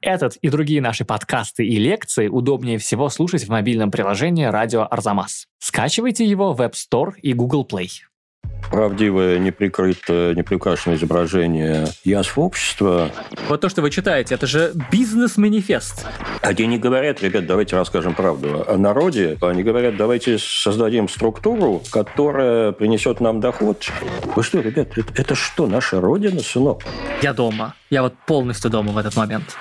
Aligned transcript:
Этот 0.00 0.36
и 0.36 0.48
другие 0.48 0.80
наши 0.80 1.04
подкасты 1.04 1.66
и 1.66 1.76
лекции 1.78 2.28
удобнее 2.28 2.78
всего 2.78 3.08
слушать 3.10 3.44
в 3.44 3.50
мобильном 3.50 3.90
приложении 3.90 4.44
«Радио 4.44 4.86
Арзамас». 4.90 5.46
Скачивайте 5.58 6.24
его 6.24 6.54
в 6.54 6.60
App 6.62 6.72
Store 6.72 7.12
и 7.20 7.34
Google 7.34 7.66
Play 7.70 7.88
правдивое, 8.70 9.38
неприкрытое, 9.38 10.34
неприкрашенное 10.34 10.96
изображение 10.96 11.86
язв 12.04 12.38
общества. 12.38 13.10
Вот 13.48 13.60
то, 13.60 13.68
что 13.68 13.82
вы 13.82 13.90
читаете, 13.90 14.34
это 14.34 14.46
же 14.46 14.72
бизнес-манифест. 14.90 16.06
Они 16.42 16.66
не 16.66 16.78
говорят, 16.78 17.22
ребят, 17.22 17.46
давайте 17.46 17.76
расскажем 17.76 18.14
правду 18.14 18.64
о 18.66 18.76
народе. 18.76 19.38
Они 19.40 19.62
говорят, 19.62 19.96
давайте 19.96 20.38
создадим 20.38 21.08
структуру, 21.08 21.82
которая 21.90 22.72
принесет 22.72 23.20
нам 23.20 23.40
доход. 23.40 23.86
Вы 24.36 24.42
что, 24.42 24.60
ребят, 24.60 24.96
это, 24.96 25.12
это 25.16 25.34
что, 25.34 25.66
наша 25.66 26.00
родина, 26.00 26.40
сынок? 26.40 26.82
Я 27.22 27.32
дома. 27.32 27.74
Я 27.90 28.02
вот 28.02 28.14
полностью 28.26 28.70
дома 28.70 28.92
в 28.92 28.98
этот 28.98 29.16
момент. 29.16 29.56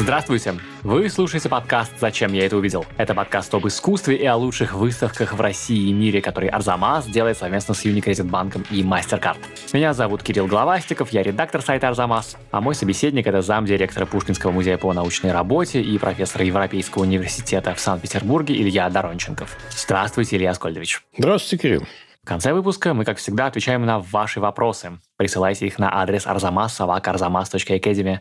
Здравствуйте! 0.00 0.54
Вы 0.82 1.10
слушаете 1.10 1.50
подкаст 1.50 1.92
«Зачем 2.00 2.32
я 2.32 2.46
это 2.46 2.56
увидел?». 2.56 2.86
Это 2.96 3.12
подкаст 3.12 3.54
об 3.54 3.66
искусстве 3.68 4.16
и 4.16 4.24
о 4.24 4.34
лучших 4.34 4.72
выставках 4.72 5.34
в 5.34 5.40
России 5.42 5.90
и 5.90 5.92
мире, 5.92 6.22
который 6.22 6.48
Арзамас 6.48 7.04
делает 7.04 7.36
совместно 7.36 7.74
с 7.74 7.84
Unicredit 7.84 8.24
банком 8.24 8.64
и 8.70 8.82
MasterCard. 8.82 9.36
Меня 9.74 9.92
зовут 9.92 10.22
Кирилл 10.22 10.46
Главастиков, 10.46 11.10
я 11.10 11.22
редактор 11.22 11.60
сайта 11.60 11.88
Арзамас, 11.88 12.38
а 12.50 12.62
мой 12.62 12.74
собеседник– 12.74 13.26
это 13.26 13.42
замдиректора 13.42 14.06
Пушкинского 14.06 14.52
музея 14.52 14.78
по 14.78 14.90
научной 14.94 15.32
работе 15.32 15.82
и 15.82 15.98
профессор 15.98 16.42
Европейского 16.42 17.02
университета 17.02 17.74
в 17.74 17.78
Санкт-Петербурге 17.78 18.54
Илья 18.54 18.88
Доронченков. 18.88 19.54
Здравствуйте, 19.76 20.38
Илья 20.38 20.52
Аскольдович. 20.52 21.02
Здравствуйте, 21.18 21.62
Кирилл. 21.62 21.86
В 22.22 22.26
конце 22.26 22.52
выпуска 22.52 22.92
мы, 22.92 23.04
как 23.04 23.16
всегда, 23.16 23.46
отвечаем 23.46 23.86
на 23.86 23.98
ваши 23.98 24.40
вопросы. 24.40 24.98
Присылайте 25.16 25.66
их 25.66 25.78
на 25.78 26.00
адрес 26.00 26.26
arzamas 26.26 26.68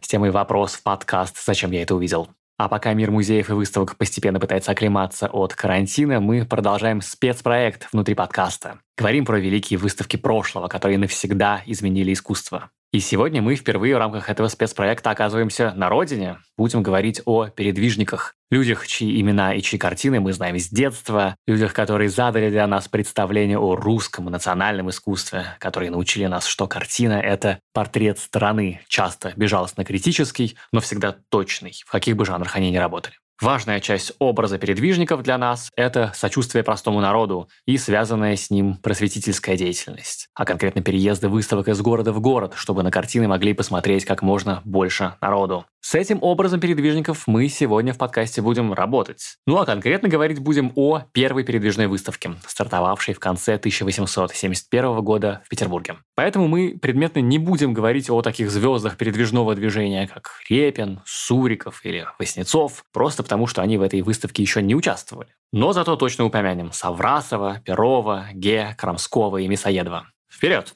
с 0.02 0.08
темой 0.08 0.32
«Вопрос 0.32 0.76
в 0.76 0.84
подкаст. 0.84 1.38
Зачем 1.44 1.72
я 1.72 1.82
это 1.82 1.96
увидел?». 1.96 2.30
А 2.58 2.68
пока 2.68 2.94
мир 2.94 3.12
музеев 3.12 3.50
и 3.50 3.54
выставок 3.54 3.96
постепенно 3.96 4.40
пытается 4.40 4.72
оклематься 4.72 5.28
от 5.28 5.54
карантина, 5.54 6.20
мы 6.20 6.46
продолжаем 6.46 7.02
спецпроект 7.02 7.88
внутри 7.94 8.16
подкаста. 8.16 8.80
Говорим 8.98 9.26
про 9.26 9.40
великие 9.40 9.80
выставки 9.80 10.18
прошлого, 10.18 10.68
которые 10.68 10.98
навсегда 10.98 11.62
изменили 11.66 12.12
искусство. 12.12 12.70
И 12.92 13.02
сегодня 13.02 13.40
мы 13.40 13.54
впервые 13.54 13.94
в 13.96 14.00
рамках 14.00 14.32
этого 14.32 14.48
спецпроекта 14.48 15.12
оказываемся 15.12 15.74
на 15.76 15.90
родине. 15.90 16.40
Будем 16.58 16.82
говорить 16.82 17.22
о 17.26 17.46
передвижниках. 17.46 18.34
Людях, 18.50 18.88
чьи 18.88 19.22
имена 19.22 19.54
и 19.54 19.62
чьи 19.62 19.78
картины 19.78 20.20
мы 20.20 20.34
знаем 20.34 20.58
с 20.58 20.70
детства. 20.70 21.36
Людях, 21.46 21.74
которые 21.74 22.10
задали 22.10 22.50
для 22.50 22.66
нас 22.66 22.88
представление 22.88 23.60
о 23.60 23.76
русском 23.76 24.26
национальном 24.26 24.90
искусстве. 24.90 25.46
Которые 25.60 25.92
научили 25.92 26.26
нас, 26.26 26.48
что 26.48 26.66
картина— 26.66 27.14
это 27.24 27.60
портрет 27.74 28.18
страны. 28.18 28.82
Часто 28.88 29.34
безжалостно 29.36 29.86
критический, 29.86 30.58
но 30.72 30.80
всегда 30.80 31.16
точный, 31.30 31.74
в 31.86 31.92
каких 31.92 32.16
бы 32.16 32.26
жанрах 32.26 32.56
они 32.56 32.72
ни 32.72 32.78
работали. 32.78 33.14
Важная 33.42 33.80
часть 33.80 34.12
образа 34.20 34.58
передвижников 34.58 35.24
для 35.24 35.38
нас– 35.38 35.72
это 35.78 36.12
сочувствие 36.14 36.62
простому 36.62 37.00
народу 37.00 37.48
и 37.66 37.78
связанная 37.78 38.36
с 38.36 38.50
ним 38.50 38.76
просветительская 38.76 39.56
деятельность, 39.56 40.28
а 40.36 40.44
конкретно 40.44 40.82
переезды 40.82 41.30
выставок 41.30 41.70
из 41.70 41.80
города 41.80 42.12
в 42.12 42.20
город, 42.20 42.52
чтобы 42.58 42.84
на 42.84 42.92
картины 42.92 43.30
могли 43.30 43.54
посмотреть 43.54 44.04
как 44.04 44.24
можно 44.24 44.62
больше 44.66 45.14
народу. 45.22 45.66
С 45.82 45.96
этим 45.96 46.20
образом 46.22 46.60
передвижников 46.60 47.24
мы 47.26 47.48
сегодня 47.48 47.94
в 47.94 47.98
подкасте 47.98 48.42
будем 48.42 48.74
работать. 48.74 49.38
Ну 49.48 49.58
а 49.58 49.66
конкретно 49.66 50.10
говорить 50.10 50.40
будем 50.40 50.74
о 50.76 51.04
первой 51.14 51.46
передвижной 51.46 51.88
выставке, 51.88 52.32
стартовавшей 52.46 53.14
в 53.14 53.20
конце 53.20 53.56
1871 53.56 55.00
года 55.02 55.42
в 55.46 55.50
Петербурге. 55.50 55.96
Поэтому 56.16 56.50
мы 56.50 56.78
предметно 56.80 57.20
не 57.20 57.40
будем 57.40 57.74
говорить 57.74 58.10
о 58.10 58.22
таких 58.22 58.52
звездах 58.52 58.98
передвижного 58.98 59.56
движения, 59.56 60.10
как 60.14 60.32
Репин, 60.50 61.00
Суриков 61.06 61.80
или 61.86 62.06
Васнецов, 62.20 62.84
просто 62.92 63.24
потому 63.30 63.46
что 63.46 63.62
они 63.62 63.78
в 63.78 63.84
этой 63.84 64.02
выставке 64.02 64.42
еще 64.42 64.60
не 64.60 64.74
участвовали. 64.74 65.30
Но 65.52 65.72
зато 65.72 65.96
точно 65.96 66.26
упомянем 66.26 66.72
Саврасова, 66.72 67.62
Перова, 67.64 68.26
Ге, 68.34 68.76
Крамского 68.76 69.38
и 69.38 69.48
Мясоедова. 69.48 70.08
Вперед! 70.34 70.74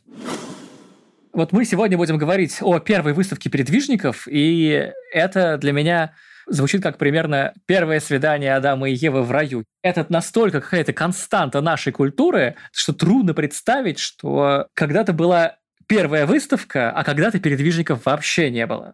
Вот 1.34 1.52
мы 1.52 1.66
сегодня 1.66 1.98
будем 1.98 2.20
говорить 2.20 2.60
о 2.62 2.78
первой 2.78 3.14
выставке 3.14 3.50
передвижников, 3.50 4.28
и 4.28 4.92
это 5.12 5.58
для 5.58 5.72
меня 5.72 6.14
звучит 6.46 6.84
как 6.84 7.00
примерно 7.00 7.56
первое 7.66 8.00
свидание 8.00 8.56
Адама 8.56 8.88
и 8.88 8.94
Евы 8.94 9.24
в 9.24 9.32
раю. 9.32 9.64
Это 9.82 10.06
настолько 10.10 10.62
какая-то 10.62 10.94
константа 10.94 11.60
нашей 11.60 11.92
культуры, 11.92 12.56
что 12.72 12.94
трудно 12.94 13.34
представить, 13.34 13.98
что 13.98 14.68
когда-то 14.76 15.12
была 15.12 15.56
первая 15.88 16.28
выставка, 16.28 16.92
а 16.92 17.04
когда-то 17.04 17.40
передвижников 17.40 18.06
вообще 18.06 18.52
не 18.52 18.68
было. 18.68 18.94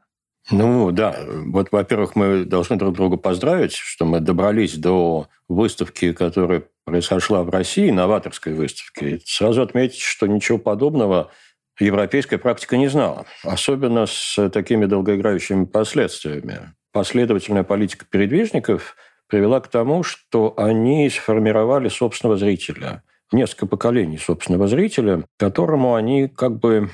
Ну 0.52 0.92
да, 0.92 1.16
вот, 1.28 1.72
во-первых, 1.72 2.16
мы 2.16 2.44
должны 2.44 2.76
друг 2.76 2.96
друга 2.96 3.18
поздравить, 3.18 3.74
что 3.74 4.06
мы 4.06 4.20
добрались 4.20 4.76
до 4.76 5.28
выставки, 5.48 6.12
которая 6.12 6.64
произошла 6.86 7.44
в 7.44 7.50
России, 7.50 7.92
новаторской 7.92 8.54
выставки. 8.54 9.22
Сразу 9.26 9.62
отметить, 9.62 10.00
что 10.00 10.26
ничего 10.26 10.58
подобного 10.58 11.30
европейская 11.80 12.38
практика 12.38 12.78
не 12.78 12.88
знала, 12.88 13.26
особенно 13.44 14.06
с 14.08 14.50
такими 14.50 14.86
долгоиграющими 14.86 15.66
последствиями. 15.66 16.74
Последовательная 16.92 17.64
политика 17.64 18.06
передвижников 18.10 18.96
привела 19.28 19.60
к 19.60 19.68
тому, 19.68 20.02
что 20.02 20.56
они 20.58 21.10
сформировали 21.10 21.88
собственного 21.88 22.38
зрителя, 22.38 23.04
несколько 23.32 23.68
поколений 23.68 24.18
собственного 24.18 24.68
зрителя, 24.68 25.24
которому 25.38 25.94
они 25.94 26.28
как 26.28 26.58
бы 26.58 26.90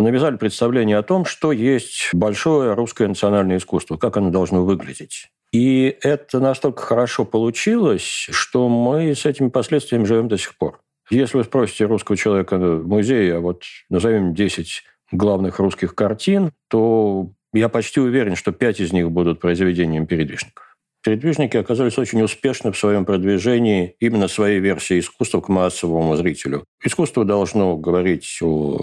навязали 0.00 0.36
представление 0.36 0.98
о 0.98 1.02
том, 1.02 1.24
что 1.24 1.52
есть 1.52 2.10
большое 2.12 2.74
русское 2.74 3.08
национальное 3.08 3.58
искусство, 3.58 3.96
как 3.96 4.16
оно 4.16 4.30
должно 4.30 4.64
выглядеть. 4.64 5.28
И 5.52 5.96
это 6.02 6.40
настолько 6.40 6.82
хорошо 6.82 7.24
получилось, 7.24 8.28
что 8.30 8.68
мы 8.68 9.14
с 9.14 9.26
этими 9.26 9.48
последствиями 9.48 10.04
живем 10.04 10.28
до 10.28 10.38
сих 10.38 10.56
пор. 10.56 10.80
Если 11.08 11.36
вы 11.36 11.44
спросите 11.44 11.84
русского 11.86 12.16
человека 12.16 12.58
в 12.58 12.86
музее, 12.86 13.36
а 13.36 13.40
вот 13.40 13.62
назовем 13.88 14.34
10 14.34 14.82
главных 15.12 15.60
русских 15.60 15.94
картин, 15.94 16.50
то 16.68 17.30
я 17.52 17.68
почти 17.68 18.00
уверен, 18.00 18.34
что 18.34 18.52
5 18.52 18.80
из 18.80 18.92
них 18.92 19.10
будут 19.10 19.40
произведением 19.40 20.06
передвижников. 20.06 20.76
Передвижники 21.02 21.56
оказались 21.56 21.98
очень 21.98 22.20
успешны 22.22 22.72
в 22.72 22.78
своем 22.78 23.04
продвижении 23.04 23.94
именно 24.00 24.26
своей 24.26 24.58
версии 24.58 24.98
искусства 24.98 25.40
к 25.40 25.48
массовому 25.48 26.16
зрителю. 26.16 26.64
Искусство 26.82 27.24
должно 27.24 27.76
говорить 27.76 28.38
о 28.42 28.80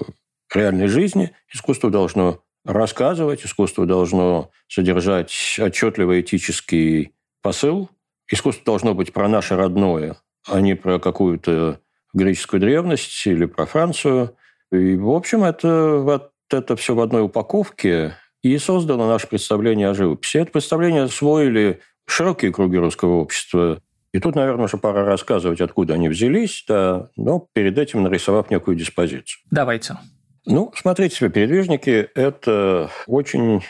реальной 0.56 0.88
жизни, 0.88 1.31
искусство 1.53 1.90
должно 1.90 2.44
рассказывать, 2.66 3.46
искусство 3.46 3.86
должно 3.86 4.52
содержать 4.68 5.31
отчетливый 5.59 6.22
этический 6.22 7.14
посыл, 7.41 7.90
искусство 8.30 8.64
должно 8.66 8.94
быть 8.94 9.14
про 9.14 9.28
наше 9.28 9.56
родное, 9.56 10.18
а 10.47 10.62
не 10.62 10.75
про 10.75 11.00
какую-то 11.00 11.80
греческую 12.14 12.62
древность 12.62 13.25
или 13.28 13.46
про 13.46 13.66
Францию. 13.66 14.36
И, 14.72 14.96
в 14.96 15.09
общем, 15.09 15.44
это, 15.44 15.97
вот 15.97 16.31
это 16.50 16.75
все 16.75 16.96
в 16.96 17.02
одной 17.02 17.24
упаковке 17.24 18.16
и 18.41 18.58
создало 18.58 19.08
наше 19.08 19.28
представление 19.28 19.90
о 19.90 19.94
живописи. 19.94 20.38
Это 20.38 20.52
представление 20.52 21.03
освоили 21.03 21.81
широкие 22.06 22.52
круги 22.52 22.78
русского 22.78 23.16
общества. 23.16 23.81
И 24.12 24.20
тут, 24.20 24.35
наверное, 24.35 24.66
уже 24.66 24.78
пора 24.78 25.06
рассказывать, 25.06 25.62
откуда 25.62 25.96
они 25.96 26.08
взялись, 26.08 26.64
да, 26.68 27.09
но 27.16 27.47
перед 27.53 27.78
этим 27.78 28.03
нарисовав 28.03 28.52
некую 28.52 28.78
диспозицию. 28.78 29.41
Давайте. 29.50 29.97
Ну, 30.46 30.72
смотрите 30.76 31.16
себе, 31.16 31.30
передвижники– 31.30 32.09
это 32.16 32.90
очень 33.08 33.64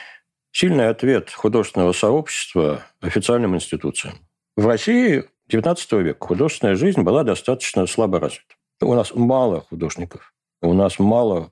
сильный 0.51 0.89
ответ 0.89 1.31
художественного 1.31 1.91
сообщества 1.91 2.83
официальным 2.99 3.55
институциям. 3.55 4.15
В 4.55 4.65
России 4.65 5.25
XIX 5.49 6.01
века 6.01 6.25
художественная 6.25 6.75
жизнь 6.75 7.01
была 7.01 7.23
достаточно 7.23 7.85
слабо 7.85 8.19
развита. 8.19 8.55
У 8.81 8.93
нас 8.95 9.13
мало 9.13 9.61
художников, 9.61 10.33
у 10.61 10.73
нас 10.73 10.97
мало 10.97 11.51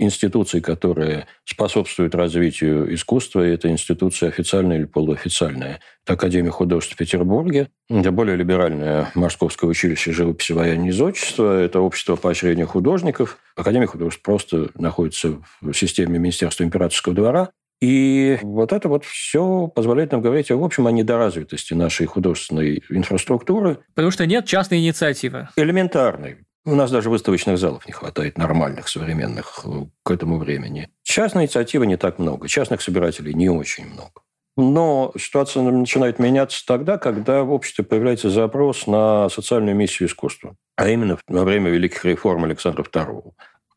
институций, 0.00 0.60
которые 0.60 1.26
способствуют 1.44 2.14
развитию 2.14 2.92
искусства, 2.94 3.46
и 3.46 3.52
это 3.52 3.68
институция 3.68 4.30
официальная 4.30 4.78
или 4.78 4.84
полуофициальная. 4.86 5.80
Это 6.04 6.14
Академия 6.14 6.50
художеств 6.50 6.94
в 6.94 6.96
Петербурге, 6.96 7.68
это 7.88 8.10
более 8.10 8.36
либеральное 8.36 9.10
Московское 9.14 9.68
училище 9.68 10.12
живописи 10.12 10.52
военного 10.52 10.90
изотчества, 10.90 11.60
это 11.60 11.80
общество 11.80 12.16
поощрения 12.16 12.66
художников. 12.66 13.38
Академия 13.56 13.86
художеств 13.86 14.22
просто 14.22 14.70
находится 14.74 15.42
в 15.60 15.72
системе 15.74 16.18
Министерства 16.18 16.64
императорского 16.64 17.14
двора, 17.14 17.50
и 17.80 18.38
вот 18.42 18.72
это 18.72 18.88
вот 18.88 19.04
все 19.04 19.66
позволяет 19.68 20.12
нам 20.12 20.20
говорить, 20.20 20.50
в 20.50 20.62
общем, 20.62 20.86
о 20.86 20.92
недоразвитости 20.92 21.72
нашей 21.72 22.06
художественной 22.06 22.82
инфраструктуры. 22.90 23.78
Потому 23.94 24.10
что 24.10 24.26
нет 24.26 24.44
частной 24.44 24.80
инициативы. 24.80 25.48
Элементарной. 25.56 26.38
У 26.66 26.74
нас 26.74 26.90
даже 26.90 27.08
выставочных 27.08 27.58
залов 27.58 27.86
не 27.86 27.92
хватает 27.92 28.36
нормальных, 28.36 28.88
современных 28.88 29.60
э, 29.64 29.86
к 30.02 30.10
этому 30.10 30.38
времени. 30.38 30.90
Частной 31.02 31.44
инициативы 31.44 31.86
не 31.86 31.96
так 31.96 32.18
много, 32.18 32.48
частных 32.48 32.82
собирателей 32.82 33.32
не 33.32 33.48
очень 33.48 33.86
много. 33.86 34.20
Но 34.56 35.12
ситуация 35.18 35.62
начинает 35.62 36.18
меняться 36.18 36.64
тогда, 36.66 36.98
когда 36.98 37.44
в 37.44 37.52
обществе 37.52 37.84
появляется 37.84 38.28
запрос 38.28 38.86
на 38.86 39.30
социальную 39.30 39.74
миссию 39.74 40.08
искусства, 40.08 40.54
а 40.76 40.88
именно 40.88 41.18
во 41.28 41.44
время 41.44 41.70
великих 41.70 42.04
реформ 42.04 42.44
Александра 42.44 42.82
II 42.82 43.32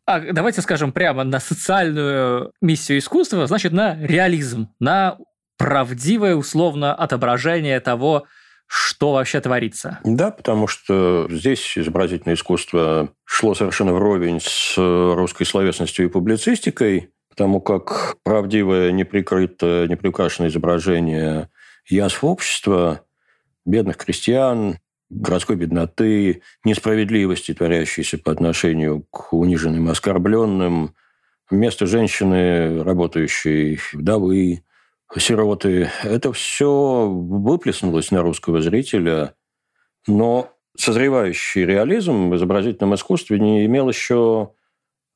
А 0.05 0.19
давайте 0.19 0.61
скажем 0.61 0.91
прямо 0.91 1.23
на 1.23 1.39
социальную 1.39 2.51
миссию 2.61 2.97
искусства, 2.97 3.47
значит, 3.47 3.71
на 3.71 3.95
реализм, 3.95 4.67
на 4.79 5.17
правдивое 5.57 6.35
условно 6.35 6.93
отображение 6.93 7.79
того, 7.79 8.25
что 8.75 9.13
вообще 9.13 9.39
творится. 9.39 9.99
Да, 10.03 10.31
потому 10.31 10.65
что 10.65 11.27
здесь 11.29 11.77
изобразительное 11.77 12.33
искусство 12.33 13.09
шло 13.23 13.53
совершенно 13.53 13.93
вровень 13.93 14.39
с 14.41 14.73
русской 14.77 15.43
словесностью 15.43 16.05
и 16.05 16.09
публицистикой, 16.09 17.11
потому 17.29 17.61
как 17.61 18.15
правдивое, 18.23 18.91
неприкрытое, 18.91 19.87
неприукрашенное 19.87 20.49
изображение 20.49 21.49
язв 21.87 22.23
общества, 22.23 23.01
бедных 23.63 23.97
крестьян, 23.97 24.79
городской 25.11 25.55
бедноты, 25.55 26.41
несправедливости, 26.63 27.53
творящейся 27.53 28.17
по 28.17 28.31
отношению 28.31 29.05
к 29.11 29.33
униженным 29.33 29.87
и 29.87 29.91
оскорбленным, 29.91 30.95
вместо 31.47 31.85
женщины, 31.85 32.83
работающей 32.83 33.79
вдовы, 33.93 34.63
сироты. 35.17 35.89
Это 36.03 36.33
все 36.33 37.07
выплеснулось 37.07 38.11
на 38.11 38.21
русского 38.21 38.61
зрителя, 38.61 39.35
но 40.07 40.49
созревающий 40.77 41.65
реализм 41.65 42.29
в 42.29 42.35
изобразительном 42.35 42.95
искусстве 42.95 43.39
не 43.39 43.65
имел 43.65 43.89
еще 43.89 44.51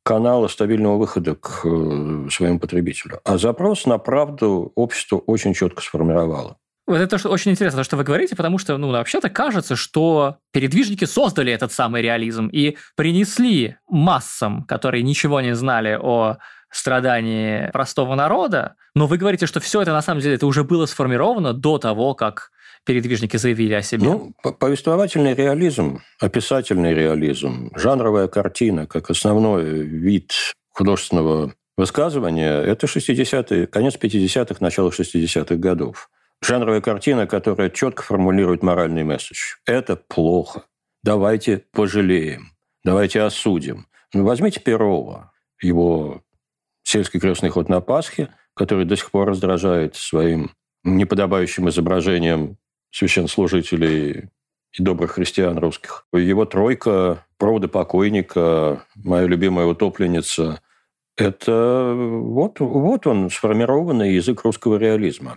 канала 0.04 0.48
стабильного 0.48 0.98
выхода 0.98 1.36
к 1.36 1.66
э, 1.66 2.28
своему 2.32 2.60
потребителю. 2.60 3.20
А 3.26 3.38
запрос 3.38 3.86
на 3.86 3.98
правду 3.98 4.72
общество 4.76 5.18
очень 5.18 5.54
четко 5.54 5.82
сформировало. 5.82 6.58
Вот 6.86 7.02
это 7.02 7.28
очень 7.28 7.52
интересно, 7.52 7.80
то, 7.80 7.84
что 7.84 7.98
вы 7.98 8.06
говорите, 8.06 8.34
потому 8.38 8.58
что, 8.58 8.78
ну, 8.78 8.92
вообще-то 8.92 9.30
кажется, 9.30 9.76
что 9.76 10.38
передвижники 10.54 11.04
создали 11.04 11.52
этот 11.52 11.74
самый 11.74 12.02
реализм 12.02 12.48
и 12.48 12.78
принесли 12.96 13.76
массам, 13.90 14.64
которые 14.64 15.04
ничего 15.04 15.42
не 15.42 15.54
знали 15.54 16.00
о 16.02 16.38
страдании 16.72 17.69
простого 17.72 18.16
народа, 18.16 18.75
но 18.96 19.08
вы 19.08 19.18
говорите, 19.18 19.46
что 19.46 19.60
все 19.60 19.81
это 19.81 19.92
на 19.94 20.02
самом 20.02 20.22
деле 20.22 20.36
это 20.36 20.48
уже 20.48 20.64
было 20.64 20.86
сформировано 20.86 21.54
до 21.54 21.78
того, 21.78 22.14
как 22.14 22.52
передвижники 22.86 23.38
заявили 23.38 23.74
о 23.74 23.81
себе? 23.81 24.06
Ну, 24.06 24.34
повествовательный 24.60 25.36
реализм, 25.36 26.02
описательный 26.19 26.94
реализм, 26.94 27.72
жанровая 27.75 28.28
картина 28.28 28.88
как 28.88 29.10
основной 29.10 29.81
вид 29.81 30.34
художественного 30.69 31.54
высказывания– 31.78 32.62
это 32.64 32.88
60-е, 32.88 33.68
конец 33.68 33.96
50-х, 33.96 34.58
начало 34.60 34.90
60-х 34.90 35.56
годов. 35.56 36.10
Жанровая 36.42 36.81
картина, 36.81 37.25
которая 37.25 37.70
четко 37.70 38.04
формулирует 38.04 38.62
моральный 38.62 39.04
месседж. 39.04 39.56
Это 39.66 39.96
плохо. 39.96 40.63
Давайте 41.04 41.63
пожалеем. 41.72 42.52
Давайте 42.84 43.22
осудим. 43.22 43.88
Ну, 44.13 44.24
возьмите 44.24 44.60
Перова, 44.60 45.31
его 45.62 46.22
сельский 46.88 47.19
крестный 47.19 47.50
ход 47.50 47.68
на 47.68 47.81
Пасхе, 47.81 48.30
который 48.54 48.86
до 48.86 48.95
сих 48.95 49.12
пор 49.12 49.28
раздражает 49.28 49.95
своим 49.95 50.51
неподобающим 50.84 51.68
изображением 51.68 52.57
священнослужителей 52.92 54.30
и 54.72 54.84
добрых 54.84 55.12
христиан 55.12 55.57
русских. 55.57 56.06
Его 56.13 56.45
тройка, 56.45 57.25
проводы 57.38 57.68
покойника, 57.68 58.84
моя 58.95 59.28
любимая 59.28 59.66
утопленница, 59.66 60.62
это 61.18 61.94
вот, 61.94 62.60
вот 62.62 63.06
он, 63.06 63.30
сформированный 63.30 64.13
язык 64.13 64.44
русского 64.44 64.78
реализма. 64.78 65.36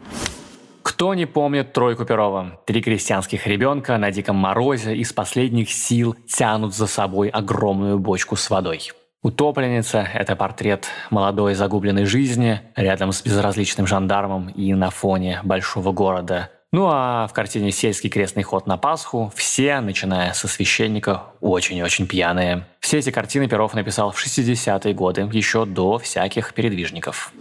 Кто 0.83 1.15
не 1.15 1.27
помнит 1.27 1.73
тройку 1.73 2.05
Перова? 2.05 2.61
Три 2.67 2.81
крестьянских 2.81 3.47
ребенка 3.47 3.99
на 3.99 4.13
диком 4.13 4.37
морозе 4.37 4.95
из 4.95 5.13
последних 5.13 5.73
сил 5.73 6.15
тянут 6.29 6.75
за 6.75 6.87
собой 6.87 7.29
огромную 7.29 7.99
бочку 7.99 8.37
с 8.37 8.49
водой. 8.51 8.93
Утопленница– 9.23 10.09
это 10.15 10.35
портрет 10.35 10.89
молодой 11.11 11.55
загубленной 11.55 12.07
жизни 12.07 12.63
рядом 12.75 13.13
с 13.13 13.21
безразличным 13.21 13.87
жандармом 13.87 14.49
и 14.49 14.73
на 14.73 14.89
фоне 14.89 15.41
большого 15.45 15.93
города. 15.93 16.51
Ну 16.73 16.89
а 16.91 17.27
в 17.27 17.35
картине 17.35 17.71
«Сельский 17.71 18.09
крестный 18.09 18.45
ход 18.45 18.67
на 18.67 18.79
Пасху» 18.79 19.31
все, 19.37 19.81
начиная 19.81 20.33
со 20.33 20.49
священника, 20.49 21.25
очень-очень 21.41 22.07
пьяные. 22.07 22.65
Все 22.79 22.99
эти 22.99 23.11
картины 23.11 23.47
Перов 23.47 23.75
написал 23.75 24.11
в 24.11 24.25
60-е 24.25 24.95
годы, 24.95 25.29
еще 25.33 25.67
до 25.67 25.99
всяких 25.99 26.55
передвижников. 26.55 27.35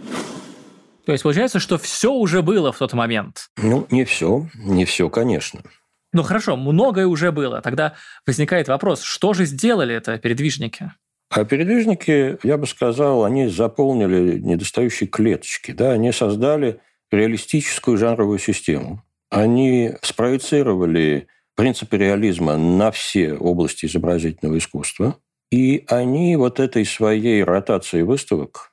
То 1.06 1.12
есть 1.12 1.22
получается, 1.22 1.60
что 1.60 1.78
все 1.78 2.12
уже 2.12 2.42
было 2.42 2.72
в 2.72 2.78
тот 2.78 2.92
момент? 2.92 3.48
Ну, 3.56 3.86
не 3.90 4.04
все, 4.04 4.48
не 4.54 4.84
все, 4.84 5.08
конечно. 5.08 5.62
Ну 6.12 6.24
хорошо, 6.24 6.56
многое 6.56 7.06
уже 7.06 7.32
было. 7.32 7.62
Тогда 7.62 7.94
возникает 8.26 8.68
вопрос, 8.68 9.00
что 9.00 9.32
же 9.32 9.46
сделали 9.46 9.94
это 9.94 10.18
передвижники? 10.18 10.92
А 11.30 11.44
передвижники, 11.44 12.38
я 12.42 12.58
бы 12.58 12.66
сказал, 12.66 13.24
они 13.24 13.46
заполнили 13.46 14.40
недостающие 14.40 15.08
клеточки. 15.08 15.70
Да? 15.70 15.92
Они 15.92 16.10
создали 16.10 16.80
реалистическую 17.12 17.96
жанровую 17.96 18.40
систему. 18.40 19.04
Они 19.30 19.92
спроецировали 20.02 21.28
принципы 21.54 21.98
реализма 21.98 22.56
на 22.56 22.90
все 22.90 23.34
области 23.34 23.86
изобразительного 23.86 24.58
искусства. 24.58 25.16
И 25.52 25.84
они 25.88 26.34
вот 26.34 26.58
этой 26.58 26.84
своей 26.84 27.44
ротацией 27.44 28.02
выставок, 28.02 28.72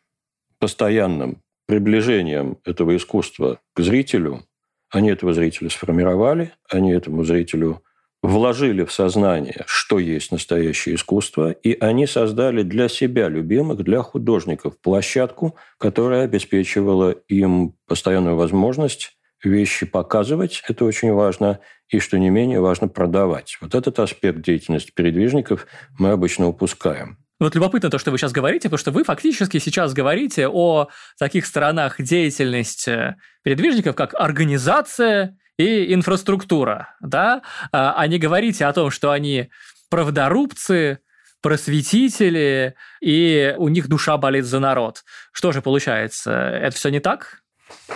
постоянным 0.58 1.44
приближением 1.68 2.58
этого 2.66 2.98
искусства 2.98 3.60
к 3.76 3.82
зрителю, 3.82 4.44
они 4.90 5.10
этого 5.10 5.34
зрителя 5.34 5.70
сформировали, 5.70 6.54
они 6.70 6.92
этому 6.92 7.24
зрителю 7.24 7.84
вложили 8.24 8.84
в 8.84 8.92
сознание, 8.92 9.64
что 9.68 10.00
есть 10.00 10.32
настоящее 10.32 10.96
искусство, 10.96 11.52
и 11.52 11.78
они 11.80 12.08
создали 12.08 12.64
для 12.64 12.90
себя 12.90 13.30
любимых, 13.30 13.84
для 13.84 14.02
художников 14.02 14.80
площадку, 14.80 15.56
которая 15.78 16.24
обеспечивала 16.24 17.12
им 17.12 17.76
постоянную 17.88 18.36
возможность 18.36 19.14
вещи 19.44 19.86
показывать, 19.86 20.64
это 20.68 20.84
очень 20.86 21.14
важно, 21.14 21.60
и, 21.90 22.00
что 22.00 22.18
не 22.18 22.30
менее 22.30 22.60
важно, 22.60 22.88
продавать. 22.88 23.58
Вот 23.62 23.76
этот 23.76 24.00
аспект 24.00 24.42
деятельности 24.42 24.92
передвижников 24.92 25.68
мы 25.98 26.10
обычно 26.10 26.48
упускаем. 26.48 27.18
Вот 27.40 27.54
любопытно 27.54 27.92
то, 27.92 28.00
что 28.00 28.10
вы 28.10 28.18
сейчас 28.18 28.32
говорите, 28.32 28.64
потому 28.64 28.80
что 28.80 28.92
вы 28.92 29.04
фактически 29.04 29.60
сейчас 29.60 29.94
говорите 29.94 30.48
о 30.48 30.88
таких 31.20 31.46
сторонах 31.46 32.02
деятельности 32.02 33.16
передвижников, 33.44 33.96
как 33.96 34.16
организация 34.16 35.38
и 35.58 35.94
инфраструктура, 35.94 36.96
да, 37.02 37.42
а, 37.72 37.94
а 37.98 38.08
не 38.08 38.20
говорите 38.20 38.66
о 38.66 38.74
том, 38.74 38.92
что 38.92 39.12
они 39.12 39.50
правдорубцы, 39.90 41.00
просветители, 41.42 42.76
и 43.02 43.56
у 43.58 43.68
них 43.70 43.88
душа 43.88 44.18
болит 44.18 44.46
за 44.46 44.60
народ. 44.60 45.04
Что 45.32 45.52
же 45.52 45.62
получается? 45.62 46.32
Это 46.32 46.76
все 46.76 46.90
не 46.90 47.00
так? 47.00 47.42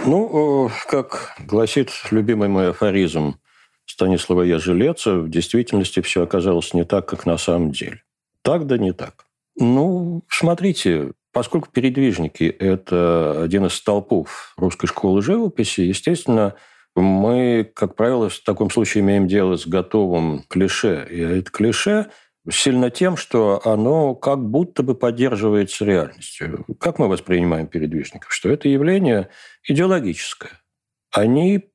Ну, 0.06 0.72
как 0.90 1.36
гласит 1.40 1.92
любимый 2.12 2.50
мой 2.50 2.70
афоризм 2.70 3.40
Станислава 3.86 4.44
Ежелеца, 4.44 5.18
в 5.18 5.30
действительности 5.30 6.02
все 6.02 6.24
оказалось 6.24 6.74
не 6.74 6.86
так, 6.86 7.08
как 7.08 7.26
на 7.26 7.38
самом 7.38 7.72
деле. 7.72 8.04
Так 8.42 8.68
да 8.68 8.78
не 8.78 8.94
так. 8.94 9.26
Ну, 9.58 10.24
смотрите, 10.30 11.12
поскольку 11.34 11.70
передвижники– 11.70 12.44
это 12.60 13.42
один 13.44 13.66
из 13.66 13.74
столпов 13.74 14.54
русской 14.58 14.88
школы 14.88 15.22
живописи, 15.22 15.82
естественно, 15.82 16.56
мы, 16.96 17.70
как 17.74 17.96
правило, 17.96 18.30
в 18.30 18.40
таком 18.40 18.70
случае 18.70 19.02
имеем 19.04 19.28
дело 19.28 19.56
с 19.56 19.66
готовым 19.66 20.44
клише. 20.50 21.08
И 21.10 21.20
это 21.20 21.50
клише 21.52 22.08
сильно 22.50 22.90
тем, 22.90 23.18
что 23.18 23.62
оно 23.64 24.16
как 24.16 24.40
будто 24.44 24.84
бы 24.84 24.96
поддерживается 24.96 25.86
реальностью. 25.86 26.66
Как 26.80 27.00
мы 27.00 27.08
воспринимаем 27.08 27.68
передвижников? 27.68 28.34
Что 28.34 28.50
это 28.50 28.68
явление 28.68 29.30
идеологическое. 29.64 30.52
Они 31.12 31.70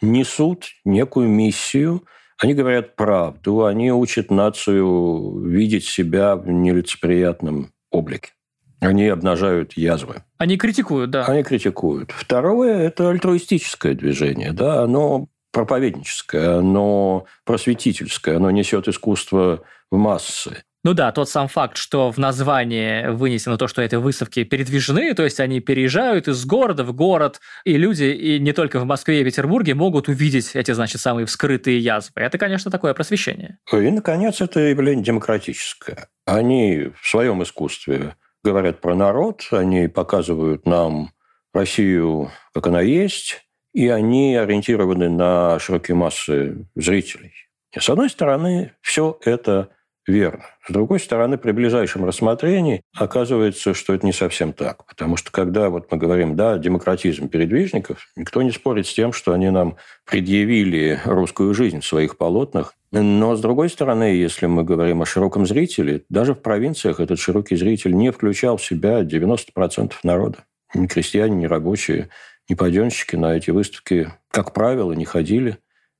несут 0.00 0.68
некую 0.84 1.28
миссию, 1.28 2.04
они 2.38 2.54
говорят 2.54 2.96
правду, 2.96 3.64
они 3.64 3.90
учат 3.92 4.30
нацию 4.30 5.40
видеть 5.40 5.86
себя 5.86 6.36
в 6.36 6.48
нелицеприятном 6.48 7.72
облике. 7.90 8.35
Они 8.80 9.08
обнажают 9.08 9.72
язвы. 9.74 10.22
Они 10.38 10.56
критикуют, 10.56 11.10
да. 11.10 11.24
Они 11.24 11.42
критикуют. 11.42 12.12
Второе– 12.12 12.78
это 12.86 13.10
альтруистическое 13.10 13.94
движение. 13.94 14.52
Да? 14.52 14.82
Оно 14.82 15.28
проповедническое, 15.52 16.58
оно 16.58 17.24
просветительское, 17.44 18.36
оно 18.36 18.50
несет 18.50 18.88
искусство 18.88 19.62
в 19.90 19.96
массы. 19.96 20.62
Ну 20.86 20.94
да, 20.94 21.10
тот 21.10 21.28
сам 21.28 21.48
факт, 21.48 21.78
что 21.78 22.12
в 22.12 22.18
названии 22.18 23.08
вынесено 23.08 23.58
то, 23.58 23.66
что 23.66 23.82
эти 23.82 23.96
выставки 23.96 24.44
передвижны, 24.44 25.14
то 25.14 25.24
есть 25.24 25.40
они 25.40 25.58
переезжают 25.58 26.28
из 26.28 26.44
города 26.44 26.84
в 26.84 26.92
город, 26.92 27.40
и 27.64 27.76
люди 27.76 28.04
и 28.04 28.38
не 28.38 28.52
только 28.52 28.78
в 28.78 28.84
Москве 28.84 29.20
и 29.20 29.24
Петербурге 29.24 29.74
могут 29.74 30.06
увидеть 30.06 30.54
эти, 30.54 30.70
значит, 30.70 31.00
самые 31.00 31.26
вскрытые 31.26 31.80
язвы. 31.80 32.12
Это, 32.20 32.38
конечно, 32.38 32.70
такое 32.70 32.94
просвещение. 32.94 33.58
И, 33.72 33.90
наконец, 33.90 34.40
это 34.40 34.60
явление 34.60 35.04
демократическое. 35.04 36.06
Они 36.24 36.90
в 37.00 37.08
своем 37.08 37.42
искусстве 37.42 38.14
говорят 38.46 38.80
про 38.80 38.94
народ, 38.94 39.48
они 39.50 39.88
показывают 39.88 40.66
нам 40.66 41.10
Россию, 41.52 42.30
как 42.54 42.68
она 42.68 42.80
есть, 42.80 43.42
и 43.74 43.88
они 43.88 44.36
ориентированы 44.36 45.08
на 45.08 45.58
широкие 45.58 45.96
массы 45.96 46.68
зрителей. 46.76 47.32
И, 47.74 47.80
с 47.80 47.88
одной 47.90 48.08
стороны, 48.08 48.72
все 48.80 49.18
это 49.24 49.70
верно. 50.06 50.44
С 50.68 50.72
другой 50.72 51.00
стороны, 51.00 51.38
при 51.38 51.52
ближайшем 51.52 52.04
рассмотрении 52.04 52.82
оказывается, 52.94 53.74
что 53.74 53.94
это 53.94 54.04
не 54.06 54.12
совсем 54.12 54.52
так. 54.52 54.84
Потому 54.86 55.16
что 55.16 55.30
когда 55.30 55.70
вот 55.70 55.90
мы 55.90 55.98
говорим, 55.98 56.36
да, 56.36 56.58
демократизм 56.58 57.28
передвижников, 57.28 58.08
никто 58.16 58.42
не 58.42 58.50
спорит 58.50 58.86
с 58.86 58.94
тем, 58.94 59.12
что 59.12 59.32
они 59.32 59.50
нам 59.50 59.76
предъявили 60.04 61.00
русскую 61.04 61.54
жизнь 61.54 61.80
в 61.80 61.86
своих 61.86 62.16
полотнах. 62.16 62.74
Но, 62.92 63.36
с 63.36 63.40
другой 63.40 63.68
стороны, 63.68 64.04
если 64.04 64.46
мы 64.46 64.64
говорим 64.64 65.02
о 65.02 65.06
широком 65.06 65.46
зрителе, 65.46 66.04
даже 66.08 66.34
в 66.34 66.40
провинциях 66.40 67.00
этот 67.00 67.18
широкий 67.18 67.56
зритель 67.56 67.94
не 67.94 68.10
включал 68.10 68.56
в 68.56 68.64
себя 68.64 69.02
90% 69.02 69.92
народа. 70.02 70.38
Ни 70.74 70.86
крестьяне, 70.86 71.36
ни 71.36 71.46
рабочие, 71.46 72.08
ни 72.48 72.54
паденщики 72.54 73.16
на 73.16 73.36
эти 73.36 73.50
выставки, 73.50 74.12
как 74.30 74.52
правило, 74.52 74.92
не 74.92 75.04
ходили. 75.04 75.58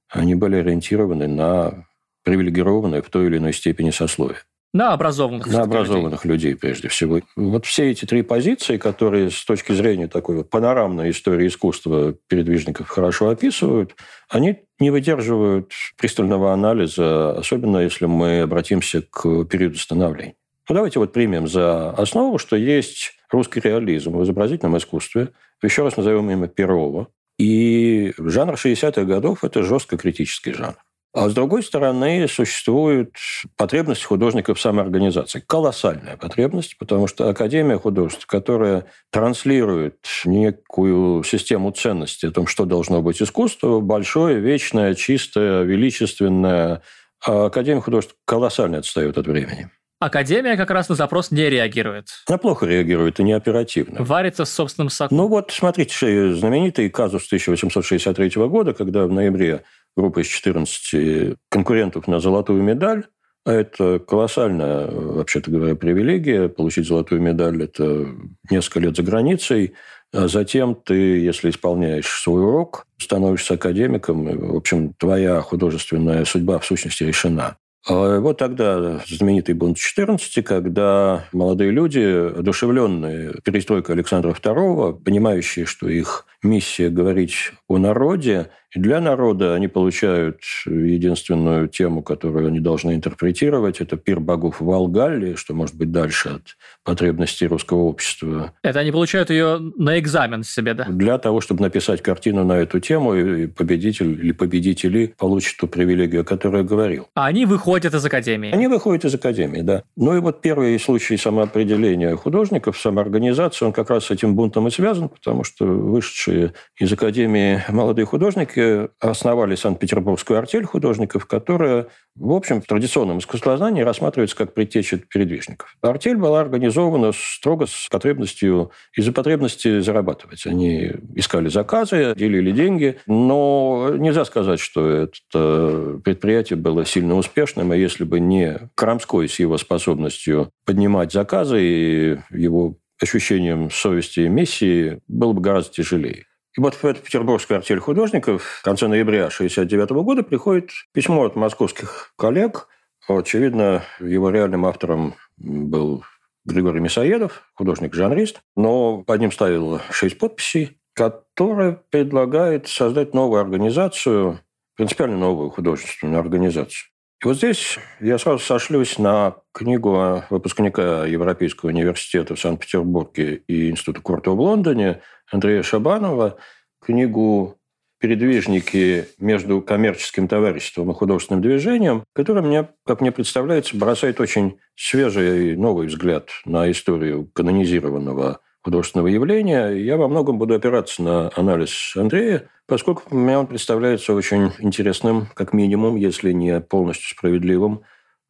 Они 0.08 0.34
были 0.34 0.56
ориентированы 0.56 1.26
на 1.26 1.85
привилегированное 2.26 3.02
в 3.02 3.08
той 3.08 3.26
или 3.26 3.38
иной 3.38 3.52
степени 3.52 3.90
сословие. 3.90 4.40
На 4.74 4.92
образованных. 4.92 5.46
На 5.46 5.62
образованных 5.62 6.24
людей. 6.24 6.50
людей, 6.50 6.60
прежде 6.60 6.88
всего. 6.88 7.20
Вот 7.36 7.64
все 7.64 7.88
эти 7.90 8.04
три 8.04 8.22
позиции, 8.22 8.78
которые 8.78 9.30
с 9.30 9.44
точки 9.44 9.72
зрения 9.72 10.08
такой 10.08 10.38
вот 10.38 10.50
панорамной 10.50 11.10
истории 11.10 11.46
искусства 11.46 12.14
передвижников 12.26 12.88
хорошо 12.88 13.28
описывают, 13.30 13.94
они 14.28 14.64
не 14.80 14.90
выдерживают 14.90 15.72
пристального 15.96 16.52
анализа, 16.52 17.30
особенно 17.30 17.78
если 17.78 18.06
мы 18.06 18.40
обратимся 18.40 19.02
к 19.02 19.44
периоду 19.44 19.78
становления. 19.78 20.34
Ну, 20.68 20.74
давайте 20.74 20.98
вот 20.98 21.12
примем 21.12 21.46
за 21.46 21.90
основу, 21.90 22.38
что 22.38 22.56
есть 22.56 23.12
русский 23.30 23.60
реализм 23.60 24.16
в 24.16 24.24
изобразительном 24.24 24.76
искусстве. 24.76 25.28
Еще 25.62 25.84
раз 25.84 25.96
назовем 25.96 26.28
имя 26.28 26.48
Перова. 26.48 27.06
И 27.38 28.12
жанр 28.18 28.54
60-х 28.54 29.04
годов– 29.04 29.38
это 29.44 29.62
жестко 29.62 29.96
критический 29.96 30.52
жанр. 30.52 30.76
А 31.16 31.30
с 31.30 31.34
другой 31.34 31.62
стороны, 31.62 32.28
существует 32.28 33.14
потребность 33.56 34.04
художников 34.04 34.60
самоорганизации. 34.60 35.40
Колоссальная 35.40 36.18
потребность, 36.18 36.76
потому 36.76 37.06
что 37.06 37.30
Академия 37.30 37.78
художеств, 37.78 38.26
которая 38.26 38.84
транслирует 39.10 39.96
некую 40.26 41.24
систему 41.24 41.70
ценностей 41.70 42.26
о 42.26 42.32
том, 42.32 42.46
что 42.46 42.66
должно 42.66 43.00
быть 43.00 43.22
искусство, 43.22 43.80
большое, 43.80 44.40
вечное, 44.40 44.94
чистое, 44.94 45.62
величественное, 45.62 46.82
а 47.24 47.46
Академия 47.46 47.80
художеств 47.80 48.14
колоссально 48.26 48.78
отстает 48.78 49.16
от 49.16 49.26
времени. 49.26 49.70
Академия 49.98 50.58
как 50.58 50.70
раз 50.70 50.90
на 50.90 50.94
запрос 50.94 51.30
не 51.30 51.48
реагирует. 51.48 52.08
Она 52.26 52.36
плохо 52.36 52.66
реагирует 52.66 53.18
и 53.18 53.22
не 53.22 53.32
оперативно. 53.32 54.04
Варится 54.04 54.44
в 54.44 54.48
собственном 54.48 54.90
соку. 54.90 55.14
Ну 55.14 55.26
вот, 55.28 55.50
смотрите, 55.50 56.34
знаменитый 56.34 56.90
казус 56.90 57.24
1863 57.24 58.46
года, 58.46 58.74
когда 58.74 59.06
в 59.06 59.12
ноябре 59.12 59.62
группа 59.96 60.20
из 60.20 60.26
14 60.26 61.36
конкурентов 61.48 62.06
на 62.06 62.20
золотую 62.20 62.62
медаль. 62.62 63.04
А 63.44 63.52
это 63.52 64.00
колоссальная, 64.00 64.90
вообще-то 64.90 65.50
говоря, 65.50 65.76
привилегия. 65.76 66.48
Получить 66.48 66.88
золотую 66.88 67.20
медаль– 67.20 67.62
это 67.64 68.08
несколько 68.50 68.80
лет 68.80 68.96
за 68.96 69.04
границей. 69.04 69.74
А 70.12 70.26
затем 70.26 70.74
ты, 70.74 70.94
если 70.94 71.50
исполняешь 71.50 72.08
свой 72.08 72.42
урок, 72.42 72.86
становишься 72.98 73.54
академиком. 73.54 74.24
В 74.52 74.56
общем, 74.56 74.94
твоя 74.94 75.40
художественная 75.42 76.24
судьба 76.24 76.58
в 76.58 76.66
сущности 76.66 77.04
решена. 77.04 77.56
А 77.88 78.18
вот 78.18 78.38
тогда 78.38 79.00
знаменитый 79.06 79.54
бунт 79.54 79.78
14, 79.78 80.44
когда 80.44 81.26
молодые 81.32 81.70
люди, 81.70 82.00
одушевленные 82.36 83.34
перестройкой 83.44 83.94
Александра 83.94 84.32
II, 84.32 85.04
понимающие, 85.04 85.66
что 85.66 85.88
их 85.88 86.26
миссия 86.46 86.88
говорить 86.88 87.52
о 87.68 87.78
народе, 87.78 88.50
и 88.74 88.80
для 88.80 89.00
народа 89.00 89.54
они 89.54 89.68
получают 89.68 90.40
единственную 90.66 91.68
тему, 91.68 92.02
которую 92.02 92.48
они 92.48 92.60
должны 92.60 92.94
интерпретировать. 92.94 93.80
Это 93.80 93.96
пир 93.96 94.20
богов 94.20 94.60
в 94.60 94.66
Волгалле, 94.66 95.36
что 95.36 95.54
может 95.54 95.76
быть 95.76 95.90
дальше 95.90 96.28
от 96.28 96.42
потребностей 96.84 97.46
русского 97.46 97.84
общества. 97.84 98.52
Это 98.62 98.80
они 98.80 98.92
получают 98.92 99.30
ее 99.30 99.58
на 99.58 99.98
экзамен 99.98 100.42
себе, 100.42 100.74
да? 100.74 100.84
Для 100.88 101.16
того, 101.16 101.40
чтобы 101.40 101.62
написать 101.62 102.02
картину 102.02 102.44
на 102.44 102.54
эту 102.54 102.80
тему, 102.80 103.14
и 103.14 103.46
победитель 103.46 104.12
или 104.12 104.32
победители 104.32 105.14
получат 105.16 105.56
ту 105.56 105.68
привилегию, 105.68 106.20
о 106.20 106.24
которой 106.24 106.58
я 106.58 106.64
говорил. 106.64 107.08
А 107.14 107.26
они 107.26 107.46
выходят 107.46 107.94
из 107.94 108.04
академии? 108.04 108.52
Они 108.52 108.66
выходят 108.66 109.04
из 109.06 109.14
академии, 109.14 109.62
да. 109.62 109.84
Ну 109.96 110.16
и 110.16 110.20
вот 110.20 110.42
первый 110.42 110.78
случай 110.78 111.16
самоопределения 111.16 112.14
художников, 112.14 112.78
самоорганизации, 112.78 113.64
он 113.64 113.72
как 113.72 113.88
раз 113.88 114.06
с 114.06 114.10
этим 114.10 114.34
бунтом 114.34 114.68
и 114.68 114.70
связан, 114.70 115.08
потому 115.08 115.44
что 115.44 115.64
вышедшие 115.64 116.35
из 116.78 116.92
академии 116.92 117.62
молодые 117.68 118.06
художники 118.06 118.88
основали 119.00 119.54
Санкт-Петербургскую 119.54 120.38
артель 120.38 120.64
художников, 120.64 121.26
которая, 121.26 121.88
в 122.14 122.32
общем, 122.32 122.60
в 122.60 122.66
традиционном 122.66 123.18
искусствознании 123.18 123.82
рассматривается 123.82 124.36
как 124.36 124.54
предтеча 124.54 124.98
передвижников. 124.98 125.76
Артель 125.80 126.16
была 126.16 126.40
организована 126.40 127.12
строго 127.12 127.66
с 127.66 127.88
потребностью, 127.90 128.70
из-за 128.94 129.12
потребности 129.12 129.80
зарабатывать. 129.80 130.46
Они 130.46 130.92
искали 131.14 131.48
заказы, 131.48 132.14
делили 132.16 132.50
деньги, 132.50 132.98
но 133.06 133.90
нельзя 133.96 134.24
сказать, 134.24 134.60
что 134.60 134.88
это 134.88 136.00
предприятие 136.04 136.56
было 136.58 136.84
сильно 136.84 137.14
успешным, 137.16 137.72
а 137.72 137.76
если 137.76 138.04
бы 138.04 138.20
не 138.20 138.58
Крамской 138.74 139.28
с 139.28 139.38
его 139.38 139.58
способностью 139.58 140.50
поднимать 140.64 141.12
заказы 141.12 141.62
и 141.62 142.18
его 142.30 142.76
ощущением 143.00 143.70
совести 143.70 144.20
и 144.20 144.28
миссии, 144.28 145.00
было 145.08 145.32
бы 145.32 145.40
гораздо 145.40 145.72
тяжелее. 145.72 146.26
И 146.56 146.60
вот 146.60 146.74
в 146.74 146.84
эту 146.84 147.02
петербургскую 147.02 147.58
артель 147.58 147.80
художников 147.80 148.42
в 148.42 148.62
конце 148.62 148.88
ноября 148.88 149.26
1969 149.26 149.90
года 150.04 150.22
приходит 150.22 150.70
письмо 150.92 151.24
от 151.26 151.36
московских 151.36 152.14
коллег. 152.16 152.68
Очевидно, 153.06 153.82
его 154.00 154.30
реальным 154.30 154.64
автором 154.64 155.14
был 155.36 156.02
Григорий 156.46 156.80
Мясоедов, 156.80 157.42
художник-жанрист, 157.54 158.40
но 158.56 159.02
под 159.02 159.20
ним 159.20 159.32
ставил 159.32 159.80
шесть 159.90 160.18
подписей, 160.18 160.78
которая 160.94 161.72
предлагает 161.90 162.68
создать 162.68 163.12
новую 163.12 163.42
организацию, 163.42 164.40
принципиально 164.76 165.18
новую 165.18 165.50
художественную 165.50 166.20
организацию. 166.20 166.88
Вот 167.26 167.38
здесь 167.38 167.80
я 167.98 168.18
сразу 168.18 168.38
сошлюсь 168.38 169.00
на 169.00 169.38
книгу 169.50 170.22
выпускника 170.30 171.04
Европейского 171.06 171.70
университета 171.70 172.36
в 172.36 172.40
Санкт-Петербурге 172.40 173.42
и 173.48 173.68
Института 173.68 174.00
Курта 174.00 174.30
в 174.30 174.40
Лондоне 174.40 175.00
Андрея 175.32 175.64
Шабанова, 175.64 176.36
книгу 176.80 177.58
«Передвижники 177.98 179.08
между 179.18 179.60
коммерческим 179.60 180.28
товариществом 180.28 180.92
и 180.92 180.94
художественным 180.94 181.42
движением», 181.42 182.04
которая 182.14 182.44
мне, 182.44 182.68
как 182.84 183.00
мне 183.00 183.10
представляется, 183.10 183.76
бросает 183.76 184.20
очень 184.20 184.60
свежий 184.76 185.54
и 185.54 185.56
новый 185.56 185.88
взгляд 185.88 186.28
на 186.44 186.70
историю 186.70 187.28
канонизированного 187.34 188.38
художественного 188.66 189.06
явления. 189.06 189.68
Я 189.68 189.96
во 189.96 190.08
многом 190.08 190.38
буду 190.38 190.54
опираться 190.54 191.00
на 191.00 191.30
анализ 191.36 191.94
Андрея, 191.94 192.48
поскольку 192.66 193.14
мне 193.14 193.38
он 193.38 193.46
представляется 193.46 194.12
очень 194.12 194.52
интересным, 194.58 195.28
как 195.34 195.52
минимум, 195.52 195.94
если 195.94 196.32
не 196.32 196.58
полностью 196.60 197.08
справедливым, 197.16 197.82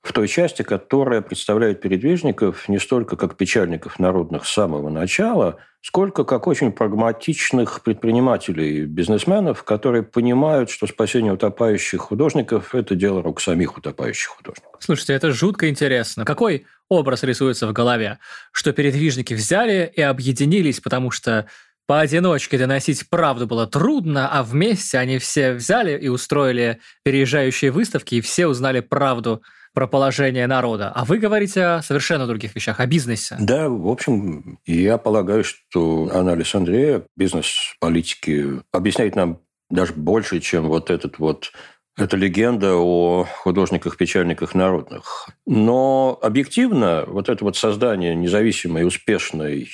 в 0.02 0.12
той 0.12 0.28
части, 0.28 0.60
которая 0.60 1.22
представляет 1.22 1.80
передвижников 1.80 2.68
не 2.68 2.78
столько 2.78 3.16
как 3.16 3.36
печальников 3.36 3.98
народных 3.98 4.44
с 4.44 4.52
самого 4.52 4.90
начала, 4.90 5.56
сколько 5.80 6.24
как 6.24 6.46
очень 6.46 6.70
прагматичных 6.70 7.80
предпринимателей, 7.82 8.84
бизнесменов, 8.84 9.64
которые 9.64 10.02
понимают, 10.02 10.68
что 10.68 10.86
спасение 10.86 11.32
утопающих 11.32 12.02
художников– 12.02 12.74
это 12.74 12.94
дело 12.94 13.22
рук 13.22 13.40
самих 13.40 13.78
утопающих 13.78 14.28
художников. 14.28 14.76
Слушайте, 14.80 15.14
это 15.14 15.32
жутко 15.32 15.68
интересно. 15.70 16.26
Какой 16.26 16.66
образ 16.88 17.22
рисуется 17.22 17.66
в 17.66 17.72
голове? 17.72 18.18
Что 18.52 18.72
передвижники 18.72 19.34
взяли 19.34 19.92
и 19.94 20.00
объединились, 20.00 20.80
потому 20.80 21.10
что 21.10 21.46
Поодиночке 21.86 22.58
доносить 22.58 23.08
правду 23.08 23.46
было 23.46 23.68
трудно, 23.68 24.28
а 24.28 24.42
вместе 24.42 24.98
они 24.98 25.18
все 25.18 25.52
взяли 25.52 25.96
и 25.96 26.08
устроили 26.08 26.80
переезжающие 27.04 27.70
выставки, 27.70 28.16
и 28.16 28.20
все 28.20 28.48
узнали 28.48 28.80
правду 28.80 29.42
про 29.72 29.86
положение 29.86 30.48
народа. 30.48 30.90
А 30.92 31.04
вы 31.04 31.18
говорите 31.18 31.62
о 31.62 31.82
совершенно 31.82 32.26
других 32.26 32.56
вещах, 32.56 32.80
о 32.80 32.86
бизнесе. 32.86 33.36
Да, 33.38 33.68
в 33.68 33.86
общем, 33.86 34.58
я 34.66 34.98
полагаю, 34.98 35.44
что 35.44 36.10
анализ 36.12 36.54
Андрея, 36.56 37.02
бизнес 37.14 37.76
политики, 37.78 38.62
объясняет 38.72 39.14
нам 39.14 39.38
даже 39.70 39.92
больше, 39.92 40.40
чем 40.40 40.66
вот 40.66 40.90
этот 40.90 41.18
вот 41.18 41.52
это 41.96 42.16
легенда 42.16 42.74
о 42.74 43.24
художниках-печальниках 43.24 44.54
народных. 44.54 45.28
Но 45.46 46.18
объективно 46.22 47.04
вот 47.06 47.28
это 47.28 47.44
вот 47.44 47.56
создание 47.56 48.14
независимой, 48.14 48.86
успешной 48.86 49.68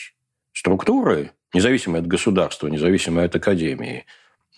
структуры, 0.53 1.33
независимой 1.53 2.01
от 2.01 2.07
государства, 2.07 2.69
независимой 2.69 3.25
от 3.25 3.35
академии, 3.35 4.07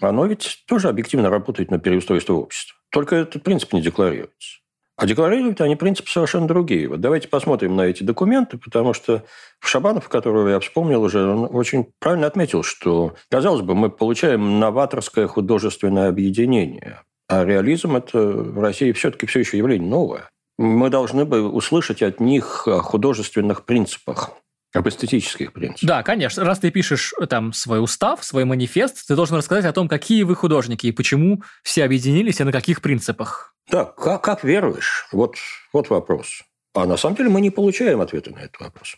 оно 0.01 0.27
ведь 0.27 0.65
тоже 0.67 0.89
объективно 0.89 1.31
работает 1.31 1.71
на 1.71 1.79
переустройство 1.79 2.35
общества. 2.35 2.77
Только 2.91 3.17
этот 3.17 3.43
принцип 3.43 3.73
не 3.73 3.81
декларируется. 3.81 4.59
А 4.97 5.07
декларируют 5.07 5.61
они 5.61 5.75
принципы 5.75 6.09
совершенно 6.09 6.47
другие. 6.47 6.87
Вот 6.89 7.01
давайте 7.01 7.27
посмотрим 7.27 7.75
на 7.75 7.83
эти 7.83 8.05
документы, 8.05 8.59
потому 8.59 8.93
что 8.93 9.25
Шабанов, 9.59 10.09
которого 10.09 10.49
я 10.49 10.61
вспомнил 10.61 11.03
уже, 11.03 11.27
он 11.27 11.49
очень 11.51 11.89
правильно 11.99 12.29
отметил, 12.29 12.63
что, 12.63 13.15
казалось 13.29 13.63
бы, 13.63 13.75
мы 13.75 13.91
получаем 13.91 14.61
новаторское 14.61 15.27
художественное 15.27 16.09
объединение. 16.09 17.01
А 17.29 17.45
реализм– 17.45 17.97
это 17.97 18.19
в 18.19 18.61
России 18.61 18.93
все-таки 18.93 19.27
все 19.27 19.41
еще 19.41 19.59
явление 19.59 19.89
новое. 19.89 20.29
Мы 20.59 20.91
должны 20.91 21.25
бы 21.25 21.49
услышать 21.49 22.03
от 22.03 22.21
них 22.21 22.69
о 22.69 22.81
художественных 22.81 23.65
принципах. 23.65 24.31
Об 24.73 24.89
эстетических 24.89 25.53
принципах. 25.53 25.89
Да, 25.89 26.03
конечно. 26.03 26.45
Раз 26.45 26.59
ты 26.59 26.71
пишешь 26.73 27.15
э, 27.21 27.27
там 27.27 27.53
свой 27.53 27.83
устав, 27.83 28.25
свой 28.25 28.45
манифест, 28.45 29.07
ты 29.07 29.15
должен 29.15 29.37
рассказать 29.37 29.65
о 29.65 29.73
том, 29.73 29.89
какие 29.89 30.25
вы 30.25 30.35
художники 30.35 30.89
и 30.89 30.93
почему 30.93 31.43
все 31.63 31.85
объединились 31.85 32.41
и 32.41 32.45
на 32.45 32.51
каких 32.51 32.83
принципах. 32.83 33.55
Да, 33.71 33.85
как, 33.85 34.23
как 34.23 34.43
веруешь? 34.43 35.07
Вот, 35.13 35.37
вот 35.73 35.91
вопрос. 35.91 36.43
А 36.75 36.87
на 36.87 36.97
самом 36.97 37.15
деле 37.17 37.31
мы 37.31 37.41
не 37.41 37.51
получаем 37.51 38.01
ответа 38.01 38.33
на 38.33 38.41
этот 38.41 38.61
вопрос. 38.61 38.97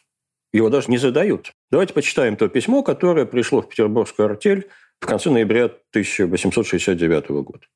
Его 0.53 0.71
даже 0.71 0.91
не 0.91 0.97
задают. 0.97 1.53
Давайте 1.71 1.93
почитаем 1.93 2.37
то 2.37 2.49
письмо, 2.49 2.83
которое 2.83 3.27
пришло 3.27 3.61
в 3.61 3.69
Петербургскую 3.69 4.31
артель 4.31 4.69
в 4.99 5.07
конце 5.07 5.29
ноября 5.29 5.67
1869 5.67 7.29
года. 7.29 7.67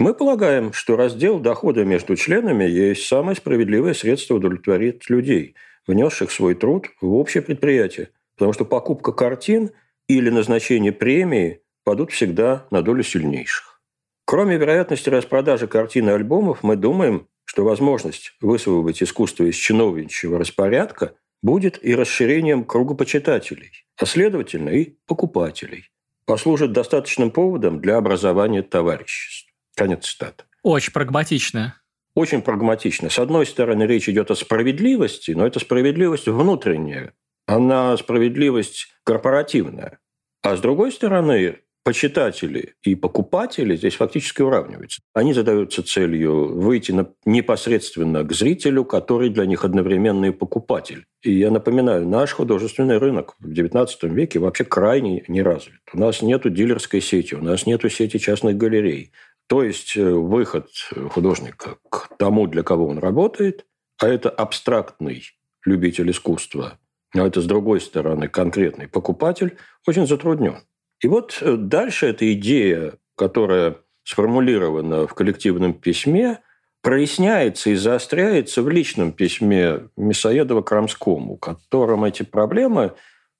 Мы 0.00 0.14
полагаем, 0.14 0.72
что 0.72 0.96
раздел 0.96 1.38
дохода 1.38 1.84
между 1.84 2.16
членами 2.16 2.64
есть 2.64 3.04
самое 3.04 3.36
справедливое 3.36 3.92
средство 3.92 4.36
удовлетворить 4.36 5.10
людей– 5.10 5.54
внесших 5.86 6.30
свой 6.30 6.54
труд 6.54 6.86
в 7.02 7.12
общее 7.16 7.42
предприятие. 7.42 8.08
Потому 8.34 8.54
что 8.54 8.64
покупка 8.64 9.12
картин 9.12 9.72
или 10.08 10.30
назначение 10.30 10.92
премии 10.92 11.60
падут 11.84 12.12
всегда 12.12 12.66
на 12.70 12.80
долю 12.80 13.02
сильнейших. 13.02 13.82
Кроме 14.24 14.56
вероятности 14.56 15.10
распродажи 15.10 15.66
картин 15.66 16.08
и 16.08 16.12
альбомов, 16.12 16.62
мы 16.62 16.76
думаем, 16.76 17.26
что 17.44 17.64
возможность 17.64 18.32
высвободить 18.40 19.02
искусство 19.02 19.44
из 19.44 19.56
чиновничьего 19.56 20.38
распорядка 20.38 21.12
будет 21.42 21.78
и 21.84 21.94
расширением 21.94 22.64
круга 22.64 22.94
почитателей, 22.94 23.72
а 23.98 24.06
следовательно 24.06 24.70
и 24.70 24.94
покупателей, 25.06 25.90
послужит 26.24 26.72
достаточным 26.72 27.30
поводом 27.30 27.82
для 27.82 27.98
образования 27.98 28.62
товариществ. 28.62 29.49
Конец 29.80 30.06
цитаты. 30.06 30.44
Очень 30.62 30.92
прагматично 30.92 31.74
очень 32.14 32.42
прагматично. 32.42 33.08
С 33.08 33.18
одной 33.18 33.46
стороны, 33.46 33.84
речь 33.84 34.08
идет 34.08 34.30
о 34.30 34.34
справедливости, 34.34 35.30
но 35.30 35.46
это 35.46 35.58
справедливость 35.60 36.26
внутренняя, 36.26 37.14
она 37.46 37.96
справедливость 37.96 38.88
корпоративная. 39.04 39.98
А 40.42 40.56
с 40.56 40.60
другой 40.60 40.92
стороны, 40.92 41.58
почитатели 41.82 42.74
и 42.82 42.94
покупатели 42.94 43.76
здесь 43.76 43.94
фактически 43.94 44.42
уравниваются. 44.42 45.00
Они 45.14 45.32
задаются 45.32 45.82
целью 45.82 46.60
выйти 46.60 46.92
на, 46.92 47.12
непосредственно 47.24 48.22
к 48.22 48.32
зрителю, 48.32 48.84
который 48.84 49.30
для 49.30 49.46
них 49.46 49.64
одновременно 49.64 50.26
и 50.26 50.30
покупатель. 50.30 51.06
И 51.22 51.32
я 51.32 51.50
напоминаю, 51.50 52.06
наш 52.06 52.32
художественный 52.32 52.98
рынок 52.98 53.34
в 53.40 53.50
XIX 53.50 53.88
веке 54.02 54.38
вообще 54.38 54.64
крайне 54.64 55.24
не 55.28 55.42
развит. 55.42 55.80
У 55.92 55.98
нас 55.98 56.22
нет 56.22 56.42
дилерской 56.52 57.00
сети, 57.00 57.34
у 57.34 57.42
нас 57.42 57.66
нет 57.66 57.82
сети 57.90 58.18
частных 58.18 58.56
галерей. 58.56 59.12
То 59.50 59.64
есть 59.64 59.96
э, 59.96 60.08
выход 60.08 60.68
художника 61.10 61.76
к 61.90 62.08
тому, 62.18 62.46
для 62.46 62.62
кого 62.62 62.86
он 62.86 62.98
работает, 62.98 63.66
а 64.00 64.06
это 64.06 64.30
абстрактный 64.30 65.24
любитель 65.64 66.08
искусства, 66.12 66.78
а 67.12 67.26
это, 67.26 67.40
с 67.40 67.46
другой 67.46 67.80
стороны, 67.80 68.28
конкретный 68.28 68.86
покупатель, 68.86 69.58
очень 69.88 70.06
затруднен. 70.06 70.58
И 71.00 71.08
вот 71.08 71.38
э, 71.40 71.56
дальше 71.56 72.06
эта 72.06 72.32
идея, 72.32 72.94
которая 73.16 73.78
сформулирована 74.04 75.08
в 75.08 75.14
коллективном 75.14 75.74
письме, 75.74 76.38
проясняется 76.80 77.70
и 77.70 77.74
заостряется 77.74 78.62
в 78.62 78.68
личном 78.68 79.10
письме 79.10 79.88
Мясоедова 79.96 80.62
Крамскому, 80.62 81.36
которым 81.36 82.04
эти 82.04 82.22
проблемы 82.22 82.92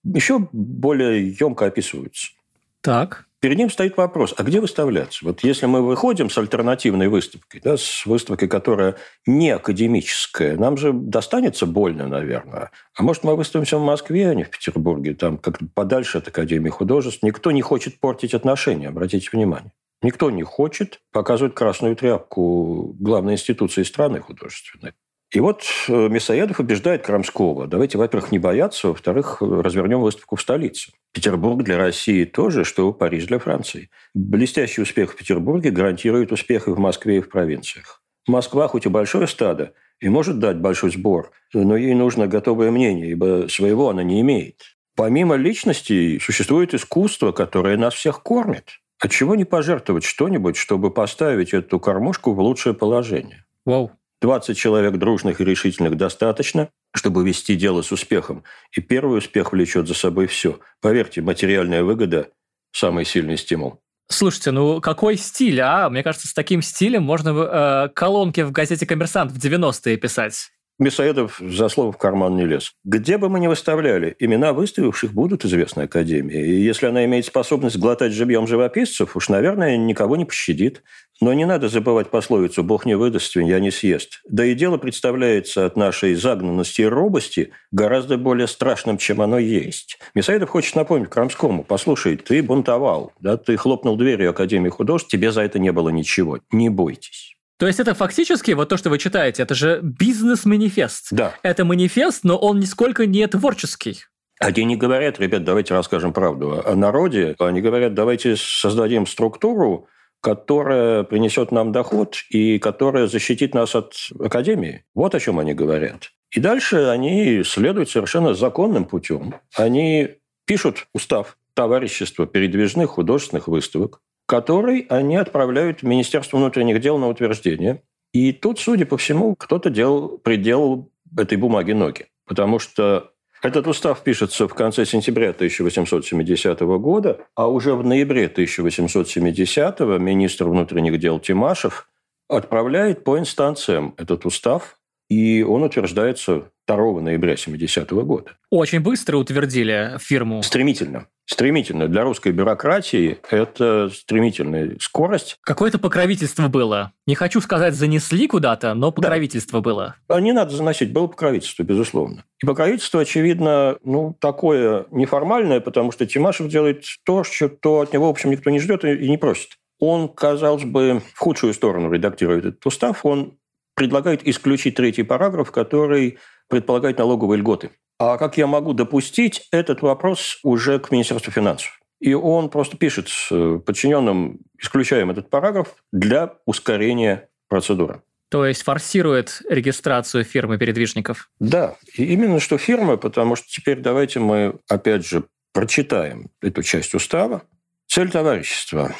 еще 0.03 0.49
более 0.51 1.29
емко 1.29 1.67
описываются. 1.67 2.33
Так 2.81 3.30
перед 3.41 3.59
ним 3.59 3.71
стоит 3.71 3.97
вопрос, 3.97 4.35
а 4.37 4.43
где 4.43 4.61
выставляться? 4.61 5.25
Вот 5.25 5.43
если 5.43 5.67
мы 5.67 5.83
выходим 5.83 6.31
с 6.31 6.39
альтернативной 6.39 7.09
выставкой, 7.09 7.61
да, 7.63 7.77
с 7.77 8.07
выставкой, 8.07 8.49
которая 8.49 8.97
не 9.27 9.51
академическая, 9.51 10.57
нам 10.57 10.77
же 10.77 10.93
достанется 10.93 11.67
больно, 11.67 12.07
наверное. 12.07 12.71
А 12.95 13.03
может, 13.03 13.25
мы 13.25 13.35
выставимся 13.37 13.79
в 13.79 13.83
Москве, 13.83 14.29
а 14.29 14.35
не 14.35 14.45
в 14.45 14.51
Петербурге, 14.51 15.15
там 15.15 15.39
как-то 15.39 15.67
подальше 15.75 16.19
от 16.19 16.29
Академии 16.29 16.71
художеств. 16.71 17.23
Никто 17.23 17.51
не 17.51 17.63
хочет 17.63 17.99
портить 17.99 18.35
отношения, 18.35 18.89
обратите 18.89 19.29
внимание. 19.33 19.73
Никто 20.03 20.31
не 20.31 20.43
хочет 20.43 21.01
показывать 21.13 21.55
красную 21.55 21.95
тряпку 21.97 22.95
главной 22.99 23.35
институции 23.35 23.83
страны 23.83 24.21
художественной. 24.21 24.95
И 25.33 25.39
вот 25.39 25.63
э, 25.89 26.09
Мясоедов 26.09 26.59
убеждает 26.59 27.03
Крамского. 27.05 27.69
Давайте, 27.69 27.99
во-первых, 27.99 28.33
не 28.33 28.41
бояться, 28.41 28.89
во-вторых, 28.89 29.41
развернем 29.41 30.01
выставку 30.01 30.35
в 30.35 30.41
столице. 30.41 30.91
Петербург 31.13 31.63
для 31.63 31.79
России 31.79 32.25
тоже, 32.25 32.65
что 32.65 32.93
Париж 32.93 33.27
для 33.27 33.39
Франции. 33.39 33.91
Блестящий 34.13 34.83
успех 34.83 35.13
в 35.13 35.17
Петербурге 35.17 35.71
гарантирует 35.71 36.33
успех 36.33 36.67
и 36.67 36.73
в 36.73 36.79
Москве, 36.79 37.19
и 37.19 37.21
в 37.21 37.29
провинциях. 37.29 38.03
Москва 38.27 38.67
хоть 38.67 38.87
и 38.87 38.89
большое 38.89 39.29
стадо, 39.29 39.73
и 40.01 40.09
может 40.09 40.41
дать 40.41 40.59
большой 40.59 40.91
сбор, 40.91 41.31
но 41.53 41.77
ей 41.77 41.95
нужно 41.95 42.27
готовое 42.27 42.71
мнение, 42.71 43.11
ибо 43.11 43.47
своего 43.49 43.89
она 43.89 44.03
не 44.03 44.21
имеет. 44.21 44.77
Помимо 44.97 45.37
личностей 45.37 46.19
существует 46.21 46.75
искусство, 46.75 47.33
которое 47.33 47.77
нас 47.77 47.95
всех 47.95 48.23
кормит. 48.23 48.81
Отчего 48.99 49.35
не 49.35 49.45
пожертвовать 49.45 50.05
что-нибудь, 50.05 50.57
чтобы 50.57 50.91
поставить 50.91 51.55
эту 51.55 51.81
кормушку 51.81 52.33
в 52.35 52.41
лучшее 52.41 52.75
положение? 52.75 53.45
Вау. 53.65 53.93
20 54.21 54.57
человек 54.57 54.97
дружных 54.97 55.41
и 55.41 55.45
решительных 55.45 55.97
достаточно, 55.97 56.69
чтобы 56.95 57.25
вести 57.25 57.57
дело 57.57 57.83
с 57.83 57.93
успехом. 57.93 58.45
И 58.77 58.81
первый 58.81 59.19
успех 59.19 59.53
влечет 59.53 59.89
за 59.89 59.95
собой 59.95 60.27
все. 60.27 60.61
Поверьте, 60.81 61.23
материальная 61.23 61.83
выгода– 61.83 62.29
самый 62.73 63.05
сильный 63.05 63.37
стимул. 63.37 63.81
Слушайте, 64.09 64.51
ну 64.51 64.81
какой 64.81 65.17
стиль, 65.17 65.61
а? 65.61 65.89
Мне 65.89 66.03
кажется, 66.03 66.27
с 66.27 66.35
таким 66.35 66.63
стилем 66.63 67.05
можно 67.05 67.31
э, 67.31 67.89
колонки 67.95 68.41
в 68.41 68.51
газете 68.51 68.85
«Коммерсант» 68.85 69.31
в 69.31 69.39
90-е 69.39 69.97
писать. 69.97 70.51
Мясоедов 70.81 71.39
за 71.41 71.69
слово 71.69 71.93
в 71.93 71.99
карман 71.99 72.37
не 72.37 72.47
лез. 72.47 72.73
Где 72.85 73.19
бы 73.19 73.29
мы 73.29 73.39
ни 73.39 73.47
выставляли, 73.47 74.17
имена 74.19 74.55
выставивших 74.55 75.13
будут 75.13 75.45
известны 75.45 75.83
Академии. 75.83 76.43
И 76.43 76.63
если 76.63 76.87
она 76.87 77.05
имеет 77.05 77.27
способность 77.27 77.77
глотать 77.77 78.13
живьем 78.13 78.47
живописцев, 78.47 79.15
уж, 79.15 79.29
наверное, 79.29 79.77
никого 79.77 80.17
не 80.17 80.25
пощадит. 80.25 80.83
Но 81.21 81.35
не 81.35 81.45
надо 81.45 81.69
забывать 81.69 82.09
пословицу 82.09 82.65
«Бог 82.65 82.87
не 82.87 82.97
выдаст, 82.97 83.37
я 83.37 83.61
не 83.61 83.71
съест». 83.71 84.21
Да 84.29 84.45
и 84.45 84.55
дело 84.55 84.79
представляется 84.79 85.67
от 85.67 85.77
нашей 85.77 86.15
загнанности 86.15 86.83
и 86.83 86.87
робости 86.87 87.53
гораздо 87.71 88.17
более 88.17 88.47
страшным, 88.47 88.97
чем 88.97 89.21
оно 89.21 89.39
есть. 89.39 89.99
Мясоедов 90.15 90.49
хочет 90.49 90.77
напомнить 90.77 91.11
Крамскому, 91.11 91.63
послушай, 91.63 92.17
ты 92.17 92.43
бунтовал, 92.43 93.13
да, 93.21 93.37
ты 93.37 93.57
хлопнул 93.57 93.97
дверью 93.97 94.31
Академии 94.31 94.71
художеств, 94.71 95.11
тебе 95.11 95.31
за 95.31 95.43
это 95.43 95.59
не 95.59 95.73
было 95.73 95.91
ничего. 95.91 96.39
Не 96.51 96.71
бойтесь. 96.71 97.37
То 97.59 97.67
есть 97.67 97.79
это 97.79 97.95
фактически, 97.95 98.53
вот 98.53 98.71
то, 98.71 98.79
что 98.79 98.89
вы 98.89 98.97
читаете, 98.97 99.43
это 99.43 99.55
же 99.55 99.81
бизнес-манифест. 99.83 101.09
Да. 101.11 101.35
Это 101.43 101.67
манифест, 101.67 102.25
но 102.25 102.39
он 102.39 102.59
нисколько 102.59 103.05
не 103.05 103.27
творческий. 103.27 103.99
Они 104.41 104.65
не 104.65 104.77
говорят, 104.77 105.21
ребят, 105.21 105.45
давайте 105.45 105.75
расскажем 105.75 106.15
правду 106.15 106.63
о 106.65 106.75
народе. 106.75 107.37
Они 107.39 107.61
говорят, 107.61 107.93
давайте 107.93 108.37
создадим 108.37 109.07
структуру, 109.07 109.87
которая 110.21 111.05
принесет 111.05 111.53
нам 111.53 111.73
доход 111.73 112.17
и 112.31 112.59
которая 112.59 113.07
защитит 113.07 113.55
нас 113.55 113.75
от 113.75 113.95
академии. 114.19 114.85
Вот 114.95 115.15
о 115.15 115.21
чем 115.21 115.39
они 115.39 115.55
говорят. 115.55 116.11
И 116.31 116.41
дальше 116.41 116.85
они 116.87 117.43
следуют 117.45 117.91
совершенно 117.91 118.35
законным 118.35 118.85
путем. 118.85 119.35
Они 119.57 120.11
пишут 120.47 120.87
устав 120.95 121.37
товарищества 121.55 122.27
передвижных 122.27 122.91
художественных 122.91 123.49
выставок, 123.49 124.01
который 124.27 124.87
они 124.89 125.17
отправляют 125.17 125.81
в 125.81 125.87
Министерство 125.87 126.37
внутренних 126.37 126.81
дел 126.81 126.99
на 126.99 127.09
утверждение. 127.09 127.83
И 128.13 128.33
тут, 128.33 128.61
судя 128.61 128.87
по 128.87 128.97
всему, 128.97 129.35
кто-то 129.35 129.71
делал, 129.71 130.19
приделал 130.19 130.91
этой 131.17 131.37
бумаге 131.37 131.75
ноги. 131.75 132.07
Потому 132.27 132.59
что 132.59 133.11
этот 133.43 133.67
устав 133.67 134.03
пишется 134.03 134.47
в 134.49 134.55
конце 134.55 134.85
сентября 134.85 135.31
1870 135.31 136.61
года, 136.61 137.21
а 137.35 137.49
уже 137.49 137.75
в 137.75 137.85
ноябре 137.85 138.27
1870 138.27 139.81
министр 139.81 140.49
внутренних 140.49 140.99
дел 140.99 141.19
Тимашев 141.19 141.89
отправляет 142.29 143.03
по 143.05 143.19
инстанциям 143.19 143.95
этот 143.97 144.27
устав, 144.27 144.80
и 145.11 145.43
он 145.43 145.65
утверждается 145.65 146.45
2 146.67 147.01
ноября 147.01 147.37
70 147.37 147.91
года. 147.91 148.31
Очень 148.49 148.81
быстро 148.81 149.17
утвердили 149.17 149.99
фирму. 149.99 150.43
Стремительно. 150.43 151.09
Стремительно. 151.27 151.89
Для 151.89 152.05
русской 152.05 152.33
бюрократии 152.33 153.19
это 153.29 153.91
стремительная 153.93 154.77
скорость. 154.81 155.37
Какое-то 155.43 155.79
покровительство 155.79 156.49
было. 156.49 156.93
Не 157.07 157.17
хочу 157.17 157.41
сказать, 157.41 157.75
занесли 157.75 158.29
куда-то, 158.29 158.75
но 158.75 158.93
покровительство 158.93 159.61
да. 159.61 159.63
было. 159.63 159.97
А 160.09 160.21
не 160.21 160.33
надо 160.33 160.55
заносить. 160.55 160.93
Было 160.93 161.09
покровительство, 161.09 161.65
безусловно. 161.65 162.25
И 162.43 162.47
покровительство, 162.47 163.01
очевидно, 163.01 163.79
ну, 163.85 164.17
такое 164.21 164.87
неформальное, 164.93 165.61
потому 165.61 165.91
что 165.91 166.07
Тимашев 166.07 166.49
делает 166.49 166.85
то, 167.05 167.25
что 167.25 167.81
от 167.81 167.93
него, 167.93 168.07
в 168.07 168.11
общем, 168.11 168.31
никто 168.31 168.51
не 168.51 168.61
ждет 168.61 168.85
и 168.85 169.09
не 169.09 169.19
просит. 169.19 169.51
Он, 169.81 170.09
казалось 170.09 170.65
бы, 170.65 171.01
в 171.15 171.19
худшую 171.19 171.55
сторону 171.55 171.91
редактирует 171.91 172.45
этот 172.45 172.67
устав. 172.67 173.05
Он 173.05 173.39
предлагает 173.81 174.29
исключить 174.29 174.75
третий 174.75 175.05
параграф, 175.05 175.51
который 175.51 176.19
предполагает 176.49 176.99
налоговые 176.99 177.39
льготы. 177.39 177.71
А 177.99 178.19
как 178.19 178.37
я 178.37 178.47
могу 178.47 178.75
допустить 178.75 179.49
этот 179.53 179.81
вопрос 179.81 180.39
уже 180.43 180.79
к 180.79 180.91
Министерству 180.91 181.33
финансов? 181.33 181.81
И 181.99 182.13
он 182.13 182.51
просто 182.51 182.77
пишет 182.77 183.09
с 183.09 183.31
подчиненным, 183.65 184.41
исключаем 184.59 185.11
этот 185.11 185.31
параграф 185.31 185.77
для 185.93 186.35
ускорения 186.45 187.31
процедуры. 187.49 188.03
То 188.29 188.45
есть 188.45 188.65
форсирует 188.65 189.41
регистрацию 189.49 190.25
фирмы 190.25 190.59
передвижников? 190.59 191.31
Да, 191.39 191.77
и 191.95 192.05
именно 192.05 192.39
что 192.39 192.59
фирма, 192.59 192.99
потому 192.99 193.35
что 193.35 193.49
теперь 193.49 193.79
давайте 193.81 194.21
мы 194.21 194.59
опять 194.69 195.07
же 195.07 195.25
прочитаем 195.55 196.29
эту 196.43 196.63
часть 196.63 196.95
устава. 196.95 197.45
Цель 197.87 198.11
товарищества. 198.11 198.95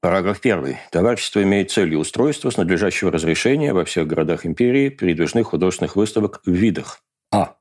Параграф 0.00 0.38
1. 0.40 0.76
Товарищество 0.92 1.42
имеет 1.42 1.72
целью 1.72 1.98
устройства 1.98 2.50
с 2.50 2.56
надлежащего 2.56 3.10
разрешения 3.10 3.72
во 3.72 3.84
всех 3.84 4.06
городах 4.06 4.46
империи 4.46 4.90
передвижных 4.90 5.48
художественных 5.48 5.96
выставок 5.96 6.40
в 6.46 6.52
видах. 6.52 7.00
А. 7.32 7.56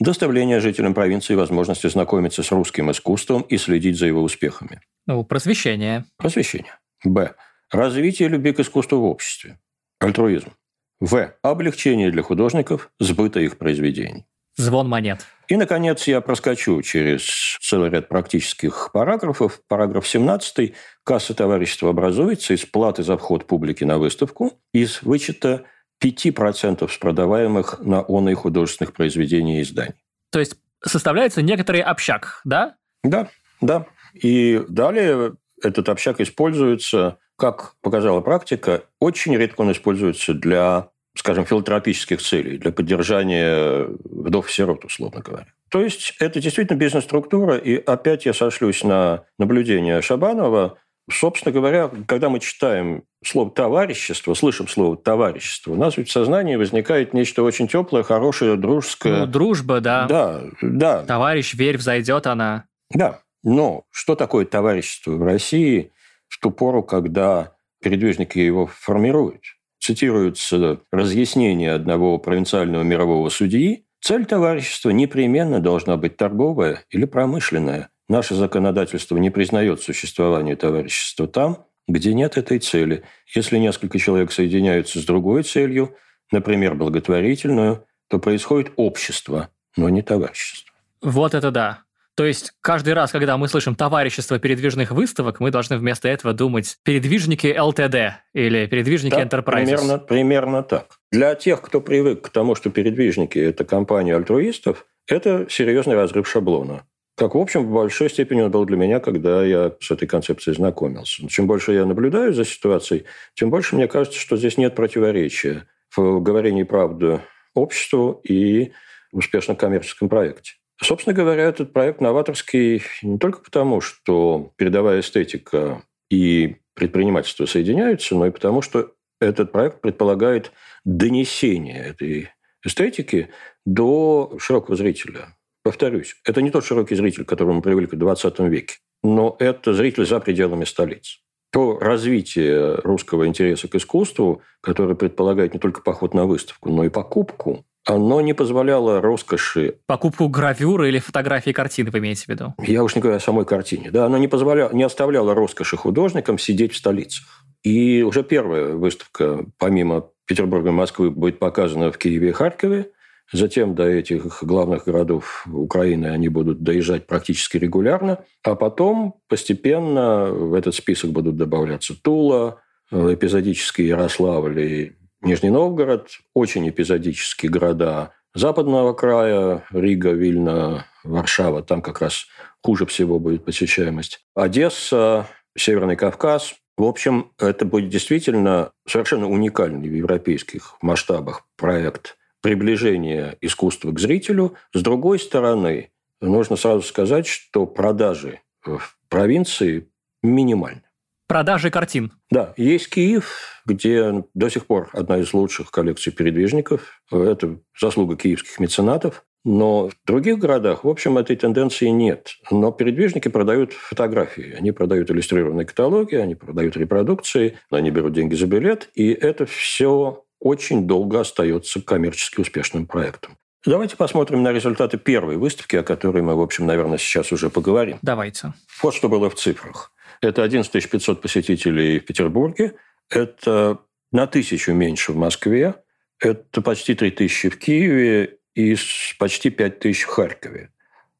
Доставление 0.00 0.58
жителям 0.58 0.94
провинции 0.94 1.36
возможности 1.36 1.86
знакомиться 1.86 2.42
с 2.42 2.50
русским 2.50 2.90
искусством 2.90 3.42
и 3.42 3.56
следить 3.56 3.98
за 3.98 4.06
его 4.06 4.22
успехами. 4.22 4.80
Ну, 5.06 5.22
просвещение. 5.22 6.04
Просвещение. 6.16 6.76
Б. 7.04 7.34
Развитие 7.70 8.28
любви 8.28 8.52
к 8.52 8.58
искусству 8.58 8.98
в 8.98 9.04
обществе. 9.04 9.60
Альтруизм. 10.00 10.52
В. 10.98 11.34
Облегчение 11.42 12.10
для 12.10 12.24
художников 12.24 12.90
сбыта 12.98 13.38
их 13.38 13.58
произведений. 13.58 14.26
Звон 14.56 14.88
монет. 14.88 15.26
И, 15.48 15.56
наконец, 15.56 16.06
я 16.08 16.20
проскочу 16.20 16.80
через 16.82 17.58
целый 17.60 17.90
ряд 17.90 18.08
практических 18.08 18.90
параграфов. 18.92 19.60
Параграф 19.68 20.08
17. 20.08 20.74
Касса 21.06 21.34
товарищества 21.34 21.90
образуется 21.90 22.52
из 22.52 22.66
платы 22.66 23.04
за 23.04 23.16
вход 23.16 23.46
публики 23.46 23.84
на 23.84 23.98
выставку, 23.98 24.54
из 24.74 25.02
вычета 25.02 25.62
5% 26.02 26.90
с 26.90 26.98
продаваемых 26.98 27.78
на 27.78 28.02
он 28.02 28.28
и 28.28 28.34
художественных 28.34 28.92
произведений 28.92 29.60
и 29.60 29.62
изданий. 29.62 29.94
То 30.32 30.40
есть 30.40 30.56
составляется 30.84 31.42
некоторый 31.42 31.80
общак, 31.80 32.40
да? 32.44 32.74
Да, 33.04 33.28
да. 33.60 33.86
И 34.14 34.60
далее 34.68 35.34
этот 35.62 35.88
общак 35.88 36.20
используется, 36.20 37.18
как 37.36 37.74
показала 37.82 38.20
практика, 38.20 38.82
очень 38.98 39.36
редко 39.36 39.60
он 39.60 39.70
используется 39.70 40.34
для, 40.34 40.88
скажем, 41.16 41.46
филантропических 41.46 42.20
целей, 42.20 42.58
для 42.58 42.72
поддержания 42.72 43.86
вдов 44.04 44.48
и 44.48 44.52
сирот, 44.52 44.84
условно 44.84 45.20
говоря. 45.20 45.46
То 45.70 45.80
есть 45.82 46.16
это 46.18 46.40
действительно 46.40 46.76
бизнес-структура, 46.76 47.56
и 47.56 47.76
опять 47.76 48.26
я 48.26 48.32
сошлюсь 48.32 48.82
на 48.82 49.24
наблюдение 49.38 50.02
Шабанова, 50.02 50.78
Собственно 51.10 51.52
говоря, 51.52 51.90
когда 52.08 52.28
мы 52.28 52.40
читаем 52.40 53.04
слово 53.24 53.50
«товарищество», 53.50 54.34
слышим 54.34 54.66
слово 54.66 54.96
«товарищество», 54.96 55.72
у 55.72 55.76
нас 55.76 55.96
ведь 55.96 56.08
в 56.08 56.12
сознании 56.12 56.56
возникает 56.56 57.14
нечто 57.14 57.44
очень 57.44 57.68
теплое, 57.68 58.02
хорошее, 58.02 58.56
дружеское. 58.56 59.20
Ну, 59.20 59.26
дружба, 59.26 59.80
да. 59.80 60.06
Да, 60.08 60.42
да. 60.60 61.02
Товарищ, 61.04 61.54
верь, 61.54 61.78
взойдет 61.78 62.26
она. 62.26 62.64
Да. 62.90 63.20
Но 63.44 63.84
что 63.92 64.16
такое 64.16 64.44
товарищество 64.44 65.12
в 65.12 65.22
России 65.22 65.92
в 66.26 66.40
ту 66.40 66.50
пору, 66.50 66.82
когда 66.82 67.52
передвижники 67.80 68.40
его 68.40 68.66
формируют? 68.66 69.42
Цитируется 69.78 70.80
разъяснение 70.90 71.72
одного 71.72 72.18
провинциального 72.18 72.82
мирового 72.82 73.28
судьи. 73.28 73.86
Цель 74.00 74.24
товарищества 74.24 74.90
непременно 74.90 75.60
должна 75.60 75.96
быть 75.96 76.16
торговая 76.16 76.82
или 76.90 77.04
промышленная– 77.04 77.90
Наше 78.08 78.34
законодательство 78.34 79.16
не 79.16 79.30
признает 79.30 79.82
существование 79.82 80.56
товарищества 80.56 81.26
там, 81.26 81.66
где 81.88 82.14
нет 82.14 82.36
этой 82.36 82.58
цели. 82.58 83.02
Если 83.34 83.58
несколько 83.58 83.98
человек 83.98 84.32
соединяются 84.32 85.00
с 85.00 85.04
другой 85.04 85.42
целью, 85.42 85.96
например, 86.30 86.74
благотворительную, 86.74 87.84
то 88.08 88.18
происходит 88.18 88.72
общество, 88.76 89.50
но 89.76 89.88
не 89.88 90.02
товарищество. 90.02 90.72
Вот 91.02 91.34
это 91.34 91.50
да. 91.50 91.82
То 92.16 92.24
есть 92.24 92.52
каждый 92.62 92.94
раз, 92.94 93.12
когда 93.12 93.36
мы 93.36 93.46
слышим 93.46 93.74
товарищество 93.74 94.38
передвижных 94.38 94.90
выставок, 94.90 95.38
мы 95.38 95.50
должны 95.50 95.76
вместо 95.76 96.08
этого 96.08 96.32
думать 96.32 96.78
передвижники 96.82 97.54
ЛТД 97.58 98.22
или 98.32 98.66
передвижники 98.66 99.14
да, 99.14 99.24
Enterprise. 99.24 99.64
Примерно, 99.64 99.98
примерно 99.98 100.62
так. 100.62 100.98
Для 101.12 101.34
тех, 101.34 101.60
кто 101.60 101.82
привык 101.82 102.22
к 102.22 102.28
тому, 102.30 102.54
что 102.54 102.70
передвижники– 102.70 103.38
это 103.40 103.66
компания 103.66 104.16
альтруистов, 104.16 104.86
это 105.06 105.46
серьезный 105.50 105.94
разрыв 105.94 106.26
шаблона. 106.26 106.84
Как, 107.16 107.34
в 107.34 107.38
общем, 107.38 107.64
в 107.64 107.72
большой 107.72 108.10
степени 108.10 108.42
он 108.42 108.50
был 108.50 108.66
для 108.66 108.76
меня, 108.76 109.00
когда 109.00 109.42
я 109.42 109.72
с 109.80 109.90
этой 109.90 110.06
концепцией 110.06 110.54
знакомился. 110.54 111.26
Чем 111.28 111.46
больше 111.46 111.72
я 111.72 111.86
наблюдаю 111.86 112.34
за 112.34 112.44
ситуацией, 112.44 113.04
тем 113.34 113.48
больше 113.48 113.74
мне 113.74 113.88
кажется, 113.88 114.20
что 114.20 114.36
здесь 114.36 114.58
нет 114.58 114.74
противоречия 114.74 115.66
в 115.96 116.20
говорении 116.20 116.62
правды 116.62 117.22
обществу 117.54 118.20
и 118.22 118.72
успешном 119.12 119.56
коммерческом 119.56 120.10
проекте. 120.10 120.52
Собственно 120.82 121.14
говоря, 121.14 121.44
этот 121.44 121.72
проект 121.72 122.02
новаторский 122.02 122.82
не 123.00 123.18
только 123.18 123.40
потому, 123.40 123.80
что 123.80 124.52
передовая 124.56 125.00
эстетика 125.00 125.82
и 126.10 126.56
предпринимательство 126.74 127.46
соединяются, 127.46 128.14
но 128.14 128.26
и 128.26 128.30
потому, 128.30 128.60
что 128.60 128.92
этот 129.20 129.52
проект 129.52 129.80
предполагает 129.80 130.52
донесение 130.84 131.82
этой 131.82 132.28
эстетики 132.62 133.30
до 133.64 134.36
широкого 134.38 134.76
зрителя. 134.76 135.34
Повторюсь, 135.66 136.14
это 136.24 136.42
не 136.42 136.52
тот 136.52 136.64
широкий 136.64 136.94
зритель, 136.94 137.24
к 137.24 137.28
которому 137.28 137.54
мы 137.54 137.60
привыкли 137.60 137.96
в 137.96 137.98
20 137.98 138.38
веке, 138.38 138.76
но 139.02 139.34
это 139.40 139.74
зритель 139.74 140.06
за 140.06 140.20
пределами 140.20 140.64
столиц. 140.64 141.18
То 141.50 141.80
развитие 141.80 142.76
русского 142.84 143.26
интереса 143.26 143.66
к 143.66 143.74
искусству, 143.74 144.42
которое 144.60 144.94
предполагает 144.94 145.54
не 145.54 145.58
только 145.58 145.80
поход 145.80 146.14
на 146.14 146.24
выставку, 146.24 146.70
но 146.70 146.84
и 146.84 146.88
покупку, 146.88 147.64
оно 147.84 148.20
не 148.20 148.32
позволяло 148.32 149.00
роскоши... 149.00 149.80
Покупку 149.88 150.28
гравюры 150.28 150.88
или 150.88 151.00
фотографии 151.00 151.50
картины, 151.50 151.90
вы 151.90 151.98
имеете 151.98 152.26
в 152.26 152.28
виду? 152.28 152.54
Я 152.62 152.84
уж 152.84 152.94
не 152.94 153.00
говорю 153.00 153.16
о 153.16 153.20
самой 153.20 153.44
картине. 153.44 153.90
Да, 153.90 154.06
оно 154.06 154.18
не, 154.18 154.28
позволяло, 154.28 154.72
не 154.72 154.84
оставляло 154.84 155.34
роскоши 155.34 155.76
художникам 155.76 156.38
сидеть 156.38 156.74
в 156.74 156.76
столицах. 156.76 157.44
И 157.64 158.02
уже 158.02 158.22
первая 158.22 158.74
выставка, 158.74 159.44
помимо 159.58 160.10
Петербурга 160.26 160.68
и 160.68 160.72
Москвы, 160.72 161.10
будет 161.10 161.40
показана 161.40 161.90
в 161.90 161.98
Киеве 161.98 162.28
и 162.28 162.32
Харькове. 162.32 162.92
Затем 163.32 163.74
до 163.74 163.84
этих 163.84 164.42
главных 164.42 164.84
городов 164.84 165.46
Украины 165.50 166.06
они 166.06 166.28
будут 166.28 166.62
доезжать 166.62 167.06
практически 167.06 167.56
регулярно, 167.56 168.24
а 168.44 168.54
потом 168.54 169.20
постепенно 169.28 170.26
в 170.26 170.54
этот 170.54 170.74
список 170.74 171.10
будут 171.10 171.36
добавляться 171.36 171.94
Тула, 172.00 172.60
эпизодически 172.92 173.82
Ярославль 173.82 174.60
и 174.60 174.92
Нижний 175.22 175.50
Новгород, 175.50 176.08
очень 176.34 176.68
эпизодические 176.68 177.50
города 177.50 178.12
западного 178.32 178.92
края, 178.92 179.64
Рига, 179.70 180.10
Вильна, 180.10 180.86
Варшава, 181.02 181.62
там 181.62 181.82
как 181.82 182.00
раз 182.00 182.26
хуже 182.62 182.86
всего 182.86 183.18
будет 183.18 183.44
посещаемость. 183.44 184.20
Одесса, 184.34 185.26
Северный 185.56 185.96
Кавказ. 185.96 186.54
В 186.76 186.84
общем, 186.84 187.32
это 187.38 187.64
будет 187.64 187.88
действительно 187.88 188.70
совершенно 188.86 189.28
уникальный 189.28 189.88
в 189.88 189.94
европейских 189.94 190.76
масштабах 190.80 191.42
проект– 191.56 192.16
приближение 192.42 193.36
искусства 193.40 193.92
к 193.92 193.98
зрителю. 193.98 194.54
С 194.72 194.82
другой 194.82 195.18
стороны, 195.18 195.90
нужно 196.20 196.56
сразу 196.56 196.82
сказать, 196.82 197.26
что 197.26 197.66
продажи 197.66 198.40
в 198.64 198.96
провинции 199.08 199.88
минимальны. 200.22 200.82
Продажи 201.28 201.70
картин. 201.70 202.12
Да, 202.30 202.54
есть 202.56 202.88
Киев, 202.88 203.62
где 203.64 204.24
до 204.34 204.48
сих 204.48 204.66
пор 204.66 204.90
одна 204.92 205.18
из 205.18 205.34
лучших 205.34 205.72
коллекций 205.72 206.12
передвижников. 206.12 207.02
Это 207.10 207.58
заслуга 207.78 208.16
киевских 208.16 208.60
меценатов. 208.60 209.24
Но 209.44 209.88
в 209.88 209.94
других 210.04 210.38
городах, 210.38 210.82
в 210.82 210.88
общем, 210.88 211.18
этой 211.18 211.36
тенденции 211.36 211.86
нет. 211.86 212.32
Но 212.50 212.72
передвижники 212.72 213.28
продают 213.28 213.72
фотографии. 213.72 214.56
Они 214.58 214.72
продают 214.72 215.08
иллюстрированные 215.08 215.64
каталоги, 215.64 216.16
они 216.16 216.34
продают 216.34 216.76
репродукции, 216.76 217.56
они 217.70 217.90
берут 217.92 218.12
деньги 218.12 218.34
за 218.34 218.46
билет. 218.48 218.90
И 218.94 219.12
это 219.12 219.46
все 219.46 220.24
очень 220.40 220.86
долго 220.86 221.20
остается 221.20 221.80
коммерчески 221.80 222.40
успешным 222.40 222.86
проектом. 222.86 223.36
Давайте 223.64 223.96
посмотрим 223.96 224.42
на 224.44 224.52
результаты 224.52 224.96
первой 224.96 225.36
выставки, 225.36 225.74
о 225.74 225.82
которой 225.82 226.22
мы, 226.22 226.36
в 226.36 226.40
общем, 226.40 226.66
наверное, 226.66 226.98
сейчас 226.98 227.32
уже 227.32 227.50
поговорим. 227.50 227.98
Давайте. 228.00 228.52
Вот 228.80 228.94
что 228.94 229.08
было 229.08 229.28
в 229.28 229.34
цифрах. 229.34 229.92
Это 230.20 230.44
11 230.44 230.90
500 230.90 231.20
посетителей 231.20 231.98
в 231.98 232.04
Петербурге, 232.04 232.74
это 233.10 233.78
на 234.12 234.26
тысячу 234.26 234.72
меньше 234.72 235.12
в 235.12 235.16
Москве, 235.16 235.74
это 236.20 236.62
почти 236.62 236.94
3 236.94 237.10
тысячи 237.10 237.48
в 237.48 237.58
Киеве 237.58 238.38
и 238.54 238.76
почти 239.18 239.50
5 239.50 239.80
тысяч 239.80 240.02
в 240.04 240.08
Харькове. 240.08 240.70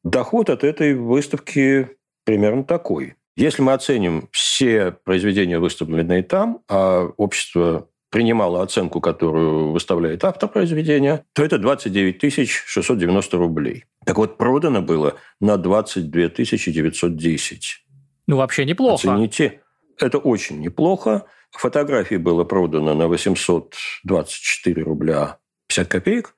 Доход 0.03 0.49
от 0.49 0.63
этой 0.63 0.93
выставки 0.93 1.97
примерно 2.23 2.63
такой. 2.63 3.15
Если 3.35 3.61
мы 3.61 3.73
оценим 3.73 4.29
все 4.31 4.91
произведения, 4.91 5.59
выставленные 5.59 6.23
там, 6.23 6.63
а 6.67 7.05
общество 7.17 7.89
принимала 8.09 8.63
оценку, 8.63 9.01
которую 9.01 9.71
выставляет 9.71 10.23
автор 10.23 10.49
произведения, 10.49 11.25
то 11.33 11.43
это 11.43 11.57
29 11.57 12.49
690 12.49 13.37
рублей. 13.37 13.85
Так 14.05 14.17
вот, 14.17 14.37
продано 14.37 14.81
было 14.81 15.15
на 15.39 15.57
22 15.57 16.29
910. 16.29 17.85
Ну, 18.27 18.37
вообще 18.37 18.65
неплохо. 18.65 18.95
Оцените. 18.95 19.61
Это 19.99 20.17
очень 20.17 20.59
неплохо. 20.59 21.25
Фотографий 21.51 22.17
было 22.17 22.43
продано 22.43 22.93
на 22.93 23.07
824 23.07 24.83
рубля 24.83 25.37
50 25.67 25.87
копеек. 25.87 26.35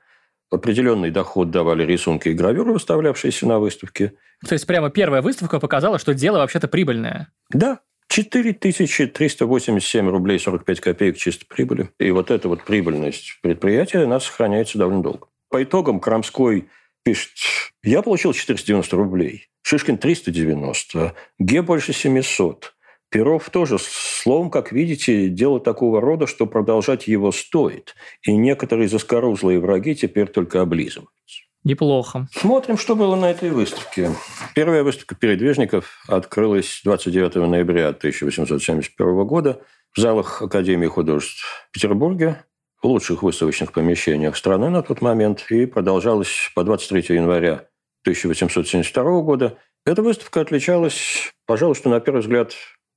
Определенный 0.52 1.12
доход 1.12 1.52
давали 1.52 1.84
рисунки 1.84 2.30
и 2.30 2.34
гравюры, 2.34 2.74
выставлявшиеся 2.74 3.48
на 3.48 3.60
выставке. 3.60 4.14
То 4.48 4.54
есть 4.54 4.66
прямо 4.66 4.90
первая 4.90 5.22
выставка 5.22 5.60
показала, 5.60 6.00
что 6.00 6.14
дело 6.16 6.38
вообще-то 6.38 6.68
прибыльное. 6.68 7.32
Да, 7.52 7.82
4387 8.10 10.10
рублей 10.10 10.40
45 10.40 10.80
копеек 10.80 11.18
чисто 11.18 11.46
прибыли. 11.46 11.90
И 12.00 12.10
вот 12.12 12.32
эта 12.32 12.50
вот 12.50 12.64
прибыльность 12.64 13.38
предприятия 13.42 14.08
нас 14.08 14.26
сохраняется 14.26 14.80
довольно 14.80 15.04
долго. 15.04 15.28
По 15.50 15.64
итогам 15.64 16.00
Крамской 16.00 16.70
пишет, 17.04 17.34
я 17.84 18.02
получил 18.02 18.34
490 18.34 18.96
рублей, 18.96 19.50
Шишкин 19.62 20.00
390, 20.00 21.14
Ге 21.38 21.62
больше 21.62 21.94
700. 21.94 22.74
Перов 23.12 23.50
тоже, 23.50 23.78
словом, 23.80 24.52
как 24.52 24.72
видите, 24.72 25.30
дело 25.30 25.60
такого 25.60 26.02
рода, 26.02 26.28
что 26.28 26.46
продолжать 26.46 27.08
его 27.08 27.32
стоит. 27.32 27.96
И 28.24 28.36
некоторые 28.36 28.88
заскорузлые 28.88 29.60
враги 29.60 29.96
теперь 29.96 30.28
только 30.28 30.62
облизываются. 30.62 31.49
Неплохо. 31.64 32.28
Смотрим, 32.32 32.78
что 32.78 32.96
было 32.96 33.16
на 33.16 33.32
этой 33.32 33.50
выставке. 33.50 34.12
Первая 34.56 34.84
выставка 34.84 35.16
передвижников 35.16 36.04
открылась 36.08 36.82
29 36.86 37.36
ноября 37.36 37.90
1871 37.90 39.26
года 39.26 39.62
в 39.92 40.00
залах 40.00 40.42
Академии 40.42 40.88
художеств 40.88 41.44
в 41.70 41.72
Петербурге, 41.74 42.44
в 42.82 42.88
лучших 42.88 43.24
выставочных 43.24 43.74
помещениях 43.74 44.38
страны 44.38 44.70
на 44.70 44.82
тот 44.82 45.02
момент, 45.02 45.46
и 45.50 45.66
продолжалась 45.66 46.50
по 46.56 46.64
23 46.64 47.16
января 47.16 47.68
1872 48.04 49.22
года. 49.22 49.58
Эта 49.86 50.02
выставка 50.02 50.42
отличалась, 50.42 51.34
пожалуй, 51.46 51.76
что 51.76 51.90
на 51.90 52.00
первый 52.00 52.22
взгляд 52.22 52.54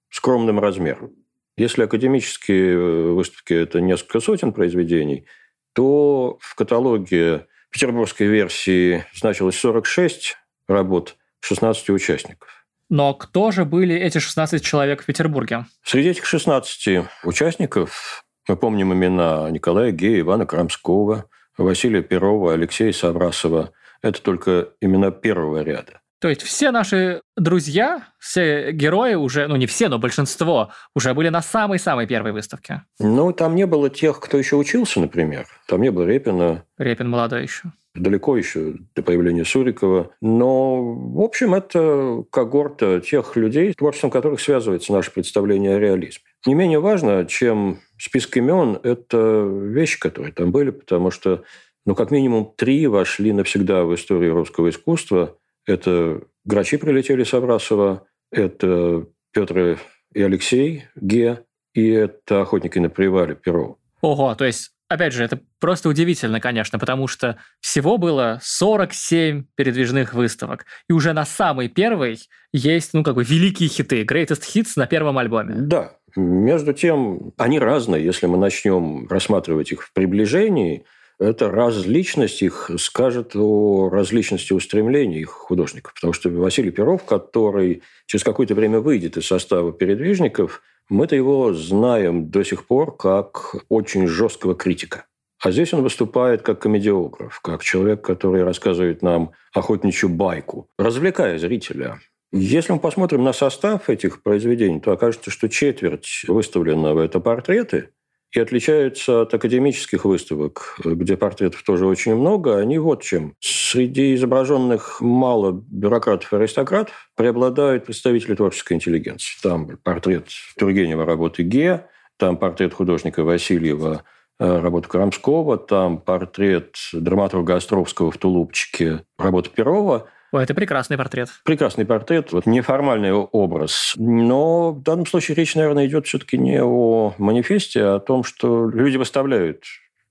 скромным 0.08 0.60
размером. 0.60 1.12
Если 1.56 1.82
академические 1.82 2.74
э, 2.74 3.02
выставки– 3.12 3.52
это 3.54 3.80
несколько 3.80 4.20
сотен 4.20 4.52
произведений, 4.52 5.26
то 5.74 6.38
в 6.40 6.54
каталоге 6.54 7.46
петербургской 7.72 8.26
версии 8.26 9.04
значилось 9.14 9.58
46 9.58 10.36
работ, 10.68 11.16
16 11.40 11.90
участников. 11.90 12.48
Но 12.88 13.14
кто 13.14 13.50
же 13.50 13.64
были 13.64 13.96
эти 13.96 14.18
16 14.18 14.62
человек 14.62 15.02
в 15.02 15.06
Петербурге? 15.06 15.64
Среди 15.82 16.10
этих 16.10 16.26
16 16.26 17.06
участников 17.24 18.22
мы 18.46 18.56
помним 18.56 18.92
имена 18.92 19.48
Николая 19.50 19.92
Гея, 19.92 20.20
Ивана 20.20 20.44
Крамского, 20.44 21.24
Василия 21.56 22.02
Перова, 22.02 22.52
Алексея 22.52 22.92
Саврасова. 22.92 23.72
Это 24.02 24.20
только 24.20 24.68
имена 24.82 25.10
первого 25.10 25.62
ряда. 25.62 26.01
То 26.22 26.28
есть 26.28 26.42
все 26.42 26.70
наши 26.70 27.20
друзья, 27.36 28.04
все 28.20 28.70
герои 28.70 29.14
уже, 29.14 29.48
ну 29.48 29.56
не 29.56 29.66
все, 29.66 29.88
но 29.88 29.98
большинство 29.98 30.70
уже 30.94 31.14
были 31.14 31.30
на 31.30 31.42
самой-самой 31.42 32.06
первой 32.06 32.30
выставке. 32.30 32.84
Ну, 33.00 33.32
там 33.32 33.56
не 33.56 33.66
было 33.66 33.90
тех, 33.90 34.20
кто 34.20 34.38
еще 34.38 34.54
учился, 34.54 35.00
например. 35.00 35.46
Там 35.66 35.82
не 35.82 35.90
было 35.90 36.04
Репина. 36.04 36.62
Репин 36.78 37.10
молодой 37.10 37.42
еще. 37.42 37.72
Далеко 37.96 38.36
еще 38.36 38.74
до 38.94 39.02
появления 39.02 39.44
Сурикова. 39.44 40.12
Но, 40.20 40.94
в 40.94 41.20
общем, 41.20 41.54
это 41.54 42.22
когорта 42.30 43.00
тех 43.00 43.34
людей, 43.34 43.74
творчеством 43.74 44.10
которых 44.10 44.40
связывается 44.40 44.92
наше 44.92 45.10
представление 45.10 45.74
о 45.74 45.80
реализме. 45.80 46.22
Не 46.46 46.54
менее 46.54 46.78
важно, 46.78 47.26
чем 47.26 47.80
список 47.98 48.36
имен, 48.36 48.78
это 48.84 49.42
вещи, 49.44 49.98
которые 49.98 50.32
там 50.32 50.52
были, 50.52 50.70
потому 50.70 51.10
что 51.10 51.42
ну, 51.84 51.96
как 51.96 52.12
минимум 52.12 52.54
три 52.56 52.86
вошли 52.86 53.32
навсегда 53.32 53.82
в 53.82 53.92
историю 53.96 54.34
русского 54.34 54.70
искусства– 54.70 55.36
это 55.66 56.22
грачи 56.44 56.76
прилетели 56.76 57.24
с 57.24 57.34
Абрасова, 57.34 58.06
это 58.30 59.06
Петр 59.32 59.78
и 60.14 60.22
Алексей 60.22 60.84
Ге, 60.96 61.44
и 61.74 61.88
это 61.88 62.42
охотники 62.42 62.78
на 62.78 62.90
привале 62.90 63.34
Перо. 63.34 63.78
Ого, 64.00 64.34
то 64.34 64.44
есть 64.44 64.72
опять 64.88 65.12
же, 65.12 65.24
это 65.24 65.40
просто 65.58 65.88
удивительно, 65.88 66.40
конечно, 66.40 66.78
потому 66.78 67.06
что 67.06 67.38
всего 67.60 67.96
было 67.96 68.38
47 68.42 69.44
передвижных 69.54 70.14
выставок. 70.14 70.66
И 70.88 70.92
уже 70.92 71.12
на 71.12 71.24
самой 71.24 71.68
первой 71.68 72.18
есть, 72.52 72.92
ну, 72.92 73.02
как 73.02 73.14
бы, 73.14 73.24
великие 73.24 73.68
хиты, 73.68 74.02
greatest 74.04 74.42
hits 74.54 74.72
на 74.76 74.86
первом 74.86 75.18
альбоме. 75.18 75.54
Да. 75.56 75.96
Между 76.14 76.74
тем, 76.74 77.32
они 77.38 77.58
разные. 77.58 78.04
Если 78.04 78.26
мы 78.26 78.36
начнем 78.36 79.08
рассматривать 79.08 79.72
их 79.72 79.82
в 79.82 79.92
приближении– 79.94 80.84
эта 81.22 81.50
различность 81.50 82.42
их 82.42 82.70
скажет 82.78 83.36
о 83.36 83.88
различности 83.88 84.52
устремлений 84.52 85.20
их 85.20 85.30
художников. 85.30 85.94
Потому 85.94 86.12
что 86.12 86.28
Василий 86.30 86.70
Перов, 86.70 87.04
который 87.04 87.82
через 88.06 88.24
какое-то 88.24 88.54
время 88.54 88.80
выйдет 88.80 89.16
из 89.16 89.26
состава 89.26 89.72
передвижников, 89.72 90.62
мы-то 90.88 91.14
его 91.14 91.54
знаем 91.54 92.30
до 92.30 92.44
сих 92.44 92.66
пор 92.66 92.96
как 92.96 93.54
очень 93.68 94.06
жесткого 94.06 94.54
критика. 94.54 95.06
А 95.40 95.50
здесь 95.50 95.72
он 95.72 95.82
выступает 95.82 96.42
как 96.42 96.60
комедиограф, 96.60 97.40
как 97.40 97.62
человек, 97.62 98.02
который 98.02 98.44
рассказывает 98.44 99.02
нам 99.02 99.32
охотничью 99.52 100.08
байку, 100.08 100.68
развлекая 100.78 101.38
зрителя. 101.38 102.00
Если 102.32 102.72
мы 102.72 102.78
посмотрим 102.78 103.24
на 103.24 103.32
состав 103.32 103.90
этих 103.90 104.22
произведений, 104.22 104.80
то 104.80 104.92
окажется, 104.92 105.30
что 105.30 105.48
четверть 105.48 106.24
выставленного– 106.28 107.02
это 107.04 107.20
портреты– 107.20 107.90
и 108.32 108.40
отличаются 108.40 109.22
от 109.22 109.34
академических 109.34 110.04
выставок, 110.04 110.78
где 110.84 111.16
портретов 111.16 111.62
тоже 111.62 111.86
очень 111.86 112.14
много. 112.14 112.58
Они 112.58 112.78
вот 112.78 113.02
чем. 113.02 113.34
Среди 113.40 114.14
изображенных 114.14 115.00
мало 115.00 115.52
бюрократов 115.52 116.32
и 116.32 116.36
аристократов 116.36 117.10
преобладают 117.14 117.84
представители 117.84 118.34
творческой 118.34 118.74
интеллигенции. 118.74 119.38
Там 119.42 119.76
портрет 119.82 120.28
Тургенева 120.58 121.04
работы 121.04 121.42
Ге, 121.42 121.86
там 122.16 122.36
портрет 122.38 122.72
художника 122.72 123.22
Васильева 123.22 124.04
э, 124.40 124.60
работа 124.60 124.88
Крамского, 124.88 125.58
там 125.58 125.98
портрет 125.98 126.76
драматурга 126.92 127.56
Островского 127.56 128.10
в 128.10 128.16
тулупчике 128.16 129.04
работа 129.18 129.50
Перова– 129.50 130.08
Ой, 130.32 130.44
это 130.44 130.54
прекрасный 130.54 130.96
портрет. 130.96 131.28
Прекрасный 131.44 131.84
портрет, 131.84 132.32
вот 132.32 132.46
неформальный 132.46 133.12
образ. 133.12 133.92
Но 133.96 134.72
в 134.72 134.82
данном 134.82 135.04
случае 135.04 135.34
речь, 135.34 135.54
наверное, 135.54 135.86
идет 135.86 136.06
все-таки 136.06 136.38
не 136.38 136.62
о 136.62 137.14
манифесте, 137.18 137.84
а 137.84 137.96
о 137.96 138.00
том, 138.00 138.24
что 138.24 138.66
люди 138.68 138.96
выставляют 138.96 139.64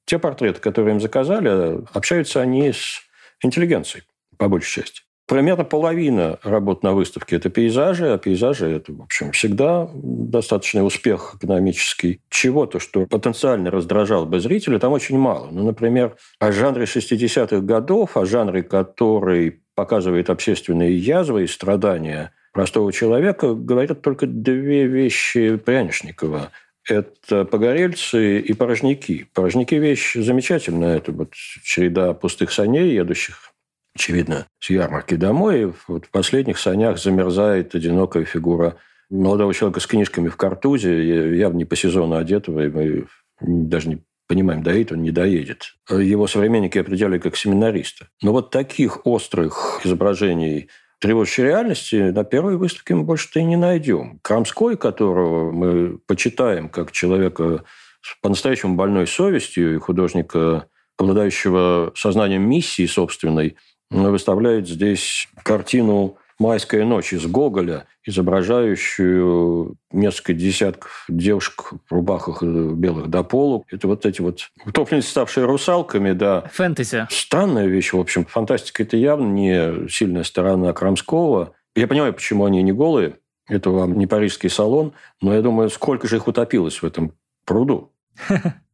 те 0.05 0.19
портреты, 0.19 0.60
которые 0.60 0.93
им 0.93 1.01
заказали, 1.01 1.47
а 1.49 1.84
общаются 1.93 2.39
они 2.39 2.71
с 2.71 3.01
интеллигенцией, 3.41 4.03
по 4.38 4.47
большей 4.47 4.84
части. 4.84 5.01
Примерно 5.27 5.63
половина 5.63 6.39
работ 6.43 6.84
на 6.84 6.91
выставке– 6.91 7.36
это 7.38 7.49
пейзажи, 7.49 8.12
а 8.12 8.17
пейзажи– 8.17 8.65
это, 8.69 8.91
в 8.91 9.01
общем, 9.01 9.31
всегда 9.31 9.89
достаточный 9.93 10.86
успех 10.86 11.36
экономический. 11.38 12.19
Чего-то, 12.29 12.79
что 12.79 13.05
потенциально 13.05 13.71
раздражало 13.71 14.25
бы 14.25 14.39
зрителя, 14.41 14.77
там 14.77 14.91
очень 14.91 15.17
мало. 15.17 15.47
Ну, 15.49 15.63
например, 15.63 16.17
о 16.39 16.51
жанре 16.51 16.84
60-х 16.84 17.62
годов, 17.62 18.17
о 18.17 18.25
жанре, 18.25 18.62
который 18.62 19.62
показывает 19.75 20.29
общественные 20.29 20.97
язвы 20.97 21.43
и 21.43 21.47
страдания 21.47 22.34
простого 22.53 22.91
человека, 22.91 23.53
говорят 23.53 24.01
только 24.01 24.27
две 24.27 24.86
вещи 24.86 25.55
Прянишникова. 25.57 26.51
Это 26.88 27.45
погорельцы 27.45 28.39
и 28.39 28.53
порожники. 28.53 29.27
Порожники– 29.34 29.75
вещь 29.75 30.15
замечательная. 30.15 30.97
Это 30.97 31.12
вот 31.12 31.34
череда 31.34 32.13
пустых 32.13 32.51
саней, 32.51 32.95
едущих, 32.95 33.53
очевидно, 33.95 34.47
с 34.60 34.69
ярмарки 34.69 35.15
домой. 35.15 35.62
И 35.62 35.71
вот 35.88 36.05
в 36.05 36.10
последних 36.10 36.57
санях 36.57 36.97
замерзает 36.97 37.75
одинокая 37.75 38.25
фигура 38.25 38.77
молодого 39.10 39.53
человека 39.53 39.79
с 39.79 39.88
книжками 39.88 40.29
в 40.29 40.38
картузе, 40.38 41.38
явно 41.38 41.57
не 41.57 41.65
по 41.65 41.75
сезону 41.75 42.15
одетого, 42.15 42.65
и 42.65 42.69
мы 42.69 43.05
даже 43.41 43.89
не 43.89 43.99
понимаем, 44.32 44.63
доедет 44.63 44.94
он, 44.94 45.02
не 45.02 45.12
доедет. 45.12 45.76
Его 45.89 46.26
современники 46.26 46.78
определяли 46.78 47.17
как 47.17 47.36
семинариста. 47.36 48.08
Но 48.22 48.32
вот 48.32 48.50
таких 48.50 49.06
острых 49.06 49.82
изображений 49.84 50.70
тревожащей 51.00 51.44
реальности 51.44 52.12
на 52.12 52.24
первой 52.24 52.56
выставке 52.56 52.96
мы 52.96 53.04
больше-то 53.04 53.41
и 53.41 53.44
не 53.44 53.58
найдем. 53.58 54.20
Крамской, 54.22 54.78
которого 54.78 55.52
мы 55.52 55.98
почитаем 56.08 56.70
как 56.70 56.94
человека 56.94 57.65
с 58.02 58.15
по-настоящему 58.22 58.76
больной 58.76 59.06
совестью 59.06 59.76
и 59.76 59.80
художника, 59.80 60.67
обладающего 60.98 61.91
сознанием 61.98 62.44
миссии 62.50 62.86
собственной, 62.86 63.58
выставляет 63.89 64.65
здесь 64.65 65.28
картину 65.44 66.15
«Майская 66.41 66.84
ночь» 66.86 67.13
из 67.13 67.27
Гоголя, 67.27 67.86
изображающую 68.04 69.75
несколько 69.91 70.34
десятков 70.34 71.06
девушек 71.08 71.73
в 71.88 71.93
рубахах 71.93 72.41
белых 72.41 73.10
до 73.10 73.23
полу. 73.23 73.63
Это 73.69 73.88
вот 73.88 74.08
эти 74.08 74.21
вот 74.21 74.49
утопленницы, 74.65 75.10
ставшие 75.10 75.45
русалками, 75.45 76.13
да. 76.13 76.49
Фэнтези. 76.51 77.06
Странная 77.12 77.67
вещь, 77.67 77.93
в 77.93 77.99
общем. 77.99 78.25
Фантастика– 78.25 78.82
это 78.84 78.97
явно 78.97 79.27
не 79.27 79.88
сильная 79.88 80.23
сторона 80.23 80.73
Крамского. 80.73 81.54
Я 81.75 81.88
понимаю, 81.88 82.12
почему 82.12 82.45
они 82.45 82.63
не 82.63 82.71
голые. 82.71 83.17
Это 83.47 83.69
вам 83.69 83.97
не 83.99 84.08
парижский 84.08 84.49
салон. 84.49 84.93
Но 85.21 85.36
я 85.36 85.43
думаю, 85.43 85.69
сколько 85.69 86.08
же 86.08 86.15
их 86.15 86.27
утопилось 86.27 86.82
в 86.82 86.86
этом 86.86 87.13
пруду. 87.45 87.93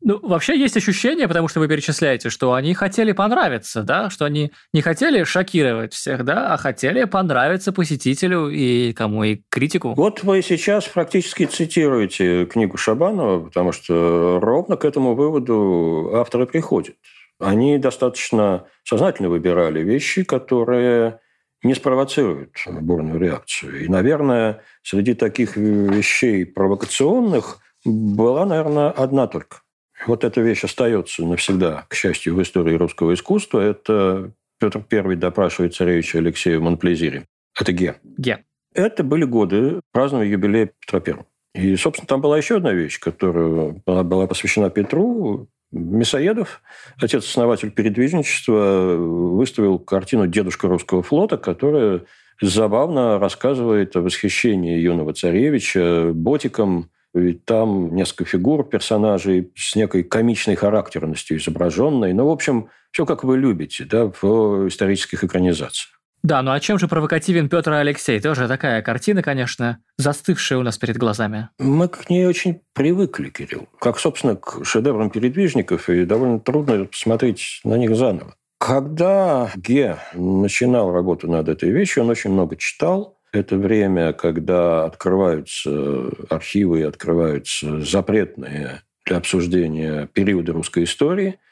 Ну, 0.00 0.18
вообще 0.22 0.58
есть 0.58 0.76
ощущение, 0.76 1.28
потому 1.28 1.48
что 1.48 1.60
вы 1.60 1.68
перечисляете, 1.68 2.30
что 2.30 2.54
они 2.54 2.74
хотели 2.74 3.12
понравиться, 3.12 3.82
да, 3.82 4.10
что 4.10 4.24
они 4.24 4.52
не 4.72 4.82
хотели 4.82 5.24
шокировать 5.24 5.92
всех, 5.92 6.24
да, 6.24 6.52
а 6.52 6.56
хотели 6.56 7.04
понравиться 7.04 7.72
посетителю 7.72 8.48
и 8.48 8.92
кому, 8.92 9.24
и 9.24 9.42
критику. 9.48 9.94
Вот 9.94 10.22
вы 10.22 10.42
сейчас 10.42 10.86
практически 10.86 11.46
цитируете 11.46 12.46
книгу 12.46 12.76
Шабанова, 12.76 13.44
потому 13.44 13.72
что 13.72 14.38
ровно 14.40 14.76
к 14.76 14.84
этому 14.84 15.14
выводу 15.14 16.10
авторы 16.14 16.46
приходят. 16.46 16.96
Они 17.40 17.78
достаточно 17.78 18.66
сознательно 18.84 19.28
выбирали 19.28 19.80
вещи, 19.80 20.22
которые 20.22 21.20
не 21.64 21.74
спровоцирует 21.74 22.54
бурную 22.66 23.18
реакцию. 23.18 23.84
И, 23.84 23.88
наверное, 23.88 24.62
среди 24.82 25.14
таких 25.14 25.56
вещей 25.56 26.44
провокационных 26.44 27.58
была, 27.84 28.44
наверное, 28.44 28.90
одна 28.90 29.26
только. 29.26 29.58
Вот 30.06 30.24
эта 30.24 30.40
вещь 30.40 30.64
остается 30.64 31.24
навсегда, 31.24 31.86
к 31.88 31.94
счастью, 31.94 32.34
в 32.34 32.42
истории 32.42 32.74
русского 32.74 33.14
искусства. 33.14 33.60
Это 33.60 34.32
Петр 34.58 34.84
I 34.90 35.16
допрашивает 35.16 35.74
царевича 35.74 36.18
Алексея 36.18 36.58
в 36.58 36.62
Монплезире. 36.62 37.24
Это 37.58 37.72
Ге. 37.72 37.96
Ге. 38.18 38.44
Это 38.74 39.04
были 39.04 39.24
годы 39.24 39.80
празднования 39.92 40.32
юбилея 40.32 40.70
Петра 40.80 41.00
I. 41.06 41.24
И, 41.54 41.76
собственно, 41.76 42.08
там 42.08 42.20
была 42.20 42.36
еще 42.36 42.56
одна 42.56 42.72
вещь, 42.72 42.98
которая 42.98 43.80
была 43.86 44.26
посвящена 44.26 44.70
Петру. 44.70 45.48
Мясоедов, 45.70 46.62
отец-основатель 47.00 47.72
передвижничества, 47.72 48.94
выставил 48.96 49.80
картину 49.80 50.28
«Дедушка 50.28 50.68
русского 50.68 51.02
флота», 51.02 51.36
которая 51.36 52.02
забавно 52.40 53.18
рассказывает 53.18 53.96
о 53.96 54.00
восхищении 54.00 54.78
юного 54.78 55.14
царевича 55.14 56.12
ботиком, 56.14 56.90
ведь 57.14 57.44
там 57.44 57.94
несколько 57.94 58.24
фигур 58.24 58.68
персонажей 58.68 59.52
с 59.56 59.76
некой 59.76 60.02
комичной 60.02 60.56
характерностью 60.56 61.38
изображенной. 61.38 62.12
Ну, 62.12 62.26
в 62.26 62.30
общем, 62.30 62.68
все 62.90 63.06
как 63.06 63.24
вы 63.24 63.38
любите 63.38 63.84
да, 63.84 64.10
в 64.20 64.68
исторических 64.68 65.24
экранизациях. 65.24 65.94
Да, 66.24 66.40
ну 66.40 66.52
а 66.52 66.60
чем 66.60 66.78
же 66.78 66.88
провокативен 66.88 67.50
Петр 67.50 67.72
Алексей? 67.72 68.18
Тоже 68.18 68.48
такая 68.48 68.80
картина, 68.80 69.22
конечно, 69.22 69.80
застывшая 69.98 70.58
у 70.58 70.62
нас 70.62 70.78
перед 70.78 70.96
глазами. 70.96 71.50
Мы 71.58 71.86
к 71.88 72.08
ней 72.08 72.26
очень 72.26 72.62
привыкли, 72.72 73.28
Кирилл. 73.28 73.68
Как, 73.78 73.98
собственно, 73.98 74.34
к 74.34 74.64
шедеврам 74.64 75.10
передвижников, 75.10 75.90
и 75.90 76.06
довольно 76.06 76.40
трудно 76.40 76.86
посмотреть 76.86 77.60
на 77.62 77.74
них 77.74 77.94
заново. 77.94 78.34
Когда 78.58 79.50
Ге 79.54 79.98
начинал 80.14 80.94
работу 80.94 81.30
над 81.30 81.50
этой 81.50 81.68
вещью, 81.68 82.04
он 82.04 82.08
очень 82.08 82.30
много 82.30 82.56
читал. 82.56 83.13
Это 83.34 83.56
время, 83.56 84.12
когда 84.12 84.84
открываются 84.84 86.08
архивы 86.30 86.80
и 86.80 86.84
открываются 86.84 87.80
запретные 87.80 88.82
для 89.04 89.16
обсуждения 89.16 90.06
периоды 90.06 90.52
русской 90.52 90.84
истории– 90.84 91.38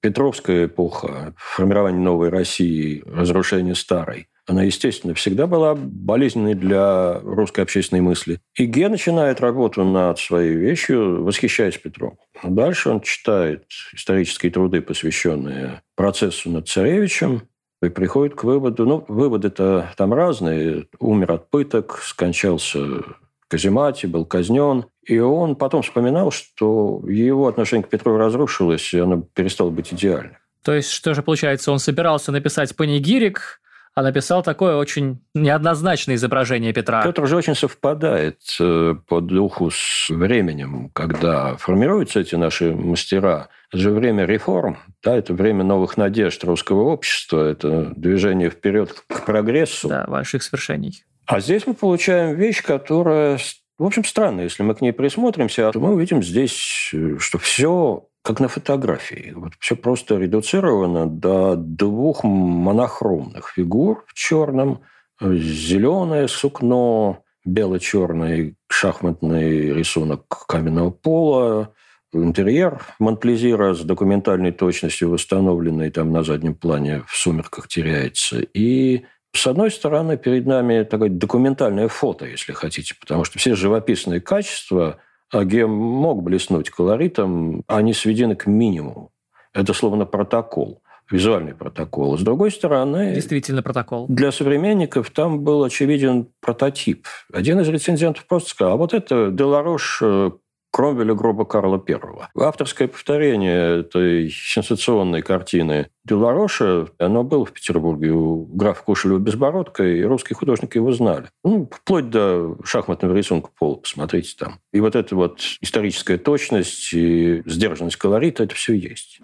Петровская 0.00 0.64
эпоха, 0.64 1.34
формирование 1.36 2.00
новой 2.00 2.30
России, 2.30 3.02
разрушение 3.06 3.74
старой, 3.74 4.28
она, 4.46 4.62
естественно, 4.62 5.12
всегда 5.12 5.46
была 5.46 5.74
болезненной 5.74 6.54
для 6.54 7.20
русской 7.20 7.60
общественной 7.60 8.00
мысли. 8.00 8.40
И 8.56 8.64
Ге 8.64 8.88
начинает 8.88 9.40
работу 9.40 9.84
над 9.84 10.18
своей 10.18 10.54
вещью, 10.54 11.22
восхищаясь 11.22 11.76
Петром. 11.76 12.18
Дальше 12.42 12.88
он 12.88 13.02
читает 13.02 13.66
исторические 13.92 14.50
труды, 14.50 14.80
посвященные 14.80 15.82
процессу 15.94 16.50
над 16.50 16.66
царевичем, 16.66 17.42
и 17.82 17.88
приходит 17.88 18.34
к 18.34 18.44
выводу, 18.44 18.86
ну, 18.86 19.04
выводы-то 19.08 19.90
там 19.96 20.12
разные. 20.12 20.86
Умер 20.98 21.32
от 21.32 21.50
пыток, 21.50 21.98
скончался 22.02 23.02
каземате, 23.50 24.06
был 24.06 24.24
казнен. 24.24 24.86
И 25.04 25.18
он 25.18 25.56
потом 25.56 25.82
вспоминал, 25.82 26.30
что 26.30 27.02
его 27.06 27.48
отношение 27.48 27.84
к 27.84 27.88
Петру 27.88 28.16
разрушилось, 28.16 28.94
и 28.94 28.98
оно 28.98 29.22
перестало 29.34 29.70
быть 29.70 29.92
идеальным. 29.92 30.36
То 30.62 30.74
есть, 30.74 30.90
что 30.90 31.14
же 31.14 31.22
получается, 31.22 31.72
он 31.72 31.78
собирался 31.78 32.32
написать 32.32 32.76
панигирик, 32.76 33.60
а 33.94 34.02
написал 34.02 34.42
такое 34.42 34.76
очень 34.76 35.20
неоднозначное 35.34 36.14
изображение 36.14 36.72
Петра. 36.72 37.02
Петр 37.02 37.26
же 37.26 37.36
очень 37.36 37.56
совпадает 37.56 38.38
э, 38.60 38.94
по 39.08 39.20
духу 39.20 39.70
с 39.72 40.08
временем, 40.10 40.90
когда 40.92 41.56
формируются 41.56 42.20
эти 42.20 42.36
наши 42.36 42.72
мастера. 42.72 43.48
Это 43.70 43.78
же 43.78 43.90
время 43.92 44.24
реформ, 44.24 44.78
да, 45.02 45.16
это 45.16 45.32
время 45.32 45.62
новых 45.62 45.96
надежд 45.96 46.42
русского 46.42 46.82
общества, 46.90 47.48
это 47.48 47.92
движение 47.96 48.50
вперед 48.50 49.04
к 49.06 49.24
прогрессу. 49.24 49.88
Да, 49.88 50.06
больших 50.08 50.42
свершений. 50.42 51.04
А 51.26 51.38
здесь 51.38 51.66
мы 51.68 51.74
получаем 51.74 52.34
вещь, 52.34 52.62
которая, 52.64 53.38
в 53.78 53.84
общем, 53.84 54.04
странная. 54.04 54.44
Если 54.44 54.64
мы 54.64 54.74
к 54.74 54.80
ней 54.80 54.92
присмотримся, 54.92 55.70
то 55.70 55.78
мы 55.78 55.94
увидим 55.94 56.20
здесь, 56.20 56.52
что 56.52 57.38
все 57.38 58.08
как 58.22 58.40
на 58.40 58.48
фотографии. 58.48 59.32
Вот 59.36 59.52
все 59.60 59.76
просто 59.76 60.16
редуцировано 60.16 61.06
до 61.06 61.54
двух 61.56 62.24
монохромных 62.24 63.52
фигур 63.54 64.04
в 64.08 64.14
черном, 64.14 64.82
зеленое 65.20 66.26
сукно, 66.26 67.22
бело-черный 67.44 68.56
шахматный 68.68 69.72
рисунок 69.72 70.26
каменного 70.46 70.90
пола, 70.90 71.72
интерьер 72.12 72.82
Монплезира 72.98 73.74
с 73.74 73.80
документальной 73.80 74.52
точностью 74.52 75.10
восстановленный 75.10 75.90
там 75.90 76.12
на 76.12 76.22
заднем 76.22 76.54
плане 76.54 77.02
в 77.06 77.16
сумерках 77.16 77.68
теряется, 77.68 78.40
и 78.40 79.04
с 79.32 79.46
одной 79.46 79.70
стороны, 79.70 80.16
перед 80.16 80.46
нами 80.46 80.82
такое 80.82 81.08
документальное 81.08 81.88
фото, 81.88 82.26
если 82.26 82.52
хотите, 82.52 82.94
потому 83.00 83.24
что 83.24 83.38
все 83.38 83.54
живописные 83.54 84.20
качества 84.20 84.98
Агем 85.30 85.70
мог 85.70 86.22
блеснуть 86.22 86.70
колоритом, 86.70 87.62
они 87.68 87.94
сведены 87.94 88.34
к 88.34 88.46
минимуму. 88.46 89.12
Это 89.52 89.72
словно 89.72 90.04
протокол 90.04 90.82
визуальный 91.10 91.54
протокол. 91.54 92.16
С 92.16 92.22
другой 92.22 92.50
стороны... 92.50 93.14
Действительно 93.14 93.62
протокол. 93.62 94.06
Для 94.08 94.30
современников 94.32 95.10
там 95.10 95.40
был 95.40 95.64
очевиден 95.64 96.28
прототип. 96.40 97.06
Один 97.32 97.60
из 97.60 97.68
рецензентов 97.68 98.26
просто 98.26 98.50
сказал, 98.50 98.74
а 98.74 98.76
вот 98.76 98.94
это 98.94 99.30
Деларош 99.30 99.98
э, 100.02 100.30
Кромвеля 100.70 101.14
гроба 101.14 101.44
Карла 101.44 101.82
I. 101.86 101.98
Авторское 102.36 102.88
повторение 102.88 103.80
этой 103.80 104.30
сенсационной 104.30 105.22
картины 105.22 105.88
Делароша, 106.04 106.86
оно 106.98 107.24
было 107.24 107.44
в 107.44 107.52
Петербурге 107.52 108.10
у 108.10 108.44
графа 108.44 108.82
Кушелева 108.84 109.18
Безбородка, 109.18 109.84
и 109.84 110.02
русские 110.02 110.36
художники 110.36 110.76
его 110.76 110.92
знали. 110.92 111.26
Ну, 111.44 111.68
вплоть 111.70 112.10
до 112.10 112.56
шахматного 112.64 113.14
рисунка 113.14 113.50
пола, 113.58 113.76
посмотрите 113.76 114.34
там. 114.38 114.60
И 114.72 114.80
вот 114.80 114.96
эта 114.96 115.14
вот 115.16 115.40
историческая 115.60 116.18
точность 116.18 116.92
и 116.92 117.42
сдержанность 117.46 117.96
колорита, 117.96 118.44
это 118.44 118.54
все 118.54 118.74
есть. 118.74 119.20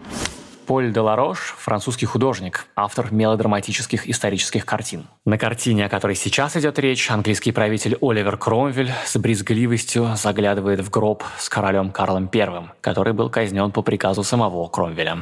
Поль 0.67 0.93
де 0.93 1.01
Ларош– 1.01 1.55
французский 1.59 2.07
художник, 2.07 2.67
автор 2.75 3.13
мелодраматических 3.13 4.09
исторических 4.09 4.67
картин. 4.67 5.07
На 5.25 5.39
картине, 5.39 5.87
о 5.87 5.89
которой 5.89 6.17
сейчас 6.17 6.57
идет 6.57 6.79
речь, 6.81 7.09
английский 7.11 7.53
правитель 7.53 7.97
Оливер 8.01 8.37
Кромвель 8.37 8.91
с 9.05 9.17
брезгливостью 9.17 10.17
заглядывает 10.17 10.81
в 10.81 10.91
гроб 10.91 11.23
с 11.39 11.49
королем 11.49 11.93
Карлом 11.93 12.29
I, 12.35 12.71
который 12.81 13.13
был 13.13 13.31
казнен 13.31 13.71
по 13.71 13.83
приказу 13.83 14.25
самого 14.25 14.67
Кромвеля. 14.69 15.19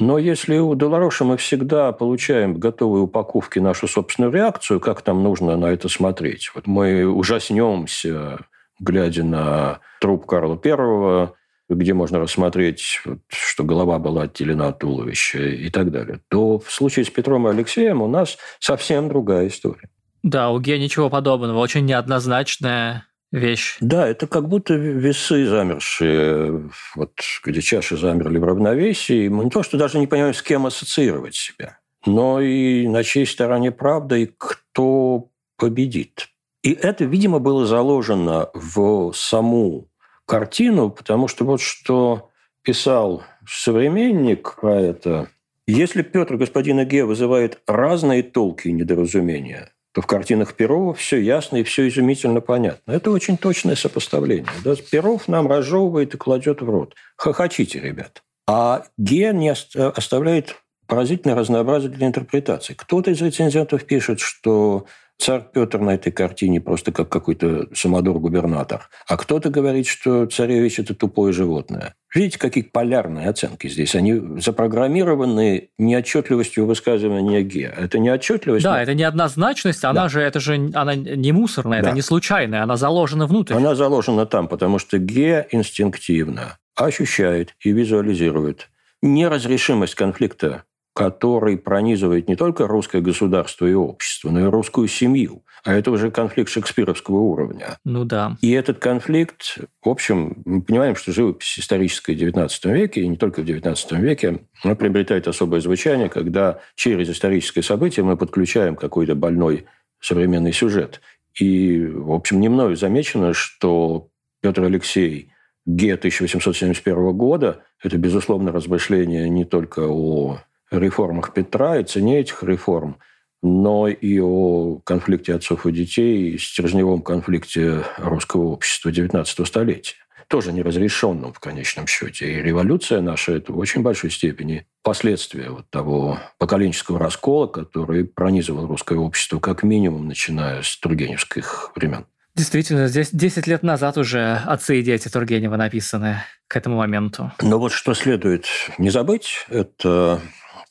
Но 0.00 0.18
если 0.18 0.58
у 0.58 0.74
Долороша 0.74 1.24
мы 1.24 1.36
всегда 1.36 1.92
получаем 1.92 2.54
в 2.54 2.58
готовой 2.58 3.02
упаковке 3.02 3.60
нашу 3.60 3.86
собственную 3.86 4.32
реакцию, 4.32 4.80
как 4.80 5.06
нам 5.06 5.22
нужно 5.22 5.56
на 5.56 5.66
это 5.66 5.88
смотреть? 5.88 6.50
Вот 6.56 6.66
мы 6.66 7.06
ужаснемся, 7.06 8.40
глядя 8.80 9.22
на 9.22 9.78
труп 10.00 10.26
Карла 10.26 10.56
Первого, 10.56 11.34
где 11.74 11.94
можно 11.94 12.18
рассмотреть, 12.18 13.00
что 13.28 13.64
голова 13.64 13.98
была 13.98 14.22
отделена 14.22 14.68
от 14.68 14.80
туловища 14.80 15.38
и 15.38 15.70
так 15.70 15.90
далее, 15.90 16.20
то 16.28 16.58
в 16.58 16.70
случае 16.70 17.04
с 17.04 17.10
Петром 17.10 17.46
и 17.48 17.50
Алексеем 17.50 18.02
у 18.02 18.08
нас 18.08 18.38
совсем 18.58 19.08
другая 19.08 19.48
история. 19.48 19.88
Да, 20.22 20.50
у 20.50 20.60
Ге 20.60 20.78
ничего 20.78 21.10
подобного, 21.10 21.58
очень 21.58 21.84
неоднозначная 21.84 23.06
вещь. 23.32 23.76
Да, 23.80 24.06
это 24.06 24.26
как 24.26 24.48
будто 24.48 24.74
весы 24.74 25.46
замершие, 25.46 26.70
вот 26.94 27.12
где 27.44 27.60
чаши 27.60 27.96
замерли 27.96 28.38
в 28.38 28.44
равновесии. 28.44 29.28
Мы 29.28 29.44
не 29.44 29.50
то, 29.50 29.62
что 29.62 29.78
даже 29.78 29.98
не 29.98 30.06
понимаем, 30.06 30.34
с 30.34 30.42
кем 30.42 30.66
ассоциировать 30.66 31.34
себя, 31.34 31.78
но 32.06 32.40
и 32.40 32.86
на 32.86 33.02
чьей 33.02 33.26
стороне 33.26 33.72
правда 33.72 34.16
и 34.16 34.26
кто 34.26 35.30
победит. 35.56 36.28
И 36.62 36.72
это, 36.72 37.04
видимо, 37.04 37.40
было 37.40 37.66
заложено 37.66 38.50
в 38.54 39.12
саму 39.14 39.88
картину, 40.26 40.90
потому 40.90 41.28
что 41.28 41.44
вот 41.44 41.60
что 41.60 42.30
писал 42.62 43.24
современник 43.46 44.56
про 44.60 44.80
это, 44.80 45.28
если 45.66 46.02
Петр 46.02 46.36
господина 46.36 46.84
Ге 46.84 47.04
вызывает 47.04 47.60
разные 47.66 48.22
толки 48.22 48.68
и 48.68 48.72
недоразумения, 48.72 49.70
то 49.92 50.00
в 50.00 50.06
картинах 50.06 50.54
Перова 50.54 50.94
все 50.94 51.18
ясно 51.18 51.56
и 51.58 51.62
все 51.62 51.86
изумительно 51.86 52.40
понятно. 52.40 52.92
Это 52.92 53.10
очень 53.10 53.36
точное 53.36 53.76
сопоставление. 53.76 54.48
Да? 54.64 54.74
Перов 54.90 55.28
нам 55.28 55.46
разжевывает 55.46 56.14
и 56.14 56.18
кладет 56.18 56.62
в 56.62 56.68
рот. 56.68 56.94
Хохочите, 57.16 57.78
ребят. 57.78 58.22
А 58.48 58.84
Ге 58.96 59.32
не 59.32 59.50
оставляет 59.50 60.56
поразительное 60.86 61.36
разнообразие 61.36 61.90
для 61.90 62.06
интерпретации. 62.06 62.74
Кто-то 62.74 63.10
из 63.10 63.20
рецензентов 63.20 63.84
пишет, 63.84 64.20
что 64.20 64.86
царь 65.18 65.42
Петр 65.52 65.78
на 65.78 65.94
этой 65.94 66.10
картине 66.10 66.60
просто 66.60 66.92
как 66.92 67.08
какой-то 67.08 67.68
самодур-губернатор. 67.74 68.88
А 69.06 69.16
кто-то 69.16 69.50
говорит, 69.50 69.86
что 69.86 70.26
царевич– 70.26 70.78
это 70.80 70.94
тупое 70.94 71.32
животное. 71.32 71.94
Видите, 72.14 72.38
какие 72.38 72.64
полярные 72.64 73.28
оценки 73.28 73.68
здесь. 73.68 73.94
Они 73.94 74.20
запрограммированы 74.40 75.70
неотчетливостью 75.78 76.66
высказывания 76.66 77.42
Ге. 77.42 77.72
Это 77.76 77.98
неотчетливость. 77.98 78.64
Да, 78.64 78.82
это 78.82 78.94
неоднозначность, 78.94 79.84
она 79.84 80.02
да. 80.02 80.08
же, 80.08 80.20
это 80.20 80.40
же 80.40 80.70
она 80.74 80.94
не 80.94 81.32
мусорная, 81.32 81.82
да. 81.82 81.88
это 81.88 81.96
не 81.96 82.02
случайная, 82.02 82.62
она 82.62 82.76
заложена 82.76 83.26
внутрь. 83.26 83.54
Она 83.54 83.74
заложена 83.74 84.26
там, 84.26 84.48
потому 84.48 84.78
что 84.78 84.98
Ге 84.98 85.46
инстинктивно 85.50 86.58
ощущает 86.74 87.54
и 87.60 87.72
визуализирует 87.72 88.68
неразрешимость 89.02 89.94
конфликта 89.94 90.64
который 90.94 91.56
пронизывает 91.56 92.28
не 92.28 92.36
только 92.36 92.66
русское 92.66 93.00
государство 93.00 93.66
и 93.66 93.72
общество, 93.72 94.30
но 94.30 94.40
и 94.40 94.44
русскую 94.44 94.88
семью. 94.88 95.42
А 95.64 95.74
это 95.74 95.90
уже 95.90 96.10
конфликт 96.10 96.50
шекспировского 96.50 97.20
уровня. 97.20 97.78
Ну 97.84 98.04
да. 98.04 98.36
И 98.42 98.50
этот 98.50 98.78
конфликт, 98.78 99.58
в 99.82 99.88
общем, 99.88 100.42
мы 100.44 100.62
понимаем, 100.62 100.96
что 100.96 101.12
живопись 101.12 101.58
историческая 101.58 102.14
в 102.14 102.18
XIX 102.18 102.50
веке, 102.72 103.02
и 103.02 103.08
не 103.08 103.16
только 103.16 103.42
в 103.42 103.44
XIX 103.44 104.00
веке, 104.00 104.40
она 104.64 104.74
приобретает 104.74 105.28
особое 105.28 105.60
звучание, 105.60 106.08
когда 106.08 106.58
через 106.74 107.08
историческое 107.08 107.62
событие 107.62 108.04
мы 108.04 108.16
подключаем 108.16 108.74
какой-то 108.74 109.14
больной 109.14 109.66
современный 110.00 110.52
сюжет. 110.52 111.00
И, 111.38 111.86
в 111.86 112.12
общем, 112.12 112.40
не 112.40 112.48
мною 112.48 112.76
замечено, 112.76 113.32
что 113.32 114.08
Петр 114.42 114.64
Алексей 114.64 115.30
Ге 115.64 115.94
1871 115.94 117.16
года– 117.16 117.62
это, 117.82 117.96
безусловно, 117.96 118.50
размышление 118.50 119.28
не 119.28 119.44
только 119.44 119.86
о 119.86 120.40
реформах 120.72 121.32
Петра 121.32 121.78
и 121.78 121.84
цене 121.84 122.20
этих 122.20 122.42
реформ, 122.42 122.96
но 123.42 123.88
и 123.88 124.20
о 124.20 124.78
конфликте 124.84 125.34
отцов 125.34 125.66
и 125.66 125.72
детей, 125.72 126.38
стержневом 126.38 127.02
конфликте 127.02 127.84
русского 127.98 128.48
общества 128.48 128.90
XIX 128.90 129.46
столетия. 129.46 129.96
Тоже 130.28 130.52
неразрешенном 130.52 131.34
в 131.34 131.40
конечном 131.40 131.86
счете. 131.86 132.32
И 132.32 132.42
революция 132.42 133.02
наша– 133.02 133.32
это 133.34 133.52
в 133.52 133.58
очень 133.58 133.82
большой 133.82 134.10
степени 134.10 134.66
последствия 134.82 135.50
вот 135.50 135.68
того 135.68 136.18
поколенческого 136.38 136.98
раскола, 136.98 137.48
который 137.48 138.04
пронизывал 138.04 138.66
русское 138.66 138.98
общество 138.98 139.40
как 139.40 139.62
минимум, 139.62 140.08
начиная 140.08 140.62
с 140.62 140.78
Тургеневских 140.78 141.72
времен. 141.74 142.06
Действительно, 142.34 142.88
здесь 142.88 143.10
10 143.12 143.46
лет 143.46 143.62
назад 143.62 143.98
уже 143.98 144.40
«Отцы 144.46 144.80
и 144.80 144.82
дети» 144.82 145.08
Тургенева 145.08 145.56
написаны 145.56 146.22
к 146.48 146.56
этому 146.56 146.78
моменту. 146.78 147.30
Но 147.42 147.58
вот 147.58 147.72
что 147.72 147.92
следует 147.92 148.46
не 148.78 148.88
забыть, 148.88 149.44
это 149.50 150.18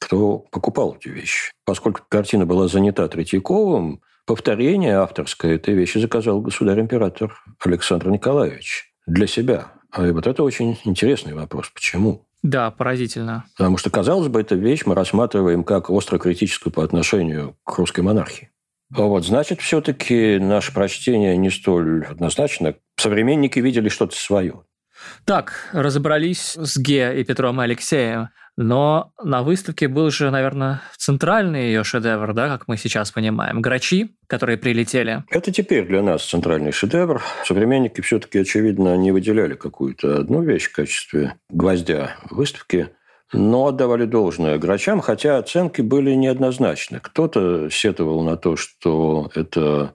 кто 0.02 0.40
покупал 0.40 0.98
эти 1.00 1.10
вещи. 1.10 1.52
Поскольку 1.64 2.02
картина 2.10 2.46
была 2.46 2.68
занята 2.68 3.08
Третьяковым, 3.08 4.02
повторение 4.26 4.98
авторское 4.98 5.56
этой 5.56 5.76
вещи 5.76 6.00
заказал 6.00 6.42
государь-император 6.42 7.38
Александр 7.64 8.10
Николаевич 8.10 8.92
для 9.06 9.28
себя. 9.28 9.74
А 9.92 10.12
вот 10.12 10.26
это 10.26 10.44
очень 10.44 10.78
интересный 10.86 11.34
вопрос. 11.34 11.70
Почему? 11.70 12.26
Да, 12.42 12.72
поразительно. 12.72 13.46
Потому 13.56 13.78
что, 13.78 13.92
казалось 13.92 14.28
бы, 14.28 14.42
эту 14.42 14.58
вещь 14.58 14.82
мы 14.86 14.96
рассматриваем 14.96 15.64
как 15.64 15.92
остро 15.92 16.18
критическую 16.18 16.74
по 16.74 16.84
отношению 16.84 17.56
к 17.64 17.78
русской 17.78 18.00
монархии. 18.02 18.50
А 18.94 19.04
вот, 19.04 19.26
значит, 19.26 19.62
все-таки 19.62 20.40
наше 20.40 20.74
прочтение 20.74 21.38
не 21.38 21.52
столь 21.52 22.06
однозначно. 22.06 22.76
Современники 22.98 23.60
видели 23.60 23.90
что-то 23.90 24.16
свое. 24.16 24.64
Так, 25.26 25.70
разобрались 25.74 26.56
с 26.56 26.78
Ге 26.78 27.20
и 27.20 27.24
Петром 27.24 27.62
и 27.62 27.64
Алексеем, 27.64 28.30
но 28.58 29.14
на 29.24 29.44
выставке 29.44 29.88
был 29.88 30.12
же, 30.12 30.30
наверное, 30.30 30.82
центральный 30.98 31.68
ее 31.68 31.84
шедевр, 31.84 32.34
да, 32.34 32.50
как 32.50 32.68
мы 32.68 32.78
сейчас 32.78 33.12
понимаем, 33.12 33.62
грачи, 33.62 34.16
которые 34.28 34.58
прилетели. 34.58 35.24
Это 35.30 35.52
теперь 35.52 35.88
для 35.88 36.02
нас 36.02 36.24
центральный 36.24 36.72
шедевр. 36.72 37.22
Современники 37.46 38.02
все-таки, 38.02 38.40
очевидно, 38.40 38.96
не 38.98 39.12
выделяли 39.12 39.56
какую-то 39.56 40.20
одну 40.20 40.44
вещь 40.44 40.66
в 40.66 40.74
качестве 40.74 41.36
гвоздя 41.50 42.18
выставки– 42.30 42.90
но 43.34 43.68
отдавали 43.68 44.06
должное 44.06 44.58
грачам, 44.58 45.00
хотя 45.00 45.38
оценки 45.38 45.82
были 45.82 46.12
неоднозначны. 46.14 47.00
Кто-то 47.00 47.70
сетовал 47.70 48.24
на 48.24 48.36
то, 48.36 48.56
что 48.56 49.32
это 49.36 49.94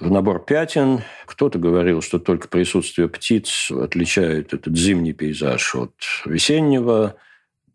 набор 0.00 0.44
пятен. 0.44 1.00
Кто-то 1.26 1.58
говорил, 1.58 2.02
что 2.02 2.18
только 2.18 2.48
присутствие 2.48 3.08
птиц 3.08 3.70
отличает 3.70 4.54
этот 4.54 4.76
зимний 4.76 5.12
пейзаж 5.12 5.74
от 5.74 5.94
весеннего. 6.24 7.16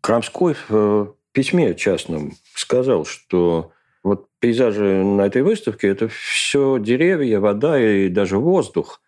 Крамской 0.00 0.56
в 0.68 1.14
письме 1.32 1.74
частном 1.74 2.32
сказал, 2.54 3.04
что 3.04 3.72
вот 4.02 4.28
пейзажи 4.40 5.02
на 5.04 5.22
этой 5.22 5.42
выставке– 5.42 5.88
это 5.88 6.08
все 6.08 6.78
деревья, 6.78 7.40
вода 7.40 7.80
и 7.80 8.08
даже 8.08 8.38
воздух. 8.38 9.00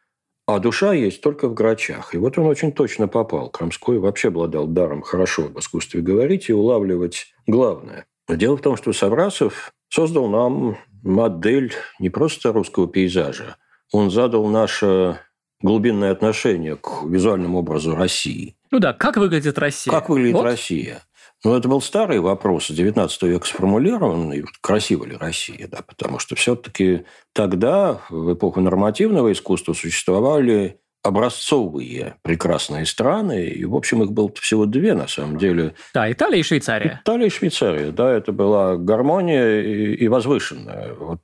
А 0.47 0.59
душа 0.59 0.93
есть 0.93 1.21
только 1.21 1.49
в 1.49 1.55
грачах. 1.55 2.15
И 2.15 2.19
вот 2.19 2.37
он 2.37 2.47
очень 2.47 2.73
точно 2.73 3.07
попал. 3.07 3.51
Крамской 3.51 3.99
вообще 3.99 4.29
обладал 4.29 4.67
даром 4.67 5.03
хорошо 5.03 5.43
в 5.43 5.59
искусстве 5.61 6.01
говорить 6.01 6.49
и 6.49 6.53
улавливать 6.53 7.29
главное. 7.47 8.07
Дело 8.29 8.57
в 8.57 8.61
том, 8.61 8.77
что 8.77 8.93
Саврасов 8.93 9.73
создал 9.89 10.29
нам 10.29 10.77
модель 11.03 11.73
не 11.99 12.11
просто 12.11 12.53
русского 12.53 12.89
пейзажа, 12.89 13.57
он 13.93 14.11
задал 14.11 14.47
наше 14.47 15.19
глубинное 15.63 16.13
отношение 16.13 16.77
к 16.77 17.05
визуальному 17.05 17.59
образу 17.59 17.95
России. 17.95 18.57
Ну 18.71 18.79
да, 18.79 18.93
как 18.93 19.17
выглядит 19.17 19.59
Россия? 19.59 19.93
Как 19.93 20.09
выглядит 20.09 20.35
вот. 20.35 20.45
Россия? 20.45 21.03
Ну, 21.43 21.55
это 21.55 21.69
был 21.69 21.81
старый 21.81 22.21
вопрос, 22.21 22.71
19 22.71 23.23
века 23.23 23.47
сформулированный, 23.47 24.45
красиво 24.61 25.07
ли 25.07 25.17
Россия, 25.17 25.69
да, 25.69 25.79
потому 25.87 26.19
что 26.19 26.35
все-таки 26.35 27.05
тогда, 27.33 28.01
в 28.11 28.35
эпоху 28.35 28.61
нормативного 28.61 29.33
искусства, 29.33 29.73
существовали 29.73 30.81
образцовые 31.03 32.17
прекрасные 32.23 32.87
страны, 32.87 33.47
и, 33.47 33.65
в 33.65 33.75
общем, 33.75 34.03
их 34.03 34.13
было 34.13 34.31
всего 34.41 34.67
две, 34.67 34.95
на 34.95 35.09
самом 35.09 35.39
деле. 35.39 35.75
Да, 35.95 36.11
Италия 36.11 36.41
и 36.41 36.43
Швейцария. 36.43 37.01
Италия 37.03 37.27
и 37.27 37.31
Швейцария, 37.31 37.91
да, 37.91 38.13
это 38.13 38.33
была 38.33 38.77
гармония 38.77 39.61
и, 39.61 39.95
и 39.95 40.09
возвышенная, 40.09 40.95
вот, 40.95 41.21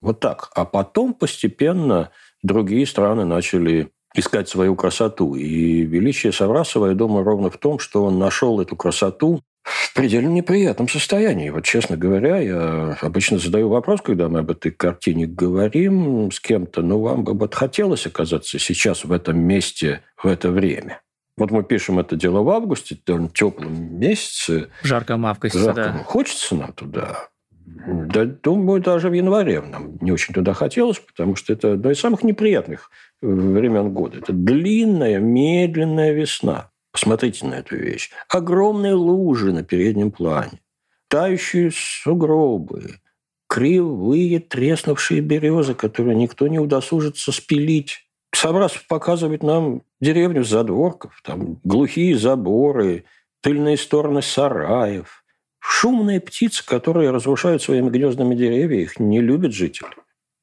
вот 0.00 0.20
так. 0.20 0.50
А 0.54 0.64
потом 0.64 1.14
постепенно 1.14 2.10
другие 2.42 2.86
страны 2.86 3.24
начали 3.24 3.90
искать 4.14 4.48
свою 4.48 4.74
красоту. 4.76 5.34
И 5.34 5.82
величие 5.82 6.32
Саврасова, 6.32 6.88
я 6.88 6.94
думаю, 6.94 7.24
ровно 7.24 7.50
в 7.50 7.58
том, 7.58 7.78
что 7.78 8.04
он 8.04 8.18
нашел 8.18 8.60
эту 8.60 8.76
красоту 8.76 9.42
в 9.62 9.94
предельно 9.94 10.28
неприятном 10.28 10.88
состоянии. 10.88 11.50
Вот, 11.50 11.64
честно 11.64 11.96
говоря, 11.96 12.38
я 12.38 12.98
обычно 13.00 13.38
задаю 13.38 13.68
вопрос, 13.68 14.00
когда 14.00 14.28
мы 14.28 14.40
об 14.40 14.50
этой 14.50 14.72
картине 14.72 15.26
говорим 15.26 16.30
с 16.30 16.40
кем-то, 16.40 16.82
ну, 16.82 17.00
вам 17.00 17.24
бы 17.24 17.34
вот 17.34 17.54
хотелось 17.54 18.06
оказаться 18.06 18.58
сейчас 18.58 19.04
в 19.04 19.12
этом 19.12 19.38
месте 19.38 20.02
в 20.16 20.26
это 20.26 20.50
время. 20.50 21.00
Вот 21.36 21.50
мы 21.50 21.62
пишем 21.62 21.98
это 21.98 22.16
дело 22.16 22.42
в 22.42 22.50
августе, 22.50 22.98
довольно 23.06 23.28
теплом 23.28 23.98
месяце. 23.98 24.68
В 24.82 24.86
жарком 24.86 25.24
августе, 25.24 25.58
жарком. 25.58 25.98
да. 25.98 26.04
Хочется 26.04 26.54
нам 26.56 26.72
туда. 26.72 27.28
Да, 27.64 28.24
думаю, 28.26 28.82
даже 28.82 29.08
в 29.08 29.12
январе 29.12 29.60
нам 29.60 29.96
не 30.00 30.12
очень 30.12 30.34
туда 30.34 30.52
хотелось, 30.52 30.98
потому 30.98 31.36
что 31.36 31.52
это 31.52 31.72
одно 31.72 31.90
из 31.90 32.00
самых 32.00 32.22
неприятных 32.22 32.90
времен 33.22 33.92
года. 33.92 34.18
Это 34.18 34.32
длинная, 34.32 35.18
медленная 35.20 36.12
весна. 36.12 36.70
Посмотрите 36.92 37.46
на 37.46 37.54
эту 37.54 37.76
вещь. 37.76 38.10
Огромные 38.28 38.92
лужи 38.92 39.50
на 39.52 39.64
переднем 39.64 40.12
плане, 40.12 40.60
тающие 41.08 41.70
сугробы, 41.72 43.00
кривые 43.48 44.40
треснувшие 44.40 45.22
березы, 45.22 45.74
которые 45.74 46.14
никто 46.14 46.46
не 46.48 46.58
удосужится 46.58 47.32
спилить. 47.32 48.06
Собрасов 48.34 48.86
показывает 48.86 49.42
нам 49.42 49.82
деревню 50.00 50.44
задворков, 50.44 51.20
там 51.24 51.60
глухие 51.64 52.16
заборы, 52.16 53.04
тыльные 53.40 53.78
стороны 53.78 54.20
сараев, 54.20 55.24
шумные 55.60 56.20
птицы, 56.20 56.64
которые 56.64 57.10
разрушают 57.10 57.62
своими 57.62 57.88
гнездами 57.88 58.34
деревья, 58.34 58.80
их 58.80 59.00
не 59.00 59.20
любят 59.20 59.52
жители. 59.52 59.90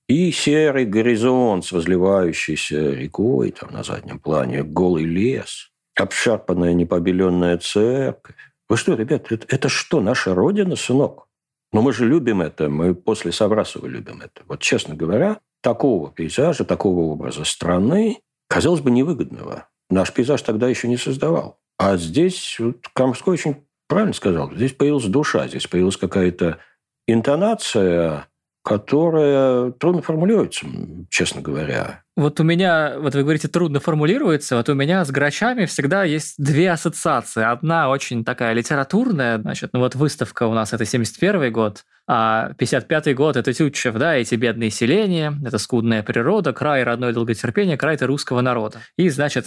И 0.08 0.32
серый 0.32 0.86
горизонт 0.86 1.66
с 1.66 1.72
возливающейся 1.72 2.92
рекой 2.92 3.52
там 3.52 3.72
на 3.72 3.84
заднем 3.84 4.18
плане, 4.20 4.64
голый 4.64 5.06
лес– 5.06 5.69
обшарпанная 6.02 6.74
непобеленная 6.74 7.58
церковь. 7.58 8.36
Вы 8.68 8.78
что, 8.78 8.94
ребят, 8.94 9.32
это, 9.32 9.46
это 9.50 9.70
что, 9.70 10.02
наша 10.02 10.36
Родина, 10.36 10.76
сынок? 10.76 11.28
Но 11.72 11.82
мы 11.82 11.94
же 11.94 12.06
любим 12.06 12.42
это, 12.42 12.70
мы 12.70 12.96
после 12.96 13.32
Саврасова 13.32 13.86
любим 13.86 14.22
это. 14.22 14.42
Вот, 14.48 14.60
честно 14.60 14.96
говоря, 14.96 15.40
такого 15.62 16.12
пейзажа, 16.12 16.66
такого 16.66 17.12
образа 17.12 17.44
страны, 17.44 18.22
казалось 18.48 18.82
бы, 18.82 18.92
невыгодного. 18.92 19.68
Наш 19.90 20.14
пейзаж 20.14 20.42
тогда 20.42 20.68
еще 20.68 20.88
не 20.88 20.98
создавал. 20.98 21.60
А 21.78 21.98
здесь 21.98 22.58
вот, 22.60 22.88
Камской 22.94 23.34
очень 23.34 23.66
правильно 23.88 24.14
сказал, 24.14 24.52
здесь 24.54 24.74
появилась 24.74 25.06
душа, 25.06 25.48
здесь 25.48 25.68
появилась 25.68 25.98
какая-то 25.98 26.60
интонация, 27.08 28.28
которая 28.64 29.72
трудно 29.72 30.02
формулируется, 30.02 30.66
честно 31.10 31.42
говоря. 31.42 32.04
Вот 32.20 32.38
у 32.42 32.44
меня, 32.44 32.96
вот 32.98 33.16
вы 33.16 33.22
говорите, 33.22 33.48
трудно 33.48 33.80
формулируется, 33.80 34.58
вот 34.58 34.68
у 34.68 34.74
меня 34.74 35.06
с 35.06 35.10
грачами 35.10 35.66
всегда 35.66 36.04
есть 36.04 36.36
две 36.38 36.70
ассоциации. 36.70 37.42
Одна 37.42 37.90
очень 37.90 38.26
такая 38.26 38.52
литературная, 38.52 39.38
значит, 39.38 39.70
ну 39.72 39.80
вот 39.80 39.96
выставка 39.96 40.44
у 40.44 40.54
нас 40.54 40.74
это 40.74 40.84
71 40.84 41.50
год, 41.54 41.86
а 42.10 42.52
55 42.58 43.16
год 43.16 43.38
это 43.38 43.54
Тютчев, 43.54 43.96
да, 43.96 44.16
эти 44.16 44.36
бедные 44.36 44.70
селения, 44.70 45.34
это 45.46 45.58
скудная 45.58 46.04
природа, 46.04 46.52
край 46.52 46.84
родной 46.84 47.14
долготерпения, 47.14 47.78
край-то 47.78 48.06
русского 48.06 48.42
народа. 48.42 48.82
И, 48.98 49.08
значит, 49.08 49.46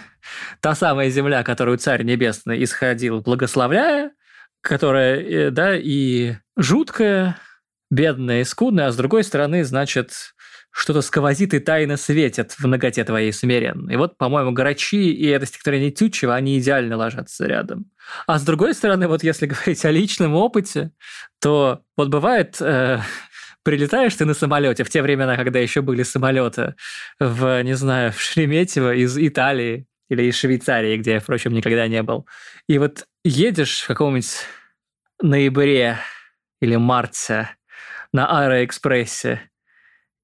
та 0.60 0.74
самая 0.74 1.08
земля, 1.08 1.42
которую 1.42 1.78
Царь 1.78 2.02
Небесный 2.02 2.62
исходил, 2.62 3.22
благословляя, 3.22 4.12
которая, 4.60 5.18
э, 5.18 5.50
да, 5.50 5.78
и 5.78 6.34
жуткая, 6.58 7.38
бедная 7.90 8.42
и 8.42 8.44
скудная, 8.44 8.88
а 8.88 8.92
с 8.92 8.96
другой 8.96 9.24
стороны, 9.24 9.64
значит, 9.64 10.34
что-то 10.72 11.02
сквозит 11.02 11.54
и 11.54 11.60
тайно 11.60 11.96
светит 11.96 12.52
в 12.52 12.66
ноготе 12.66 13.04
твоей 13.04 13.32
смиренной. 13.32 13.94
И 13.94 13.96
вот, 13.96 14.16
по-моему, 14.16 14.52
Грачи 14.52 15.12
и 15.12 15.26
это 15.26 15.46
стихотворение 15.46 15.90
Тютчева, 15.90 16.34
они 16.34 16.58
идеально 16.58 16.96
ложатся 16.96 17.46
рядом. 17.46 17.90
А 18.26 18.38
с 18.38 18.42
другой 18.42 18.74
стороны, 18.74 19.06
вот 19.06 19.22
если 19.22 19.46
говорить 19.46 19.84
о 19.84 19.90
личном 19.90 20.34
опыте, 20.34 20.90
то 21.40 21.82
вот 21.96 22.08
бывает... 22.08 22.56
Э, 22.60 23.00
прилетаешь 23.64 24.16
ты 24.16 24.24
на 24.24 24.34
самолете 24.34 24.82
в 24.82 24.90
те 24.90 25.02
времена, 25.02 25.36
когда 25.36 25.60
еще 25.60 25.82
были 25.82 26.02
самолеты 26.02 26.74
в, 27.20 27.62
не 27.62 27.74
знаю, 27.74 28.10
в 28.10 28.20
Шереметьево 28.20 28.94
из 28.94 29.16
Италии 29.16 29.86
или 30.08 30.24
из 30.24 30.36
Швейцарии, 30.36 30.96
где 30.96 31.12
я, 31.12 31.20
впрочем, 31.20 31.52
никогда 31.52 31.86
не 31.86 32.02
был. 32.02 32.26
И 32.68 32.78
вот 32.78 33.06
едешь 33.24 33.82
в 33.82 33.86
каком-нибудь 33.86 34.46
ноябре 35.20 35.98
или 36.60 36.74
марте 36.74 37.50
на 38.12 38.26
Аэроэкспрессе 38.26 39.51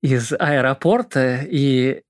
из 0.02 0.32
аэропорта, 0.32 1.40
и 1.48 2.02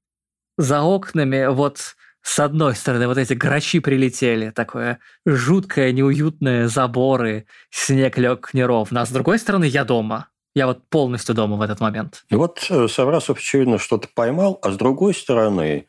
за 0.56 0.82
окнами 0.82 1.46
вот 1.46 1.96
с 2.22 2.38
одной 2.38 2.74
стороны 2.74 3.06
вот 3.06 3.16
эти 3.16 3.32
грачи 3.32 3.80
прилетели, 3.80 4.50
такое 4.50 4.98
жуткое, 5.24 5.92
неуютное 5.92 6.68
заборы, 6.68 7.46
снег 7.70 8.18
лег 8.18 8.50
неровно, 8.52 9.02
а 9.02 9.06
с 9.06 9.10
другой 9.10 9.38
стороны 9.38 9.64
я 9.64 9.84
дома. 9.84 10.28
Я 10.54 10.66
вот 10.66 10.88
полностью 10.88 11.34
дома 11.34 11.56
в 11.56 11.62
этот 11.62 11.78
момент. 11.78 12.24
И 12.30 12.34
вот 12.34 12.66
э, 12.68 12.88
Саврасов, 12.88 13.38
очевидно, 13.38 13.78
что-то 13.78 14.08
поймал, 14.12 14.58
а 14.62 14.72
с 14.72 14.76
другой 14.76 15.14
стороны 15.14 15.86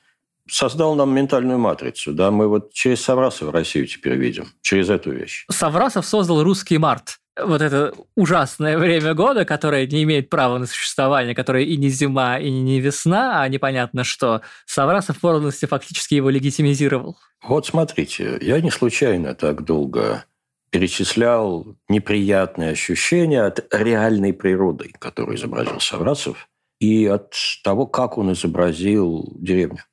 создал 0.47 0.95
нам 0.95 1.13
ментальную 1.15 1.57
матрицу. 1.57 2.13
Да? 2.13 2.29
Мы 2.29 2.47
вот 2.47 2.71
через 2.73 3.01
Саврасова 3.01 3.51
Россию 3.51 3.87
теперь 3.87 4.15
видим, 4.15 4.47
через 4.61 4.89
эту 4.89 5.11
вещь. 5.11 5.45
Саврасов 5.49 6.05
создал 6.05 6.43
русский 6.43 6.77
март 6.77 7.19
вот 7.45 7.61
это 7.61 7.93
ужасное 8.15 8.77
время 8.77 9.13
года, 9.13 9.45
которое 9.45 9.87
не 9.87 10.03
имеет 10.03 10.29
права 10.29 10.57
на 10.57 10.65
существование, 10.65 11.35
которое 11.35 11.63
и 11.63 11.77
не 11.77 11.89
зима, 11.89 12.39
и 12.39 12.49
не 12.49 12.79
весна, 12.79 13.41
а 13.41 13.47
непонятно 13.47 14.03
что, 14.03 14.41
Саврасов 14.65 15.19
полностью 15.19 15.69
фактически 15.69 16.15
его 16.15 16.29
легитимизировал. 16.29 17.17
Вот 17.43 17.65
смотрите, 17.65 18.37
я 18.41 18.59
не 18.61 18.71
случайно 18.71 19.35
так 19.35 19.63
долго 19.63 20.25
перечислял 20.69 21.75
неприятные 21.87 22.71
ощущения 22.71 23.43
от 23.43 23.73
реальной 23.73 24.33
природы, 24.33 24.91
которую 24.99 25.37
изобразил 25.37 25.79
Саврасов, 25.79 26.47
и 26.79 27.05
от 27.07 27.33
того, 27.63 27.87
как 27.87 28.17
он 28.17 28.33
изобразил 28.33 29.33
деревню 29.35 29.83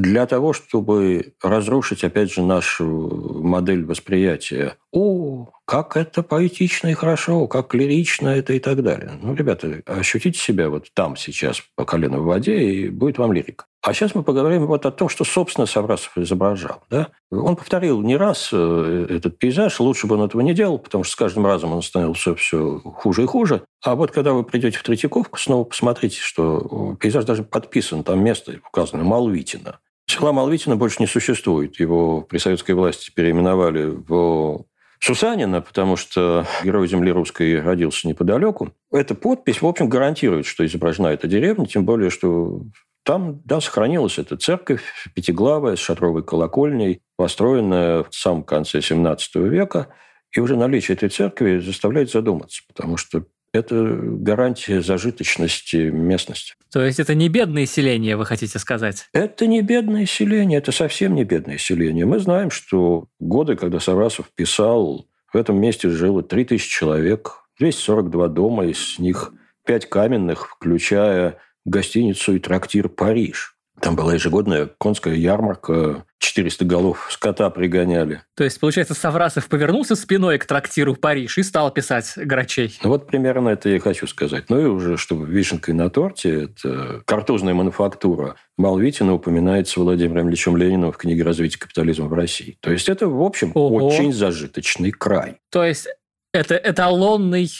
для 0.00 0.26
того, 0.26 0.52
чтобы 0.52 1.34
разрушить, 1.42 2.04
опять 2.04 2.32
же, 2.32 2.42
нашу 2.42 3.40
модель 3.42 3.84
восприятия. 3.84 4.76
О, 4.92 5.48
как 5.66 5.96
это 5.96 6.22
поэтично 6.22 6.88
и 6.88 6.94
хорошо, 6.94 7.46
как 7.48 7.74
лирично 7.74 8.28
это 8.28 8.52
и 8.52 8.60
так 8.60 8.82
далее. 8.82 9.12
Ну, 9.20 9.34
ребята, 9.34 9.82
ощутите 9.86 10.38
себя 10.38 10.70
вот 10.70 10.86
там 10.94 11.16
сейчас 11.16 11.62
по 11.74 11.84
колено 11.84 12.20
в 12.20 12.24
воде, 12.24 12.62
и 12.62 12.88
будет 12.88 13.18
вам 13.18 13.32
лирика. 13.32 13.66
А 13.82 13.94
сейчас 13.94 14.16
мы 14.16 14.24
поговорим 14.24 14.66
вот 14.66 14.84
о 14.84 14.90
том, 14.90 15.08
что, 15.08 15.22
собственно, 15.24 15.64
Саврасов 15.66 16.18
изображал. 16.18 16.82
Да? 16.90 17.08
Он 17.30 17.54
повторил 17.54 18.02
не 18.02 18.16
раз 18.16 18.50
э, 18.52 19.06
этот 19.10 19.38
пейзаж, 19.38 19.78
лучше 19.78 20.08
бы 20.08 20.16
он 20.16 20.24
этого 20.24 20.40
не 20.40 20.54
делал, 20.54 20.78
потому 20.78 21.04
что 21.04 21.12
с 21.12 21.16
каждым 21.16 21.46
разом 21.46 21.72
он 21.72 21.82
становился 21.82 22.34
все 22.34 22.80
хуже 22.80 23.22
и 23.22 23.26
хуже. 23.26 23.62
А 23.84 23.94
вот 23.94 24.10
когда 24.10 24.32
вы 24.32 24.42
придете 24.42 24.78
в 24.78 24.82
Третьяковку, 24.82 25.38
снова 25.38 25.62
посмотрите, 25.62 26.18
что 26.20 26.96
пейзаж 26.98 27.24
даже 27.26 27.44
подписан, 27.44 28.02
там 28.02 28.24
место 28.24 28.58
указано 28.68 29.04
Малвитина. 29.04 29.78
Села 30.06 30.32
Малвитина 30.32 30.76
больше 30.76 30.98
не 31.00 31.06
существует. 31.06 31.80
Его 31.80 32.20
при 32.22 32.38
советской 32.38 32.72
власти 32.72 33.10
переименовали 33.10 33.86
в 33.86 34.64
Сусанина, 35.00 35.60
потому 35.60 35.96
что 35.96 36.46
герой 36.64 36.88
земли 36.88 37.10
русской 37.10 37.60
родился 37.60 38.08
неподалеку. 38.08 38.72
Эта 38.90 39.14
подпись, 39.14 39.60
в 39.60 39.66
общем, 39.66 39.88
гарантирует, 39.88 40.46
что 40.46 40.64
изображена 40.64 41.08
эта 41.08 41.26
деревня, 41.26 41.66
тем 41.66 41.84
более, 41.84 42.10
что 42.10 42.62
там, 43.04 43.40
да, 43.44 43.60
сохранилась 43.60 44.18
эта 44.18 44.36
церковь 44.36 44.82
пятиглавая 45.14 45.76
с 45.76 45.80
шатровой 45.80 46.24
колокольней, 46.24 47.02
построенная 47.16 48.04
в 48.04 48.14
самом 48.14 48.42
конце 48.42 48.78
XVII 48.78 49.48
века. 49.48 49.88
И 50.32 50.40
уже 50.40 50.56
наличие 50.56 50.96
этой 50.96 51.08
церкви 51.08 51.58
заставляет 51.60 52.10
задуматься, 52.10 52.62
потому 52.66 52.96
что 52.96 53.24
это 53.56 53.98
гарантия 54.00 54.80
зажиточности 54.80 55.90
местности. 55.90 56.54
То 56.72 56.84
есть 56.84 57.00
это 57.00 57.14
не 57.14 57.28
бедное 57.28 57.66
селение, 57.66 58.16
вы 58.16 58.26
хотите 58.26 58.58
сказать? 58.58 59.08
Это 59.12 59.46
не 59.46 59.62
бедное 59.62 60.06
селение, 60.06 60.58
это 60.58 60.72
совсем 60.72 61.14
не 61.14 61.24
бедное 61.24 61.58
селение. 61.58 62.06
Мы 62.06 62.18
знаем, 62.18 62.50
что 62.50 63.08
годы, 63.18 63.56
когда 63.56 63.80
Саврасов 63.80 64.30
писал, 64.34 65.08
в 65.32 65.36
этом 65.36 65.60
месте 65.60 65.88
жило 65.88 66.22
3000 66.22 66.68
человек, 66.68 67.44
242 67.58 68.28
дома, 68.28 68.66
из 68.66 68.98
них 68.98 69.32
5 69.66 69.88
каменных, 69.88 70.50
включая 70.56 71.38
гостиницу 71.64 72.34
и 72.34 72.38
трактир 72.38 72.88
«Париж». 72.88 73.55
Там 73.80 73.96
была 73.96 74.14
ежегодная 74.14 74.70
конская 74.78 75.14
ярмарка, 75.14 76.04
400 76.18 76.64
голов 76.64 77.08
скота 77.10 77.50
пригоняли. 77.50 78.22
То 78.34 78.44
есть, 78.44 78.58
получается, 78.58 78.94
Саврасов 78.94 79.48
повернулся 79.48 79.96
спиной 79.96 80.38
к 80.38 80.46
трактиру 80.46 80.94
Париж 80.94 81.38
и 81.38 81.42
стал 81.42 81.70
писать 81.70 82.12
грачей. 82.16 82.78
Ну, 82.82 82.90
вот 82.90 83.06
примерно 83.06 83.50
это 83.50 83.68
я 83.68 83.78
хочу 83.80 84.06
сказать. 84.06 84.44
Ну 84.48 84.60
и 84.60 84.64
уже, 84.64 84.96
чтобы 84.96 85.26
вишенкой 85.26 85.74
на 85.74 85.90
торте, 85.90 86.44
это 86.44 87.02
картузная 87.04 87.54
мануфактура. 87.54 88.36
Малвитина 88.56 89.14
упоминается 89.14 89.80
Владимиром 89.80 90.28
Ильичем 90.28 90.56
Лениным 90.56 90.92
в 90.92 90.96
книге 90.96 91.22
«Развитие 91.22 91.58
капитализма 91.58 92.06
в 92.06 92.14
России». 92.14 92.58
То 92.60 92.70
есть, 92.70 92.88
это, 92.88 93.08
в 93.08 93.22
общем, 93.22 93.52
Ого. 93.54 93.86
очень 93.86 94.12
зажиточный 94.12 94.90
край. 94.90 95.36
То 95.50 95.64
есть, 95.64 95.88
это 96.32 96.56
эталонный 96.56 97.50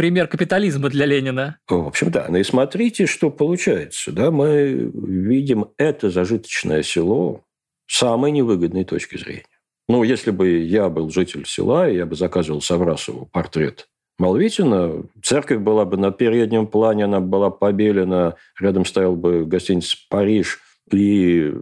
пример 0.00 0.28
капитализма 0.28 0.88
для 0.88 1.04
Ленина. 1.04 1.58
В 1.68 1.86
общем, 1.86 2.10
да. 2.10 2.24
Ну 2.30 2.38
и 2.38 2.42
смотрите, 2.42 3.04
что 3.04 3.28
получается. 3.28 4.12
Да? 4.12 4.30
Мы 4.30 4.90
видим 4.94 5.72
это 5.76 6.08
зажиточное 6.08 6.82
село 6.82 7.44
с 7.86 7.98
самой 7.98 8.30
невыгодной 8.30 8.84
точки 8.84 9.18
зрения. 9.18 9.44
Ну, 9.90 10.02
если 10.02 10.30
бы 10.30 10.60
я 10.60 10.88
был 10.88 11.10
житель 11.10 11.44
села, 11.44 11.86
и 11.86 11.96
я 11.96 12.06
бы 12.06 12.16
заказывал 12.16 12.62
Саврасову 12.62 13.26
портрет 13.26 13.88
Малвитина, 14.18 15.04
церковь 15.22 15.58
была 15.58 15.84
бы 15.84 15.98
на 15.98 16.12
переднем 16.12 16.66
плане, 16.66 17.04
она 17.04 17.20
была 17.20 17.50
побелена, 17.50 18.36
рядом 18.58 18.86
стоял 18.86 19.16
бы 19.16 19.44
гостиница 19.44 19.98
«Париж» 20.08 20.60
и 20.90 21.52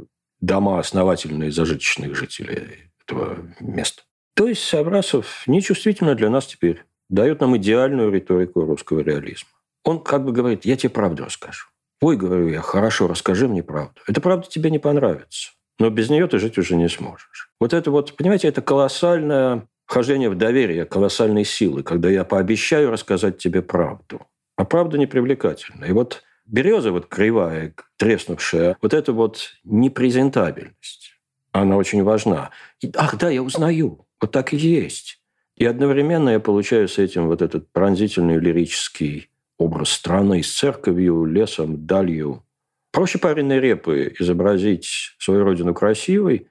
дома 0.41 0.79
основательные 0.79 1.51
зажиточных 1.51 2.15
жителей 2.15 2.93
этого 3.05 3.39
места. 3.59 4.03
То 4.37 4.47
есть 4.47 4.63
Саврасов 4.63 5.43
нечувствительно 5.49 6.15
для 6.15 6.31
нас 6.31 6.47
теперь 6.47 6.85
дает 7.09 7.41
нам 7.41 7.57
идеальную 7.57 8.11
риторику 8.11 8.65
русского 8.65 9.01
реализма. 9.01 9.49
Он 9.85 10.03
как 10.03 10.25
бы 10.25 10.33
говорит, 10.33 10.65
я 10.65 10.77
тебе 10.77 10.91
правду 10.91 11.25
расскажу. 11.25 11.67
Ой, 12.01 12.17
говорю 12.17 12.49
я, 12.49 12.61
хорошо, 12.61 13.09
расскажи 13.09 13.49
мне 13.49 13.63
правду. 13.63 14.01
Эта 14.07 14.21
правда 14.21 14.47
тебе 14.49 14.71
не 14.71 14.79
понравится, 14.79 15.51
но 15.79 15.91
без 15.91 16.11
нее 16.11 16.27
ты 16.29 16.39
жить 16.39 16.59
уже 16.59 16.77
не 16.77 16.89
сможешь. 16.89 17.51
Вот 17.61 17.73
это 17.73 17.91
вот, 17.91 18.15
понимаете, 18.17 18.49
это 18.49 18.63
колоссальное 18.63 19.67
вхождение 19.87 20.29
в 20.31 20.37
доверие, 20.37 20.85
колоссальной 20.85 21.45
силы, 21.45 21.83
когда 21.83 22.11
я 22.11 22.25
пообещаю 22.25 22.91
рассказать 22.91 23.39
тебе 23.39 23.63
правду. 23.63 24.21
А 24.57 24.65
правда 24.65 24.99
непривлекательна. 24.99 25.87
И 25.87 25.93
вот 25.93 26.23
береза 26.45 26.93
вот 26.93 27.07
кривая, 27.07 27.75
треснувшая, 27.97 28.77
вот 28.83 28.93
эта 28.93 29.13
вот 29.13 29.53
непрезентабельность, 29.65 31.13
она 31.53 31.77
очень 31.77 32.03
важна. 32.03 32.51
И, 32.81 32.93
ах, 32.95 33.17
да, 33.17 33.31
я 33.31 33.43
узнаю. 33.43 34.07
Вот 34.21 34.33
так 34.33 34.53
и 34.53 34.57
есть. 34.57 35.18
И 35.59 35.65
одновременно 35.65 36.31
я 36.31 36.41
получаю 36.41 36.89
с 36.89 36.99
этим 36.99 37.27
вот 37.27 37.43
этот 37.43 37.71
пронзительный 37.73 38.39
лирический 38.39 39.29
образ 39.59 39.91
страны 39.91 40.43
с 40.45 40.55
церковью, 40.55 41.25
лесом, 41.25 41.85
далью. 41.85 42.45
Проще 42.93 43.19
пареной 43.19 43.59
репы 43.59 44.15
изобразить 44.21 45.17
свою 45.19 45.45
родину 45.45 45.75
красивой, 45.75 46.47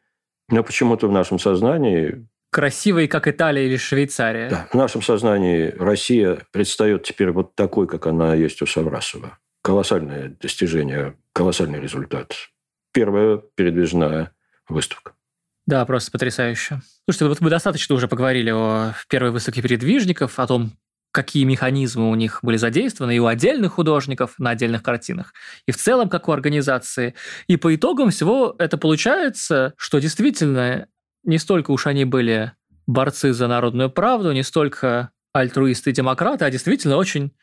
но 0.49 0.61
почему-то 0.61 1.07
в 1.07 1.11
нашем 1.13 1.39
сознании... 1.39 2.27
Красивой, 2.49 3.07
как 3.07 3.29
Италия 3.29 3.65
или 3.65 3.77
Швейцария. 3.77 4.49
Да, 4.49 4.67
в 4.71 4.73
нашем 4.73 5.01
сознании 5.01 5.73
Россия 5.77 6.39
предстает 6.51 7.03
теперь 7.03 7.31
вот 7.31 7.55
такой, 7.55 7.87
как 7.87 8.07
она 8.07 8.35
есть 8.35 8.61
у 8.61 8.65
Саврасова. 8.65 9.37
Колоссальное 9.61 10.35
достижение, 10.41 11.15
колоссальный 11.31 11.79
результат. 11.79 12.33
Первая 12.91 13.37
передвижная 13.55 14.31
выставка. 14.67 15.13
Да, 15.67 15.85
просто 15.85 16.11
потрясающе. 16.11 16.81
Слушайте, 17.05 17.25
вот 17.27 17.41
мы 17.41 17.49
достаточно 17.49 17.93
уже 17.93 18.07
поговорили 18.07 18.51
о 18.51 18.93
первой 19.09 19.31
выставке 19.31 19.61
передвижников, 19.61 20.39
о 20.39 20.47
том, 20.47 20.71
какие 21.11 21.43
механизмы 21.43 22.09
у 22.09 22.15
них 22.15 22.39
были 22.41 22.55
задействованы 22.55 23.17
и 23.17 23.19
у 23.19 23.25
отдельных 23.25 23.73
художников 23.73 24.35
на 24.37 24.51
отдельных 24.51 24.81
картинах, 24.81 25.33
и 25.65 25.71
в 25.71 25.77
целом, 25.77 26.09
как 26.09 26.29
у 26.29 26.31
организации. 26.31 27.15
И 27.47 27.57
по 27.57 27.75
итогам 27.75 28.11
всего 28.11 28.55
это 28.59 28.77
получается, 28.77 29.73
что 29.77 29.99
действительно 29.99 30.87
не 31.23 31.37
столько 31.37 31.71
уж 31.71 31.85
они 31.85 32.05
были 32.05 32.53
борцы 32.85 33.33
за 33.33 33.47
народную 33.47 33.89
правду, 33.89 34.31
не 34.31 34.43
столько 34.43 35.11
альтруисты 35.33 35.89
и 35.89 35.93
демократы, 35.93 36.45
а 36.45 36.49
действительно 36.49 36.95
очень 36.95 37.33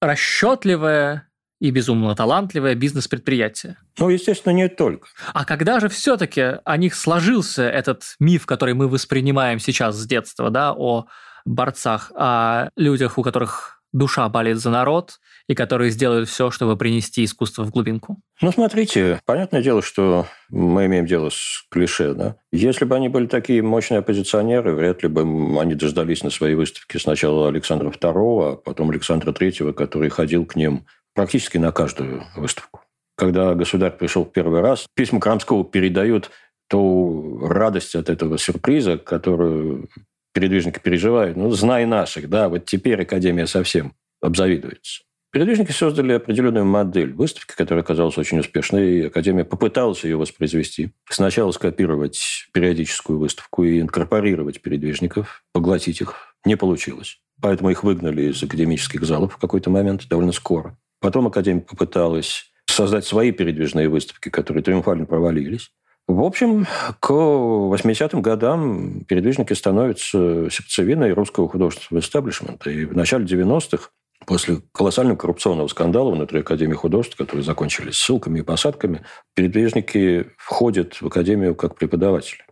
расчетливая 0.00 1.29
и 1.60 1.70
безумно 1.70 2.14
талантливое 2.16 2.74
бизнес-предприятие. 2.74 3.76
Ну, 3.98 4.08
естественно, 4.08 4.52
не 4.52 4.68
только. 4.68 5.08
А 5.32 5.44
когда 5.44 5.78
же 5.78 5.88
все-таки 5.88 6.58
о 6.64 6.76
них 6.76 6.94
сложился 6.94 7.62
этот 7.64 8.16
миф, 8.18 8.46
который 8.46 8.74
мы 8.74 8.88
воспринимаем 8.88 9.60
сейчас 9.60 9.96
с 9.96 10.06
детства, 10.06 10.50
да, 10.50 10.72
о 10.72 11.06
борцах, 11.44 12.10
о 12.14 12.70
людях, 12.76 13.18
у 13.18 13.22
которых 13.22 13.80
душа 13.92 14.28
болит 14.28 14.58
за 14.58 14.70
народ 14.70 15.18
и 15.48 15.54
которые 15.54 15.90
сделают 15.90 16.28
все, 16.28 16.50
чтобы 16.50 16.76
принести 16.76 17.24
искусство 17.24 17.64
в 17.64 17.70
глубинку? 17.70 18.20
Ну, 18.40 18.52
смотрите, 18.52 19.20
понятное 19.26 19.62
дело, 19.62 19.82
что 19.82 20.26
мы 20.48 20.86
имеем 20.86 21.06
дело 21.06 21.28
с 21.30 21.66
клише, 21.70 22.14
да? 22.14 22.36
Если 22.52 22.84
бы 22.84 22.94
они 22.94 23.08
были 23.08 23.26
такие 23.26 23.62
мощные 23.62 23.98
оппозиционеры, 23.98 24.74
вряд 24.74 25.02
ли 25.02 25.08
бы 25.08 25.22
они 25.60 25.74
дождались 25.74 26.22
на 26.22 26.30
своей 26.30 26.54
выставке 26.54 26.98
сначала 26.98 27.48
Александра 27.48 27.90
II, 27.90 28.52
а 28.52 28.56
потом 28.56 28.90
Александра 28.90 29.32
III, 29.32 29.72
который 29.72 30.08
ходил 30.08 30.46
к 30.46 30.54
ним 30.54 30.86
практически 31.14 31.58
на 31.58 31.72
каждую 31.72 32.24
выставку. 32.36 32.80
Когда 33.16 33.54
государь 33.54 33.92
пришел 33.92 34.24
первый 34.24 34.60
раз, 34.60 34.86
письма 34.94 35.20
Крамского 35.20 35.64
передают 35.64 36.30
ту 36.68 37.46
радость 37.46 37.94
от 37.94 38.08
этого 38.08 38.38
сюрприза, 38.38 38.96
которую 38.96 39.88
передвижники 40.32 40.78
переживают. 40.78 41.36
Ну, 41.36 41.50
знай 41.50 41.84
наших, 41.84 42.28
да, 42.28 42.48
вот 42.48 42.64
теперь 42.64 43.02
Академия 43.02 43.46
совсем 43.46 43.94
обзавидуется. 44.22 45.02
Передвижники 45.32 45.70
создали 45.70 46.14
определенную 46.14 46.64
модель 46.64 47.12
выставки, 47.12 47.54
которая 47.54 47.84
оказалась 47.84 48.18
очень 48.18 48.40
успешной, 48.40 48.90
и 48.90 49.06
Академия 49.06 49.44
попыталась 49.44 50.02
ее 50.02 50.16
воспроизвести. 50.16 50.90
Сначала 51.08 51.52
скопировать 51.52 52.48
периодическую 52.52 53.18
выставку 53.18 53.62
и 53.62 53.80
инкорпорировать 53.80 54.60
передвижников, 54.60 55.44
поглотить 55.52 56.00
их. 56.00 56.34
Не 56.44 56.56
получилось. 56.56 57.20
Поэтому 57.40 57.70
их 57.70 57.84
выгнали 57.84 58.30
из 58.32 58.42
академических 58.42 59.04
залов 59.04 59.34
в 59.34 59.38
какой-то 59.38 59.70
момент, 59.70 60.08
довольно 60.08 60.32
скоро. 60.32 60.76
Потом 61.00 61.26
Академия 61.26 61.62
попыталась 61.62 62.50
создать 62.66 63.04
свои 63.04 63.32
передвижные 63.32 63.88
выставки, 63.88 64.28
которые 64.28 64.62
триумфально 64.62 65.06
провалились. 65.06 65.70
В 66.06 66.22
общем, 66.22 66.66
к 66.98 67.10
80-м 67.10 68.20
годам 68.20 69.04
передвижники 69.04 69.52
становятся 69.52 70.48
сердцевиной 70.50 71.12
русского 71.12 71.48
художественного 71.48 72.02
эстаблишмента. 72.02 72.68
И 72.70 72.84
в 72.84 72.96
начале 72.96 73.24
90-х, 73.24 73.90
после 74.26 74.58
колоссального 74.72 75.16
коррупционного 75.16 75.68
скандала 75.68 76.10
внутри 76.10 76.40
Академии 76.40 76.74
художеств, 76.74 77.16
которые 77.16 77.44
закончились 77.44 77.96
ссылками 77.96 78.40
и 78.40 78.42
посадками, 78.42 79.02
передвижники 79.34 80.30
входят 80.36 81.00
в 81.00 81.06
Академию 81.06 81.54
как 81.54 81.76
преподаватели. 81.76 82.42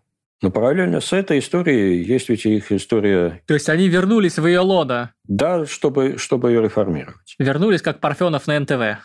Но 0.40 0.50
параллельно 0.50 1.00
с 1.00 1.12
этой 1.12 1.40
историей 1.40 2.02
есть 2.02 2.28
ведь 2.28 2.46
их 2.46 2.70
история... 2.70 3.42
То 3.46 3.54
есть 3.54 3.68
они 3.68 3.88
вернулись 3.88 4.38
в 4.38 4.46
ее 4.46 4.60
лоно? 4.60 5.12
Да, 5.24 5.66
чтобы, 5.66 6.16
чтобы 6.16 6.50
ее 6.50 6.62
реформировать. 6.62 7.34
Вернулись 7.38 7.82
как 7.82 7.98
Парфенов 8.00 8.46
на 8.46 8.60
НТВ? 8.60 9.02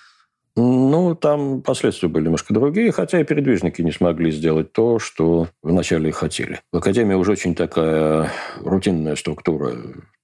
Ну, 0.56 1.16
там 1.16 1.64
последствия 1.64 2.10
были 2.10 2.26
немножко 2.26 2.54
другие, 2.54 2.92
хотя 2.92 3.20
и 3.20 3.24
передвижники 3.24 3.82
не 3.82 3.92
смогли 3.92 4.30
сделать 4.30 4.72
то, 4.72 5.00
что 5.00 5.48
вначале 5.64 6.12
хотели. 6.12 6.62
В 6.72 6.78
Академии 6.78 7.16
уже 7.16 7.32
очень 7.32 7.56
такая 7.56 8.32
рутинная 8.58 9.16
структура, 9.16 9.74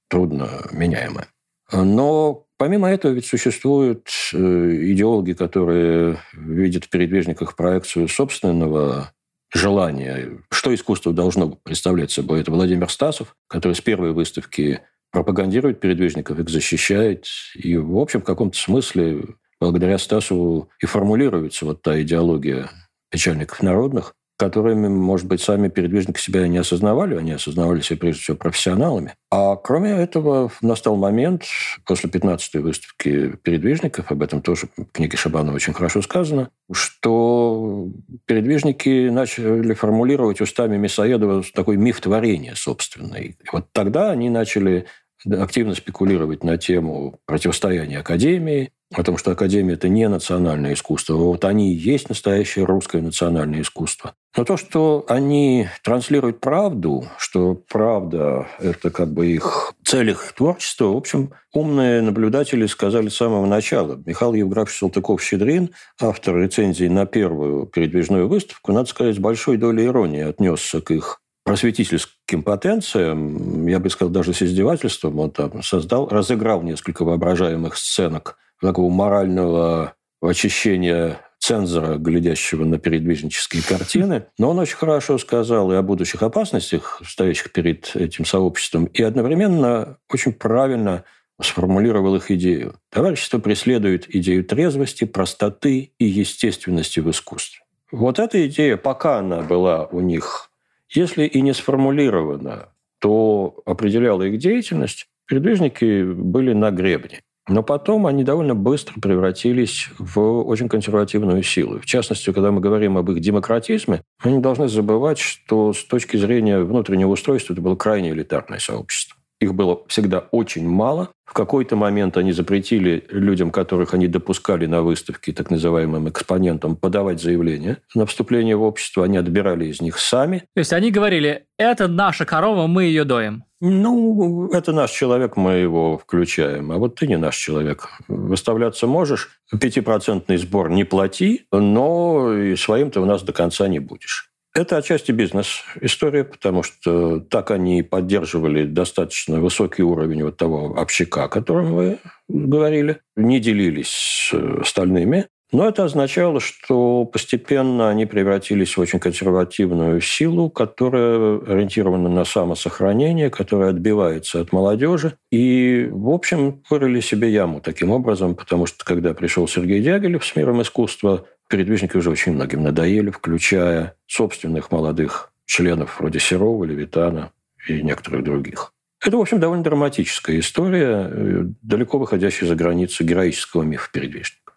трудно 0.08 0.50
меняемая. 0.72 1.28
Но 1.72 2.46
помимо 2.58 2.90
этого 2.90 3.12
ведь 3.12 3.26
существуют 3.26 4.08
э, 4.34 4.38
идеологи, 4.38 5.34
которые 5.34 6.18
видят 6.34 6.86
в 6.86 6.90
передвижниках 6.90 7.56
проекцию 7.56 8.08
собственного 8.08 9.12
желания, 9.54 10.42
что 10.52 10.74
искусство 10.74 11.14
должно 11.14 11.50
представлять 11.50 12.12
собой. 12.12 12.42
Это 12.42 12.52
Владимир 12.52 12.90
Стасов, 12.90 13.36
который 13.48 13.74
с 13.74 13.82
первой 13.82 14.14
выставки 14.14 14.82
пропагандирует 15.12 15.80
передвижников, 15.80 16.40
их 16.40 16.50
защищает. 16.50 17.26
И, 17.56 17.78
в 17.78 17.98
общем, 17.98 18.22
в 18.22 18.26
каком-то 18.26 18.58
смысле 18.58 19.24
благодаря 19.60 19.98
Стасу 19.98 20.70
и 20.82 20.86
формулируется 20.86 21.66
вот 21.66 21.82
та 21.82 22.02
идеология 22.02 22.70
печальников 23.10 23.62
народных, 23.64 24.14
которыми, 24.40 24.88
может 24.88 25.28
быть, 25.28 25.42
сами 25.42 25.68
передвижники 25.68 26.18
себя 26.18 26.48
не 26.48 26.58
осознавали, 26.58 27.16
они 27.16 27.34
осознавали 27.34 27.82
себя 27.82 28.00
прежде 28.00 28.22
всего 28.22 28.38
профессионалами. 28.38 29.14
А 29.30 29.58
кроме 29.58 29.92
этого, 29.92 30.50
настал 30.62 30.96
момент 30.96 31.44
после 31.86 32.10
15-й 32.10 32.60
выставки 32.60 33.36
передвижников, 33.44 34.12
об 34.12 34.24
этом 34.24 34.42
тоже 34.42 34.70
в 34.78 34.86
книге 34.86 35.18
Шабанова 35.18 35.56
очень 35.56 35.74
хорошо 35.74 36.02
сказано, 36.02 36.50
что 36.72 37.90
передвижники 38.26 39.10
начали 39.10 39.74
формулировать 39.74 40.40
устами 40.40 40.78
Мясоедова 40.78 41.44
такой 41.54 41.76
миф 41.76 42.00
творения 42.00 42.56
собственный. 42.56 43.38
И 43.44 43.48
вот 43.52 43.66
тогда 43.74 44.10
они 44.10 44.30
начали 44.30 44.86
активно 45.26 45.76
спекулировать 45.76 46.44
на 46.44 46.58
тему 46.58 47.20
противостояния 47.26 48.00
Академии, 48.00 48.72
о 48.94 49.04
том, 49.04 49.18
что 49.18 49.32
Академия– 49.32 49.74
это 49.76 49.88
не 49.88 50.08
национальное 50.10 50.74
искусство. 50.74 51.14
Вот 51.14 51.46
они 51.46 51.74
и 51.74 51.78
есть 51.78 52.10
настоящее 52.10 52.66
русское 52.66 53.02
национальное 53.02 53.62
искусство. 53.62 54.16
Но 54.36 54.44
то, 54.44 54.58
что 54.58 55.06
они 55.08 55.68
транслируют 55.84 56.40
правду, 56.40 57.06
что 57.18 57.54
правда– 57.54 58.48
это 58.60 58.90
как 58.90 59.14
бы 59.14 59.28
их 59.28 59.74
цель 59.84 60.12
их 60.12 60.34
творчества, 60.36 60.86
в 60.86 60.98
общем, 60.98 61.34
умные 61.54 62.02
наблюдатели 62.02 62.66
сказали 62.66 63.10
с 63.10 63.16
самого 63.16 63.46
начала. 63.46 64.02
Михаил 64.06 64.34
Евграфович 64.34 64.80
Салтыков-Щедрин, 64.80 65.70
автор 66.00 66.38
рецензии 66.38 66.86
на 66.86 67.06
первую 67.06 67.68
передвижную 67.68 68.28
выставку, 68.28 68.72
надо 68.72 68.90
сказать, 68.90 69.16
с 69.16 69.20
большой 69.20 69.58
долей 69.58 69.86
иронии 69.86 70.24
отнесся 70.24 70.82
к 70.82 70.90
их 70.92 71.19
просветительским 71.50 72.44
потенциям, 72.44 73.66
я 73.66 73.80
бы 73.80 73.90
сказал, 73.90 74.12
даже 74.12 74.34
с 74.36 74.44
издевательством, 74.44 75.18
он 75.18 75.32
там 75.32 75.64
создал, 75.64 76.08
разыграл 76.08 76.62
несколько 76.62 77.04
воображаемых 77.04 77.76
сценок 77.76 78.38
такого 78.62 78.92
морального 78.92 79.96
очищения 80.22 81.22
цензора, 81.40 81.96
глядящего 81.96 82.66
на 82.66 82.78
передвижнические 82.78 83.64
картины. 83.64 84.28
Но 84.38 84.52
он 84.52 84.60
очень 84.60 84.78
хорошо 84.78 85.18
сказал 85.18 85.72
и 85.72 85.76
о 85.76 85.82
будущих 85.82 86.22
опасностях, 86.22 87.02
стоящих 87.04 87.52
перед 87.52 87.96
этим 87.96 88.26
сообществом, 88.26 88.86
и 88.86 89.02
одновременно 89.02 89.98
очень 90.08 90.34
правильно 90.34 91.04
сформулировал 91.42 92.16
их 92.16 92.30
идею. 92.30 92.76
Товарищество 92.92 93.40
преследует 93.40 94.06
идею 94.14 94.46
трезвости, 94.46 95.06
простоты 95.06 95.94
и 95.98 96.06
естественности 96.06 97.00
в 97.00 97.10
искусстве. 97.10 97.64
Вот 97.92 98.20
эта 98.20 98.46
идея, 98.46 98.78
пока 98.78 99.18
она 99.18 99.42
была 99.42 99.88
у 99.88 100.00
них 100.00 100.49
если 100.90 101.26
и 101.26 101.42
не 101.42 101.54
сформулировано, 101.54 102.70
то 103.00 103.62
определяла 103.66 104.24
их 104.24 104.38
деятельность, 104.38 105.08
передвижники 105.28 106.04
были 106.04 106.54
на 106.54 106.72
гребне. 106.72 107.22
Но 107.48 107.64
потом 107.64 108.06
они 108.06 108.24
довольно 108.24 108.54
быстро 108.54 109.00
превратились 109.02 109.90
в 109.98 110.20
очень 110.44 110.70
консервативную 110.70 111.42
силу. 111.42 111.80
В 111.80 111.86
частности, 111.86 112.32
когда 112.32 112.52
мы 112.52 112.62
говорим 112.62 112.98
об 112.98 113.10
их 113.10 113.20
демократизме, 113.22 114.04
мы 114.24 114.32
не 114.32 114.40
должны 114.40 114.68
забывать, 114.68 115.18
что 115.18 115.74
с 115.74 115.84
точки 115.84 116.16
зрения 116.18 116.60
внутреннего 116.60 117.10
устройства 117.10 117.54
это 117.54 117.62
было 117.62 117.76
крайне 117.76 118.12
элитарное 118.12 118.60
сообщество. 118.60 119.19
Их 119.40 119.54
было 119.54 119.84
всегда 119.88 120.20
очень 120.32 120.68
мало. 120.68 121.10
В 121.26 121.34
какой-то 121.34 121.76
момент 121.76 122.18
они 122.18 122.32
запретили 122.32 123.06
людям, 123.10 123.52
которых 123.52 123.94
они 123.94 124.08
допускали 124.08 124.66
на 124.66 124.82
выставке, 124.82 125.32
так 125.32 125.50
называемым 125.50 126.10
экспонентам, 126.10 126.76
подавать 126.76 127.22
заявление 127.22 127.78
на 127.96 128.06
вступление 128.06 128.56
в 128.56 128.64
общество. 128.64 129.06
Они 129.06 129.18
отбирали 129.18 129.66
из 129.66 129.80
них 129.80 130.00
сами. 130.00 130.40
То 130.56 130.60
есть 130.60 130.74
они 130.74 130.92
говорили, 130.92 131.46
это 131.58 131.88
наша 131.88 132.26
корова, 132.26 132.68
мы 132.68 132.86
ее 132.86 133.06
доим. 133.06 133.44
Ну, 133.62 134.50
это 134.52 134.72
наш 134.72 134.92
человек, 134.92 135.36
мы 135.36 135.54
его 135.54 135.98
включаем. 135.98 136.72
А 136.72 136.78
вот 136.78 136.96
ты 136.96 137.08
не 137.08 137.18
наш 137.18 137.36
человек. 137.36 137.90
Выставляться 138.08 138.88
можешь, 138.88 139.30
пятипроцентный 139.60 140.38
сбор 140.38 140.70
не 140.70 140.86
плати, 140.86 141.46
но 141.52 142.56
своим 142.56 142.90
ты 142.90 143.02
у 143.02 143.06
нас 143.06 143.22
до 143.22 143.34
конца 143.34 143.68
не 143.68 143.80
будешь. 143.80 144.29
Это 144.56 144.78
отчасти 144.78 145.12
бизнес-история, 145.12 146.24
потому 146.24 146.64
что 146.64 147.20
так 147.20 147.52
они 147.52 147.84
поддерживали 147.84 148.66
достаточно 148.66 149.40
высокий 149.40 149.84
уровень 149.84 150.24
вот 150.24 150.38
того 150.38 150.76
общака, 150.76 151.26
о 151.26 151.30
котором 151.30 151.76
вы 151.76 152.00
говорили, 152.28 153.00
не 153.16 153.40
делились 153.40 153.90
с 153.90 154.34
остальными. 154.34 155.28
Но 155.52 155.68
это 155.68 155.84
означало, 155.84 156.40
что 156.40 157.06
постепенно 157.06 157.90
они 157.90 158.06
превратились 158.06 158.78
в 158.78 158.82
очень 158.82 159.00
консервативную 159.00 160.00
силу, 160.00 160.50
которая 160.50 161.40
ориентирована 161.40 162.08
на 162.08 162.24
самосохранение, 162.24 163.32
которая 163.32 163.72
отбивается 163.72 164.42
от 164.42 164.52
молодежи. 164.52 165.14
И, 165.32 165.90
в 165.92 166.10
общем, 166.10 166.62
вырыли 166.70 167.00
себе 167.00 167.32
яму 167.32 167.62
таким 167.62 167.90
образом, 167.90 168.36
потому 168.36 168.68
что 168.68 168.86
когда 168.86 169.16
пришел 169.16 169.48
Сергей 169.48 169.82
Дягилев 169.82 170.24
с 170.24 170.36
миром 170.36 170.62
искусства, 170.62 171.26
передвижники 171.50 171.98
уже 171.98 172.10
очень 172.10 172.34
многим 172.34 172.64
надоели, 172.64 173.10
включая 173.10 173.96
собственных 174.08 174.72
молодых 174.72 175.34
членов 175.46 176.00
вроде 176.00 176.20
Серова, 176.20 176.64
Левитана 176.64 177.32
и 177.68 177.82
некоторых 177.82 178.24
других. 178.24 178.72
Это, 179.02 179.18
в 179.18 179.22
общем, 179.22 179.40
довольно 179.40 179.64
драматическая 179.64 180.40
история, 180.40 181.10
э, 181.10 181.44
далеко 181.62 181.98
выходящая 181.98 182.48
за 182.48 182.56
границу 182.56 183.04
героического 183.04 183.64
мифа 183.64 183.90
передвижников. 183.92 184.56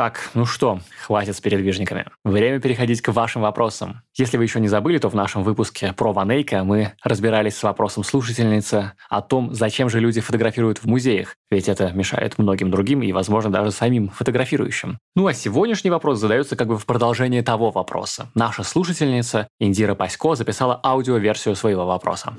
Так, 0.00 0.30
ну 0.32 0.46
что, 0.46 0.80
хватит 1.04 1.36
с 1.36 1.42
передвижниками. 1.42 2.06
Время 2.24 2.58
переходить 2.58 3.02
к 3.02 3.12
вашим 3.12 3.42
вопросам. 3.42 4.00
Если 4.16 4.38
вы 4.38 4.44
еще 4.44 4.58
не 4.58 4.66
забыли, 4.66 4.96
то 4.96 5.10
в 5.10 5.14
нашем 5.14 5.42
выпуске 5.42 5.92
про 5.92 6.14
Ванейка 6.14 6.64
мы 6.64 6.94
разбирались 7.04 7.58
с 7.58 7.62
вопросом 7.62 8.02
слушательницы 8.02 8.92
о 9.10 9.20
том, 9.20 9.52
зачем 9.52 9.90
же 9.90 10.00
люди 10.00 10.22
фотографируют 10.22 10.78
в 10.78 10.86
музеях, 10.86 11.36
ведь 11.50 11.68
это 11.68 11.92
мешает 11.92 12.38
многим 12.38 12.70
другим 12.70 13.02
и, 13.02 13.12
возможно, 13.12 13.50
даже 13.50 13.72
самим 13.72 14.08
фотографирующим. 14.08 14.98
Ну 15.16 15.26
а 15.26 15.34
сегодняшний 15.34 15.90
вопрос 15.90 16.18
задается 16.18 16.56
как 16.56 16.68
бы 16.68 16.78
в 16.78 16.86
продолжение 16.86 17.42
того 17.42 17.70
вопроса. 17.70 18.30
Наша 18.34 18.62
слушательница 18.62 19.48
Индира 19.58 19.94
Пасько 19.94 20.34
записала 20.34 20.80
аудиоверсию 20.82 21.54
своего 21.56 21.84
вопроса. 21.84 22.32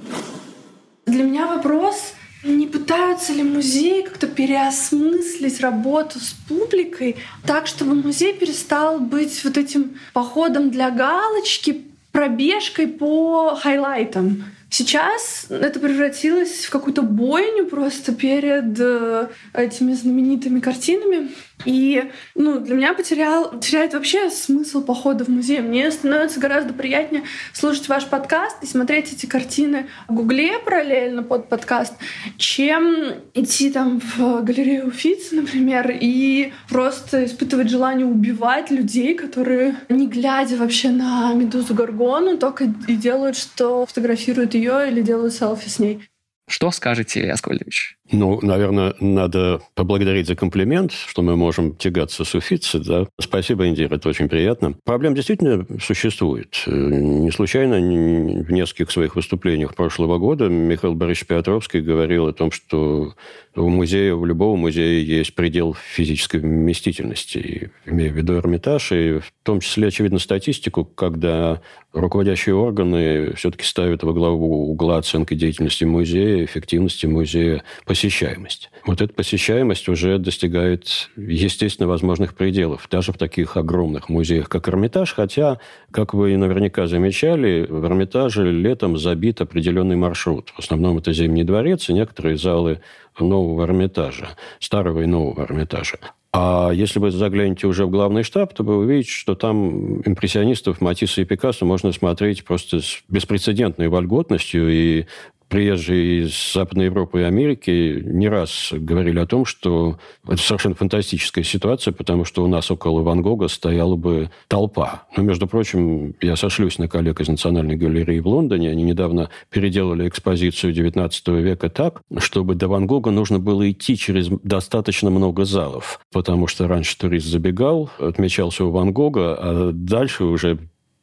Для 1.06 1.24
меня 1.24 1.46
вопрос 1.46 2.16
не 2.44 2.68
пытаются 2.68 3.34
ли 3.34 3.44
музеи 3.44 4.02
как-то 4.02 4.28
переосмыслить 4.28 5.60
работу 5.62 6.20
с 6.20 6.34
публикой 6.48 7.18
так, 7.46 7.68
чтобы 7.68 7.96
музей 7.96 8.34
перестал 8.34 9.00
быть 9.00 9.44
вот 9.44 9.58
этим 9.58 10.00
походом 10.14 10.72
для 10.72 10.90
галочки, 10.90 11.84
пробежкой 12.12 12.88
по 12.88 13.56
хайлайтам? 13.56 14.44
Сейчас 14.74 15.48
это 15.50 15.82
превратилось 15.82 16.66
в 16.66 16.70
какую-то 16.70 17.02
бойню 17.02 17.66
просто 17.66 18.16
перед 18.16 18.80
э, 18.80 19.28
этими 19.54 19.92
знаменитыми 19.92 20.62
картинами. 20.62 21.30
И 21.66 22.12
ну, 22.36 22.60
для 22.60 22.76
меня 22.76 22.94
потерял, 22.94 23.60
теряет 23.60 23.94
вообще 23.94 24.30
смысл 24.30 24.84
похода 24.84 25.26
в 25.26 25.30
музей. 25.30 25.62
Мне 25.62 25.92
становится 25.92 26.40
гораздо 26.40 26.74
приятнее 26.74 27.24
слушать 27.54 27.88
ваш 27.88 28.06
подкаст 28.08 28.58
и 28.62 28.66
смотреть 28.66 29.14
эти 29.14 29.26
картины 29.26 29.88
в 30.08 30.14
Гугле 30.14 30.60
параллельно 30.60 31.24
под 31.24 31.50
подкаст, 31.50 31.94
чем 32.38 33.14
идти 33.34 33.72
там 33.72 34.00
в 34.00 34.42
галерею 34.44 34.88
Уфицы, 34.88 35.36
например, 35.36 35.92
и 36.00 36.54
просто 36.70 37.26
испытывать 37.26 37.70
желание 37.70 38.06
убивать 38.06 38.72
людей, 38.72 39.16
которые, 39.16 39.76
не 39.90 40.08
глядя 40.08 40.56
вообще 40.58 40.90
на 40.90 41.34
Медузу 41.34 41.74
Гаргону, 41.74 42.38
только 42.38 42.66
и 42.88 42.96
делают, 42.96 43.38
что 43.38 43.86
фотографируют 43.86 44.54
ее 44.54 44.88
или 44.90 45.02
делают 45.02 45.34
селфи 45.34 45.70
с 45.70 45.80
ней. 45.80 46.02
Что 46.48 46.70
скажете, 46.72 47.22
Илья 47.22 47.34
Аскольдович? 47.34 47.98
Ну, 48.12 48.40
наверное, 48.42 48.94
надо 49.00 49.62
поблагодарить 49.76 50.28
за 50.28 50.36
комплимент, 50.36 50.92
что 50.92 51.22
мы 51.22 51.36
можем 51.36 51.76
тягаться 51.76 52.26
с 52.26 52.36
Уфицы. 52.36 52.80
Да? 52.80 53.08
Спасибо, 53.20 53.68
Индира, 53.68 53.96
это 53.96 54.10
очень 54.10 54.28
приятно. 54.28 54.76
Проблем 54.84 55.16
действительно 55.16 55.66
существует. 55.82 56.62
Не 56.68 57.32
случайно 57.32 57.78
в 57.78 58.52
нескольких 58.52 58.92
своих 58.92 59.16
выступлениях 59.16 59.76
прошлого 59.76 60.18
года 60.18 60.50
Михаил 60.50 60.94
Борисович 60.94 61.28
Петровский 61.28 61.82
говорил 61.82 62.28
о 62.28 62.34
том, 62.34 62.52
что 62.52 63.14
у 63.56 63.70
музея, 63.70 64.14
у 64.14 64.24
любого 64.26 64.56
музея 64.56 65.02
есть 65.04 65.36
предел 65.36 65.74
физической 65.74 66.40
вместительности, 66.40 67.72
имея 67.86 68.12
в 68.12 68.16
виду 68.16 68.38
Эрмитаж, 68.38 68.92
и 68.92 69.20
в 69.20 69.32
том 69.44 69.60
числе, 69.60 69.88
очевидно, 69.90 70.20
статистику, 70.20 70.86
когда 70.86 71.62
руководящие 71.92 72.56
органы 72.56 73.34
все-таки 73.36 73.66
ставят 73.66 74.04
во 74.04 74.14
главу 74.14 74.72
угла 74.72 74.98
оценки 74.98 75.34
деятельности 75.34 75.84
музея, 75.84 76.46
эффективности 76.46 77.06
музея, 77.06 77.64
посещаемость. 78.02 78.72
Вот 78.88 79.00
эта 79.00 79.14
посещаемость 79.14 79.88
уже 79.88 80.18
достигает, 80.18 81.12
естественно, 81.16 81.88
возможных 81.88 82.34
пределов, 82.34 82.88
даже 82.90 83.12
в 83.12 83.18
таких 83.18 83.58
огромных 83.58 84.10
музеях, 84.10 84.50
как 84.50 84.68
Эрмитаж, 84.70 85.14
хотя, 85.14 85.60
как 85.92 86.16
вы 86.16 86.36
наверняка 86.36 86.88
замечали, 86.88 87.68
в 87.70 87.86
Эрмитаже 87.86 88.52
летом 88.52 88.98
забит 88.98 89.40
определенный 89.42 89.98
маршрут. 89.98 90.50
В 90.56 90.60
основном 90.60 90.98
это 90.98 91.14
Зимний 91.14 91.44
дворец 91.44 91.90
и 91.90 91.94
некоторые 91.94 92.38
залы 92.38 92.82
нового 93.20 93.66
Эрмитажа, 93.66 94.30
старого 94.60 95.02
и 95.02 95.06
нового 95.06 95.44
Эрмитажа. 95.44 96.00
А 96.34 96.72
если 96.74 96.98
вы 96.98 97.12
заглянете 97.12 97.68
уже 97.68 97.86
в 97.86 97.92
главный 97.92 98.24
штаб, 98.24 98.54
то 98.54 98.64
вы 98.64 98.78
увидите, 98.78 99.12
что 99.12 99.36
там 99.36 100.02
импрессионистов 100.02 100.82
Матисса 100.82 101.22
и 101.22 101.26
Пикассо 101.26 101.66
можно 101.66 101.92
смотреть 101.92 102.46
просто 102.46 102.80
с 102.80 103.04
беспрецедентной 103.10 103.90
вольготностью 103.90 104.70
и 104.70 105.06
приезжие 105.52 106.24
из 106.24 106.54
Западной 106.54 106.86
Европы 106.86 107.20
и 107.20 107.24
Америки 107.24 108.02
не 108.06 108.30
раз 108.30 108.70
говорили 108.72 109.20
о 109.20 109.28
том, 109.28 109.46
что 109.46 110.00
это 110.26 110.38
совершенно 110.38 110.76
фантастическая 110.76 111.44
ситуация, 111.44 111.92
потому 111.92 112.24
что 112.24 112.44
у 112.44 112.48
нас 112.48 112.72
около 112.72 113.02
Ван 113.02 113.22
Гога 113.22 113.50
стояла 113.50 113.98
бы 113.98 114.32
толпа. 114.48 115.04
Но, 115.18 115.24
между 115.24 115.48
прочим, 115.48 116.16
я 116.22 116.38
сошлюсь 116.38 116.80
на 116.80 116.88
коллег 116.88 117.20
из 117.20 117.28
Национальной 117.28 117.76
галереи 117.76 118.20
в 118.20 118.28
Лондоне. 118.28 118.70
Они 118.70 118.84
недавно 118.84 119.30
переделали 119.50 120.08
экспозицию 120.08 120.74
XIX 120.74 121.42
века 121.42 121.70
так, 121.70 122.02
чтобы 122.20 122.56
до 122.56 122.70
Ван 122.70 122.88
Гога 122.88 123.12
нужно 123.12 123.38
было 123.38 123.70
идти 123.70 123.98
через 123.98 124.30
достаточно 124.44 125.10
много 125.10 125.44
залов, 125.44 126.00
потому 126.14 126.48
что 126.48 126.70
раньше 126.70 126.98
турист 126.98 127.28
забегал, 127.28 127.90
отмечался 128.00 128.64
у 128.64 128.72
Ван 128.72 128.94
Гога, 128.94 129.36
а 129.38 129.72
дальше 129.74 130.24
уже 130.24 130.60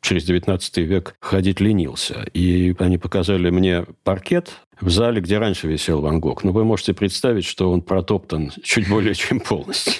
через 0.09 0.25
19 0.25 0.79
век 0.79 1.15
ходить 1.21 1.61
ленился. 1.61 2.27
И 2.33 2.75
они 2.79 2.97
показали 2.97 3.51
мне 3.51 3.85
паркет 4.05 4.53
в 4.81 4.89
зале, 4.89 5.21
где 5.21 5.37
раньше 5.37 5.69
висел 5.69 6.01
Ван 6.01 6.19
Гог. 6.19 6.45
Но 6.45 6.53
вы 6.53 6.65
можете 6.65 6.95
представить, 6.95 7.45
что 7.45 7.71
он 7.71 7.83
протоптан 7.83 8.51
чуть 8.63 8.89
более 8.89 9.15
чем 9.15 9.39
полностью. 9.39 9.93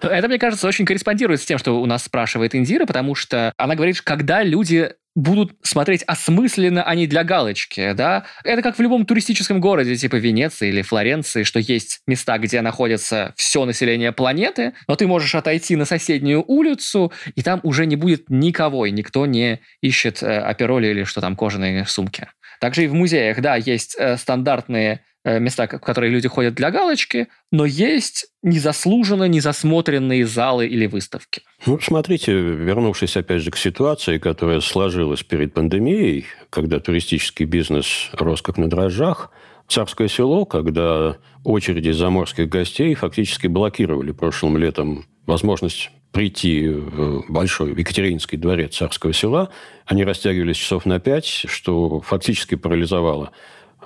Это, 0.00 0.26
мне 0.26 0.38
кажется, 0.38 0.66
очень 0.66 0.84
корреспондирует 0.84 1.40
с 1.40 1.44
тем, 1.44 1.58
что 1.58 1.80
у 1.80 1.86
нас 1.86 2.04
спрашивает 2.04 2.54
Индира, 2.56 2.84
потому 2.84 3.14
что 3.14 3.52
она 3.56 3.76
говорит, 3.76 4.00
когда 4.00 4.42
люди 4.42 4.90
будут 5.18 5.56
смотреть 5.62 6.04
осмысленно, 6.06 6.84
а 6.84 6.94
не 6.94 7.08
для 7.08 7.24
галочки, 7.24 7.92
да. 7.92 8.24
Это 8.44 8.62
как 8.62 8.78
в 8.78 8.80
любом 8.80 9.04
туристическом 9.04 9.60
городе, 9.60 9.96
типа 9.96 10.14
Венеции 10.14 10.68
или 10.68 10.82
Флоренции, 10.82 11.42
что 11.42 11.58
есть 11.58 12.02
места, 12.06 12.38
где 12.38 12.60
находится 12.60 13.34
все 13.36 13.64
население 13.64 14.12
планеты, 14.12 14.74
но 14.86 14.94
ты 14.94 15.08
можешь 15.08 15.34
отойти 15.34 15.74
на 15.74 15.86
соседнюю 15.86 16.44
улицу, 16.46 17.12
и 17.34 17.42
там 17.42 17.58
уже 17.64 17.84
не 17.84 17.96
будет 17.96 18.30
никого, 18.30 18.86
и 18.86 18.92
никто 18.92 19.26
не 19.26 19.60
ищет 19.82 20.22
э, 20.22 20.38
апероли 20.38 20.86
или 20.86 21.02
что 21.02 21.20
там, 21.20 21.34
кожаные 21.34 21.84
сумки. 21.84 22.28
Также 22.60 22.84
и 22.84 22.86
в 22.86 22.94
музеях, 22.94 23.40
да, 23.40 23.56
есть 23.56 23.96
э, 23.98 24.16
стандартные 24.16 25.00
места, 25.38 25.66
в 25.66 25.80
которые 25.80 26.10
люди 26.10 26.28
ходят 26.28 26.54
для 26.54 26.70
галочки, 26.70 27.28
но 27.52 27.64
есть 27.64 28.26
незаслуженно 28.42 29.28
незасмотренные 29.28 30.26
залы 30.26 30.66
или 30.66 30.86
выставки. 30.86 31.42
Ну, 31.66 31.78
смотрите, 31.80 32.32
вернувшись 32.32 33.16
опять 33.16 33.42
же 33.42 33.50
к 33.50 33.56
ситуации, 33.56 34.18
которая 34.18 34.60
сложилась 34.60 35.22
перед 35.22 35.54
пандемией, 35.54 36.26
когда 36.50 36.80
туристический 36.80 37.46
бизнес 37.46 38.10
рос 38.12 38.42
как 38.42 38.58
на 38.58 38.68
дрожжах, 38.68 39.30
Царское 39.68 40.08
село, 40.08 40.46
когда 40.46 41.18
очереди 41.44 41.90
заморских 41.90 42.48
гостей 42.48 42.94
фактически 42.94 43.48
блокировали 43.48 44.12
прошлым 44.12 44.56
летом 44.56 45.04
возможность 45.26 45.90
прийти 46.10 46.66
в 46.68 47.24
большой 47.28 47.72
Екатеринский 47.72 48.38
дворец 48.38 48.76
Царского 48.76 49.12
села, 49.12 49.50
они 49.84 50.04
растягивались 50.04 50.56
часов 50.56 50.86
на 50.86 50.98
пять, 50.98 51.26
что 51.26 52.00
фактически 52.00 52.54
парализовало 52.54 53.32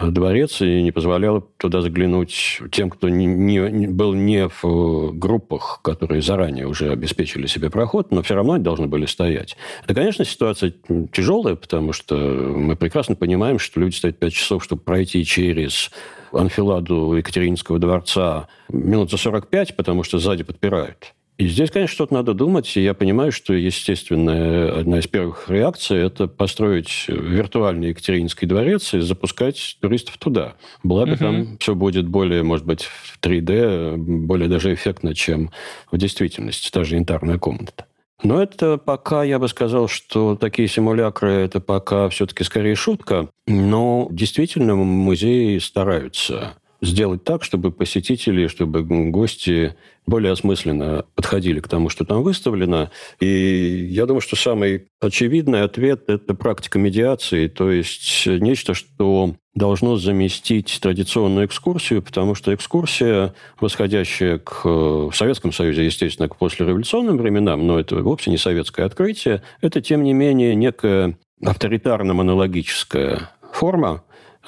дворец 0.00 0.60
и 0.60 0.82
не 0.82 0.90
позволяло 0.90 1.42
туда 1.58 1.80
заглянуть 1.80 2.60
тем, 2.70 2.90
кто 2.90 3.08
не, 3.08 3.26
не, 3.26 3.88
был 3.88 4.14
не 4.14 4.48
в 4.48 4.64
э, 4.64 5.10
группах, 5.12 5.80
которые 5.82 6.22
заранее 6.22 6.66
уже 6.66 6.90
обеспечили 6.90 7.46
себе 7.46 7.70
проход, 7.70 8.10
но 8.10 8.22
все 8.22 8.34
равно 8.34 8.54
они 8.54 8.64
должны 8.64 8.86
были 8.86 9.06
стоять. 9.06 9.56
Это, 9.84 9.94
конечно, 9.94 10.24
ситуация 10.24 10.72
тяжелая, 11.12 11.56
потому 11.56 11.92
что 11.92 12.16
мы 12.16 12.76
прекрасно 12.76 13.14
понимаем, 13.14 13.58
что 13.58 13.80
люди 13.80 13.94
стоят 13.94 14.18
5 14.18 14.32
часов, 14.32 14.64
чтобы 14.64 14.82
пройти 14.82 15.24
через 15.24 15.90
анфиладу 16.32 17.14
Екатеринского 17.14 17.78
дворца 17.78 18.48
минут 18.68 19.10
за 19.10 19.18
45, 19.18 19.76
потому 19.76 20.02
что 20.02 20.18
сзади 20.18 20.42
подпирают. 20.42 21.14
И 21.38 21.48
здесь, 21.48 21.70
конечно, 21.70 21.94
что-то 21.94 22.14
надо 22.14 22.34
думать. 22.34 22.76
И 22.76 22.82
я 22.82 22.94
понимаю, 22.94 23.32
что, 23.32 23.54
естественно, 23.54 24.78
одна 24.78 24.98
из 24.98 25.06
первых 25.06 25.48
реакций– 25.48 25.98
это 26.00 26.28
построить 26.28 27.06
виртуальный 27.08 27.88
Екатеринский 27.88 28.46
дворец 28.46 28.94
и 28.94 29.00
запускать 29.00 29.78
туристов 29.80 30.18
туда. 30.18 30.54
Благо, 30.82 31.12
угу. 31.12 31.18
там 31.18 31.58
все 31.58 31.74
будет 31.74 32.06
более, 32.06 32.42
может 32.42 32.66
быть, 32.66 32.82
в 32.82 33.18
3D, 33.20 33.96
более 33.96 34.48
даже 34.48 34.72
эффектно, 34.74 35.14
чем 35.14 35.50
в 35.90 35.96
действительности. 35.96 36.70
Та 36.70 36.84
же 36.84 36.96
янтарная 36.96 37.38
комната. 37.38 37.86
Но 38.22 38.40
это 38.40 38.78
пока, 38.78 39.24
я 39.24 39.38
бы 39.38 39.48
сказал, 39.48 39.88
что 39.88 40.36
такие 40.36 40.68
симулякры– 40.68 41.32
это 41.32 41.60
пока 41.60 42.08
все-таки 42.08 42.44
скорее 42.44 42.76
шутка. 42.76 43.28
Но 43.46 44.06
действительно 44.10 44.76
музеи 44.76 45.58
стараются 45.58 46.54
сделать 46.82 47.24
так, 47.24 47.44
чтобы 47.44 47.70
посетители, 47.70 48.48
чтобы 48.48 48.82
гости 48.82 49.76
более 50.04 50.32
осмысленно 50.32 51.04
подходили 51.14 51.60
к 51.60 51.68
тому, 51.68 51.88
что 51.88 52.04
там 52.04 52.22
выставлено. 52.24 52.90
И 53.20 53.88
я 53.88 54.04
думаю, 54.04 54.20
что 54.20 54.34
самый 54.34 54.88
очевидный 55.00 55.62
ответ– 55.62 56.02
это 56.08 56.34
практика 56.34 56.80
медиации, 56.80 57.46
то 57.46 57.70
есть 57.70 58.26
нечто, 58.26 58.74
что 58.74 59.36
должно 59.54 59.96
заместить 59.96 60.78
традиционную 60.82 61.46
экскурсию, 61.46 62.02
потому 62.02 62.34
что 62.34 62.52
экскурсия, 62.52 63.32
восходящая 63.60 64.38
к 64.38 64.64
в 64.64 65.12
Советском 65.12 65.52
Союзе, 65.52 65.84
естественно, 65.84 66.28
к 66.28 66.36
послереволюционным 66.36 67.16
временам, 67.16 67.64
но 67.66 67.78
это 67.78 67.96
вовсе 67.96 68.30
не 68.30 68.38
советское 68.38 68.84
открытие, 68.84 69.42
это, 69.60 69.80
тем 69.80 70.02
не 70.02 70.14
менее, 70.14 70.56
некая 70.56 71.16
авторитарно-монологическая 71.44 73.30
форма, 73.52 74.02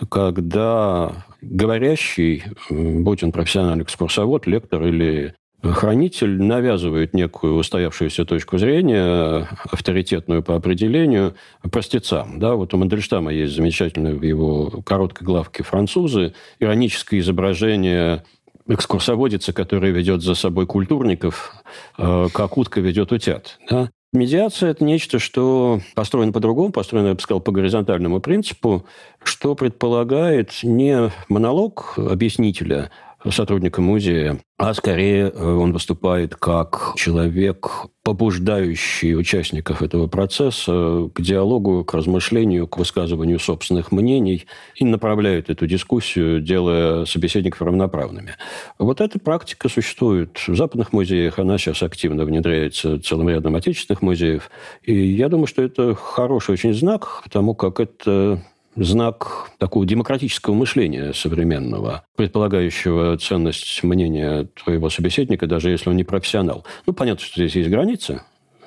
когда 0.09 1.25
говорящий, 1.51 2.45
будь 2.71 3.23
он 3.23 3.33
профессиональный 3.33 3.85
экскурсовод, 3.85 4.47
лектор 4.47 4.85
или 4.85 5.35
хранитель 5.63 6.43
навязывает 6.43 7.15
некую 7.15 7.55
устоявшуюся 7.55 8.25
точку 8.25 8.59
зрения, 8.59 9.49
авторитетную 9.71 10.43
по 10.43 10.57
определению, 10.57 11.35
простецам. 11.71 12.39
Да? 12.39 12.55
Вот 12.55 12.75
у 12.75 12.77
Мандельштама 12.77 13.33
есть 13.33 13.55
замечательное 13.55 14.15
в 14.15 14.23
его 14.23 14.83
короткой 14.85 15.25
главке 15.25 15.63
«Французы» 15.63 16.35
ироническое 16.59 17.21
изображение 17.21 18.25
экскурсоводица, 18.67 19.53
которая 19.53 19.93
ведет 19.93 20.23
за 20.23 20.35
собой 20.35 20.67
культурников, 20.67 21.55
э, 21.99 22.29
как 22.33 22.57
утка 22.57 22.81
ведет 22.81 23.13
утят. 23.13 23.59
Да? 23.69 23.91
Медиация– 24.15 24.71
это 24.71 24.85
нечто, 24.85 25.19
что 25.19 25.81
построено 25.97 26.31
по-другому, 26.31 26.71
построено, 26.71 27.09
я 27.09 27.15
бы 27.15 27.21
сказал, 27.21 27.41
по 27.41 27.51
горизонтальному 27.51 28.21
принципу, 28.21 28.87
что 29.25 29.57
предполагает 29.57 30.53
не 30.63 31.11
монолог 31.29 31.95
объяснителя, 31.97 32.93
сотрудника 33.31 33.81
музея, 33.81 34.39
а 34.57 34.73
скорее 34.75 35.31
э, 35.31 35.45
он 35.45 35.73
выступает 35.73 36.37
как 36.37 36.93
человек, 36.97 37.89
побуждающий 38.03 39.17
участников 39.17 39.83
этого 39.83 40.07
процесса 40.07 41.11
к 41.13 41.21
диалогу, 41.21 41.85
к 41.85 41.95
размышлению, 41.95 42.69
к 42.69 42.77
высказыванию 42.77 43.39
собственных 43.39 43.93
мнений 43.93 44.47
и 44.77 44.85
направляет 44.85 45.51
эту 45.51 45.67
дискуссию, 45.67 46.41
делая 46.41 47.07
собеседников 47.07 47.63
равноправными. 47.63 48.37
Вот 48.79 49.01
эта 49.01 49.19
практика 49.19 49.69
существует 49.69 50.39
в 50.47 50.55
западных 50.55 50.93
музеях, 50.93 51.39
она 51.39 51.57
сейчас 51.59 51.83
активно 51.83 52.25
внедряется 52.25 53.01
целым 53.01 53.31
рядом 53.31 53.57
отечественных 53.57 54.03
музеев. 54.03 54.51
И 54.83 54.95
я 54.95 55.29
думаю, 55.29 55.47
что 55.47 55.63
это 55.63 55.95
хороший 55.95 56.53
очень 56.53 56.75
знак, 56.75 57.23
потому 57.25 57.55
как 57.55 57.81
это 57.81 58.43
знак 58.77 59.51
такого 59.59 59.87
демократического 59.87 60.55
мышления 60.55 61.13
современного, 61.13 62.05
предполагающего 62.17 63.17
ценность 63.19 63.83
мнения 63.83 64.49
твоего 64.63 64.91
собеседника, 64.91 65.47
даже 65.47 65.71
если 65.71 65.91
он 65.91 65.97
не 65.97 66.05
профессионал. 66.05 66.65
Ну, 66.87 66.93
понятно, 66.93 67.25
что 67.25 67.37
здесь 67.37 67.57
есть 67.57 67.71
границы. 67.71 68.23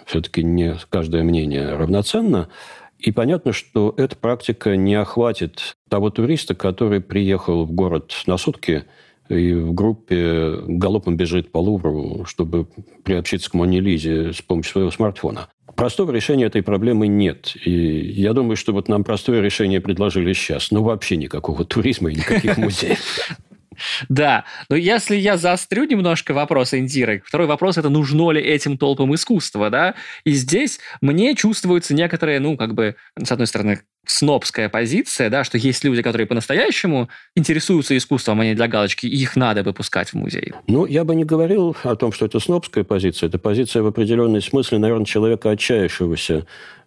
Все-таки 0.05 0.43
не 0.43 0.75
каждое 0.89 1.23
мнение 1.23 1.75
равноценно. 1.75 2.47
И 2.99 3.11
понятно, 3.11 3.51
что 3.51 3.93
эта 3.97 4.15
практика 4.15 4.75
не 4.75 4.95
охватит 4.95 5.77
того 5.89 6.09
туриста, 6.09 6.55
который 6.55 7.01
приехал 7.01 7.65
в 7.65 7.71
город 7.71 8.13
на 8.25 8.37
сутки 8.37 8.85
и 9.29 9.53
в 9.53 9.73
группе 9.73 10.59
галопом 10.67 11.17
бежит 11.17 11.51
по 11.51 11.59
Лувру, 11.59 12.25
чтобы 12.25 12.67
приобщиться 13.03 13.49
к 13.49 13.53
Моне 13.53 13.79
Лизе 13.79 14.33
с 14.33 14.41
помощью 14.41 14.71
своего 14.71 14.91
смартфона. 14.91 15.49
Простого 15.75 16.11
решения 16.11 16.45
этой 16.45 16.63
проблемы 16.63 17.07
нет. 17.07 17.53
И 17.63 17.71
я 17.71 18.33
думаю, 18.33 18.55
что 18.55 18.73
вот 18.73 18.87
нам 18.87 19.03
простое 19.03 19.41
решение 19.41 19.79
предложили 19.79 20.33
сейчас. 20.33 20.71
Ну, 20.71 20.81
вообще 20.81 21.17
никакого 21.17 21.65
туризма 21.65 22.09
и 22.09 22.15
никаких 22.15 22.57
музеев. 22.57 22.99
Да, 24.09 24.45
но 24.69 24.75
если 24.75 25.15
я 25.15 25.37
заострю 25.37 25.83
немножко 25.85 26.33
вопрос 26.33 26.73
Индиры, 26.73 27.21
второй 27.25 27.47
вопрос– 27.47 27.77
это 27.79 27.89
нужно 27.89 28.31
ли 28.31 28.41
этим 28.41 28.77
толпам 28.77 29.13
искусство, 29.13 29.69
да? 29.69 29.95
И 30.23 30.31
здесь 30.31 30.79
мне 31.01 31.35
чувствуется 31.35 31.93
некоторые, 31.93 32.39
ну, 32.39 32.57
как 32.57 32.73
бы, 32.73 32.95
с 33.21 33.31
одной 33.31 33.47
стороны, 33.47 33.81
снобская 34.09 34.69
позиция, 34.69 35.29
да, 35.29 35.43
что 35.43 35.57
есть 35.57 35.83
люди, 35.83 36.01
которые 36.01 36.27
по-настоящему 36.27 37.09
интересуются 37.35 37.95
искусством, 37.95 38.41
а 38.41 38.45
не 38.45 38.55
для 38.55 38.67
галочки, 38.67 39.05
и 39.05 39.15
их 39.15 39.35
надо 39.35 39.63
выпускать 39.63 40.09
в 40.09 40.13
музей. 40.15 40.53
Ну, 40.67 40.85
я 40.85 41.03
бы 41.03 41.15
не 41.15 41.23
говорил 41.23 41.75
о 41.83 41.95
том, 41.95 42.11
что 42.11 42.25
это 42.25 42.39
снобская 42.39 42.83
позиция. 42.83 43.27
Это 43.27 43.39
позиция 43.39 43.83
в 43.83 43.87
определенной 43.87 44.41
смысле, 44.41 44.79
наверное, 44.79 45.05
человека, 45.05 45.51
отчаявшегося 45.51 46.45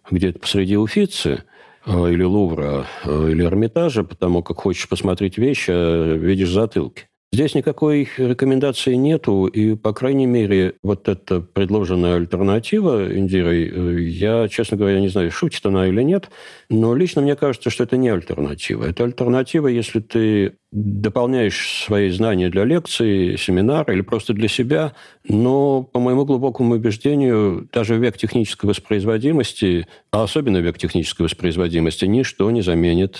где-то 0.09 0.39
посреди 0.39 0.77
Уфицы, 0.77 1.43
э, 1.85 2.11
или 2.11 2.23
Лувра, 2.23 2.87
э, 3.03 3.29
или 3.31 3.43
Эрмитажа, 3.43 4.03
потому 4.03 4.43
как 4.43 4.57
хочешь 4.57 4.89
посмотреть 4.89 5.37
вещи, 5.37 5.71
а 5.71 6.15
видишь 6.15 6.49
затылки. 6.49 7.07
Здесь 7.33 7.55
никакой 7.55 8.09
рекомендации 8.17 8.95
нету, 8.95 9.45
и, 9.45 9.75
по 9.75 9.93
крайней 9.93 10.25
мере, 10.25 10.73
вот 10.83 11.07
эта 11.07 11.39
предложенная 11.39 12.17
альтернатива 12.17 13.09
Индирой, 13.17 13.71
э, 13.71 14.01
я, 14.01 14.49
честно 14.49 14.75
говоря, 14.75 14.99
не 14.99 15.07
знаю, 15.07 15.31
шутит 15.31 15.65
она 15.65 15.87
или 15.87 16.01
нет, 16.01 16.29
но 16.69 16.93
лично 16.93 17.21
мне 17.21 17.37
кажется, 17.37 17.69
что 17.69 17.85
это 17.85 17.95
не 17.95 18.09
альтернатива. 18.09 18.83
Это 18.83 19.05
альтернатива, 19.05 19.69
если 19.69 20.01
ты 20.01 20.57
дополняешь 20.73 21.85
свои 21.85 22.09
знания 22.09 22.49
для 22.49 22.65
лекции, 22.65 23.37
семинара 23.37 23.93
или 23.93 24.01
просто 24.01 24.33
для 24.33 24.49
себя, 24.49 24.93
но, 25.25 25.83
по 25.83 26.01
моему 26.01 26.25
глубокому 26.25 26.75
убеждению, 26.75 27.69
даже 27.71 27.95
век 27.95 28.17
технической 28.17 28.67
воспроизводимости, 28.67 29.87
а 30.11 30.23
особенно 30.23 30.57
век 30.57 30.77
технической 30.77 31.23
воспроизводимости, 31.27 32.03
ничто 32.03 32.51
не 32.51 32.61
заменит 32.61 33.19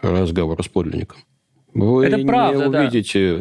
разговор 0.00 0.62
с 0.62 0.68
подлинником. 0.68 1.18
Вы 1.74 2.06
Это 2.06 2.18
правда, 2.26 2.68
не 2.68 2.78
увидите 2.78 3.36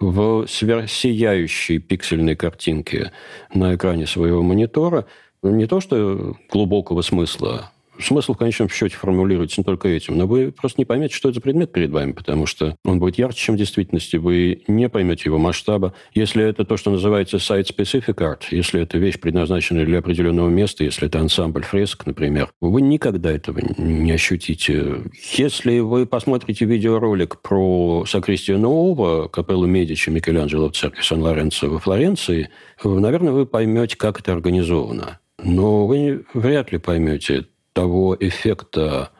да. 0.00 0.06
в 0.06 0.46
сверхсияющей 0.46 1.78
пиксельной 1.78 2.36
картинке 2.36 3.12
на 3.54 3.74
экране 3.74 4.06
своего 4.06 4.42
монитора 4.42 5.06
не 5.42 5.66
то, 5.66 5.80
что 5.80 6.36
глубокого 6.50 7.02
смысла, 7.02 7.70
Смысл 8.00 8.34
в 8.34 8.36
конечном 8.36 8.68
счете 8.68 8.96
формулируется 8.96 9.60
не 9.60 9.64
только 9.64 9.88
этим, 9.88 10.16
но 10.16 10.26
вы 10.26 10.52
просто 10.52 10.80
не 10.80 10.84
поймете, 10.84 11.14
что 11.14 11.28
это 11.28 11.36
за 11.36 11.40
предмет 11.40 11.72
перед 11.72 11.90
вами, 11.90 12.12
потому 12.12 12.46
что 12.46 12.76
он 12.84 12.98
будет 12.98 13.18
ярче, 13.18 13.38
чем 13.38 13.54
в 13.56 13.58
действительности, 13.58 14.16
вы 14.16 14.62
не 14.68 14.88
поймете 14.88 15.24
его 15.26 15.38
масштаба. 15.38 15.94
Если 16.14 16.44
это 16.44 16.64
то, 16.64 16.76
что 16.76 16.90
называется 16.90 17.38
site-specific 17.38 18.14
art, 18.16 18.42
если 18.50 18.80
это 18.80 18.98
вещь, 18.98 19.18
предназначенная 19.18 19.84
для 19.84 19.98
определенного 19.98 20.48
места, 20.48 20.84
если 20.84 21.08
это 21.08 21.20
ансамбль 21.20 21.62
фресок, 21.62 22.06
например, 22.06 22.50
вы 22.60 22.82
никогда 22.82 23.30
этого 23.30 23.60
не 23.78 24.12
ощутите. 24.12 25.02
Если 25.34 25.80
вы 25.80 26.06
посмотрите 26.06 26.64
видеоролик 26.64 27.40
про 27.40 28.04
Сакристию 28.06 28.58
Нового, 28.58 29.28
капеллу 29.28 29.66
Медичи 29.66 30.10
Микеланджело 30.10 30.68
в 30.68 30.76
церкви 30.76 31.02
Сан-Лоренцо 31.02 31.68
во 31.68 31.78
Флоренции, 31.78 32.50
наверное, 32.84 33.32
вы 33.32 33.46
поймете, 33.46 33.96
как 33.96 34.20
это 34.20 34.32
организовано. 34.32 35.18
Но 35.42 35.86
вы 35.86 36.24
вряд 36.34 36.72
ли 36.72 36.78
поймете 36.78 37.46
того 37.78 38.16
эффекта 38.18 39.10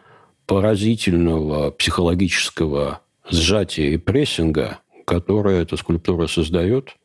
поразительного 0.46 1.70
психологического 1.70 3.02
сжатия 3.30 3.92
и 3.92 3.98
прессинга, 3.98 4.80
которое 5.06 5.62
эта 5.62 5.76
скульптура 5.76 6.26
создает, 6.26 6.96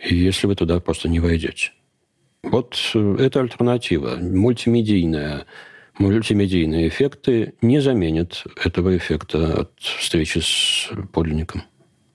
если 0.00 0.46
вы 0.46 0.54
туда 0.54 0.78
просто 0.78 1.08
не 1.08 1.18
войдете. 1.18 1.72
Вот 2.44 2.76
э, 2.94 3.16
это 3.18 3.40
альтернатива. 3.40 4.14
Мультимедийная 4.20 5.46
мультимедийные 5.98 6.86
эффекты 6.86 7.54
не 7.62 7.80
заменят 7.80 8.44
этого 8.64 8.96
эффекта 8.96 9.62
от 9.62 9.80
встречи 9.80 10.38
с 10.38 10.88
подлинником. 11.12 11.64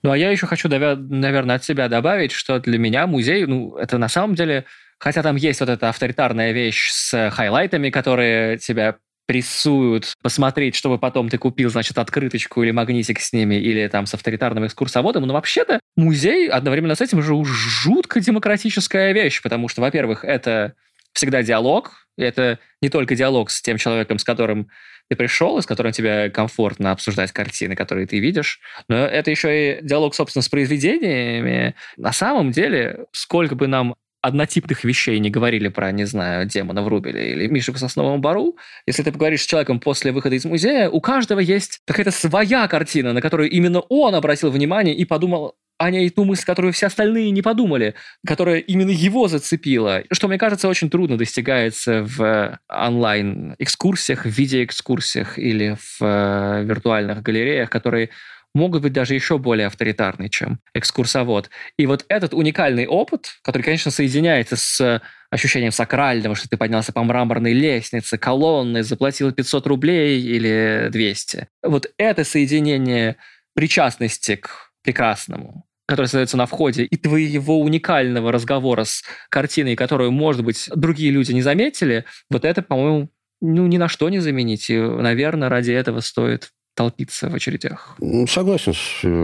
Ну, 0.02 0.12
а 0.12 0.16
я 0.16 0.30
еще 0.30 0.46
хочу, 0.46 0.70
наверное, 0.70 1.56
от 1.56 1.62
себя 1.62 1.90
добавить, 1.90 2.32
что 2.32 2.58
для 2.58 2.78
меня 2.78 3.06
музей, 3.06 3.44
ну, 3.44 3.76
это 3.76 3.98
на 3.98 4.08
самом 4.08 4.34
деле 4.34 4.64
Хотя 4.98 5.22
там 5.22 5.36
есть 5.36 5.60
вот 5.60 5.68
эта 5.68 5.88
авторитарная 5.88 6.52
вещь 6.52 6.90
с 6.90 7.30
хайлайтами, 7.30 7.90
которые 7.90 8.58
тебя 8.58 8.96
прессуют 9.26 10.14
посмотреть, 10.22 10.74
чтобы 10.74 10.98
потом 10.98 11.28
ты 11.28 11.36
купил, 11.36 11.68
значит, 11.68 11.98
открыточку 11.98 12.62
или 12.62 12.70
магнитик 12.70 13.20
с 13.20 13.34
ними, 13.34 13.56
или 13.56 13.86
там 13.88 14.06
с 14.06 14.14
авторитарным 14.14 14.66
экскурсоводом. 14.66 15.24
Но 15.24 15.34
вообще-то 15.34 15.80
музей 15.96 16.48
одновременно 16.48 16.94
с 16.94 17.02
этим 17.02 17.22
же 17.22 17.34
жутко 17.44 18.20
демократическая 18.20 19.12
вещь, 19.12 19.42
потому 19.42 19.68
что, 19.68 19.82
во-первых, 19.82 20.24
это 20.24 20.72
всегда 21.12 21.42
диалог, 21.42 22.08
это 22.16 22.58
не 22.80 22.88
только 22.88 23.14
диалог 23.14 23.50
с 23.50 23.60
тем 23.60 23.76
человеком, 23.76 24.18
с 24.18 24.24
которым 24.24 24.68
ты 25.10 25.16
пришел, 25.16 25.58
и 25.58 25.62
с 25.62 25.66
которым 25.66 25.92
тебе 25.92 26.30
комфортно 26.30 26.92
обсуждать 26.92 27.32
картины, 27.32 27.76
которые 27.76 28.06
ты 28.06 28.18
видишь, 28.20 28.60
но 28.88 28.96
это 28.96 29.30
еще 29.30 29.78
и 29.78 29.82
диалог, 29.82 30.14
собственно, 30.14 30.42
с 30.42 30.48
произведениями. 30.48 31.74
На 31.98 32.12
самом 32.12 32.50
деле, 32.50 33.06
сколько 33.12 33.54
бы 33.54 33.66
нам 33.66 33.94
однотипных 34.20 34.84
вещей 34.84 35.18
не 35.18 35.30
говорили 35.30 35.68
про, 35.68 35.92
не 35.92 36.04
знаю, 36.04 36.46
демона 36.46 36.82
в 36.82 36.88
Рубеле 36.88 37.32
или 37.32 37.46
Мишу 37.46 37.72
в 37.72 37.78
Сосновом 37.78 38.20
Бару, 38.20 38.56
если 38.86 39.02
ты 39.02 39.12
поговоришь 39.12 39.42
с 39.42 39.46
человеком 39.46 39.80
после 39.80 40.12
выхода 40.12 40.34
из 40.34 40.44
музея, 40.44 40.88
у 40.88 41.00
каждого 41.00 41.40
есть 41.40 41.80
какая-то 41.86 42.10
своя 42.10 42.66
картина, 42.68 43.12
на 43.12 43.20
которую 43.20 43.50
именно 43.50 43.80
он 43.80 44.14
обратил 44.14 44.50
внимание 44.50 44.94
и 44.94 45.04
подумал 45.04 45.54
а 45.78 45.90
не 45.90 46.10
ту 46.10 46.24
мысль, 46.24 46.44
которую 46.44 46.72
все 46.72 46.86
остальные 46.86 47.30
не 47.30 47.40
подумали, 47.40 47.94
которая 48.26 48.58
именно 48.58 48.90
его 48.90 49.28
зацепила. 49.28 50.02
Что, 50.10 50.26
мне 50.26 50.36
кажется, 50.36 50.68
очень 50.68 50.90
трудно 50.90 51.16
достигается 51.16 52.02
в 52.02 52.58
онлайн-экскурсиях, 52.68 54.26
в 54.26 54.28
видеоэкскурсиях 54.28 55.38
или 55.38 55.76
в 55.80 56.02
э, 56.02 56.64
виртуальных 56.64 57.22
галереях, 57.22 57.70
которые 57.70 58.10
могут 58.54 58.82
быть 58.82 58.92
даже 58.92 59.14
еще 59.14 59.38
более 59.38 59.66
авторитарны, 59.66 60.28
чем 60.28 60.60
экскурсовод. 60.74 61.50
И 61.76 61.86
вот 61.86 62.04
этот 62.08 62.34
уникальный 62.34 62.86
опыт, 62.86 63.38
который, 63.42 63.62
конечно, 63.62 63.90
соединяется 63.90 64.56
с 64.56 65.02
ощущением 65.30 65.72
сакрального, 65.72 66.34
что 66.34 66.48
ты 66.48 66.56
поднялся 66.56 66.92
по 66.92 67.02
мраморной 67.02 67.52
лестнице, 67.52 68.18
колонны, 68.18 68.82
заплатил 68.82 69.32
500 69.32 69.66
рублей 69.66 70.20
или 70.20 70.88
200. 70.90 71.48
Вот 71.62 71.90
это 71.98 72.24
соединение 72.24 73.16
причастности 73.54 74.36
к 74.36 74.72
прекрасному, 74.82 75.66
который 75.86 76.06
создается 76.06 76.36
на 76.36 76.46
входе, 76.46 76.84
и 76.84 76.96
твоего 76.96 77.60
уникального 77.60 78.32
разговора 78.32 78.84
с 78.84 79.02
картиной, 79.28 79.76
которую, 79.76 80.12
может 80.12 80.44
быть, 80.44 80.70
другие 80.74 81.10
люди 81.10 81.32
не 81.32 81.42
заметили, 81.42 82.04
вот 82.30 82.44
это, 82.44 82.62
по-моему, 82.62 83.10
ну, 83.40 83.66
ни 83.66 83.76
на 83.76 83.88
что 83.88 84.08
не 84.08 84.18
заменить. 84.18 84.68
И, 84.70 84.78
наверное, 84.78 85.48
ради 85.48 85.72
этого 85.72 86.00
стоит 86.00 86.50
толпиться 86.78 87.28
в 87.28 87.34
очередях? 87.34 87.96
Согласен. 88.28 88.72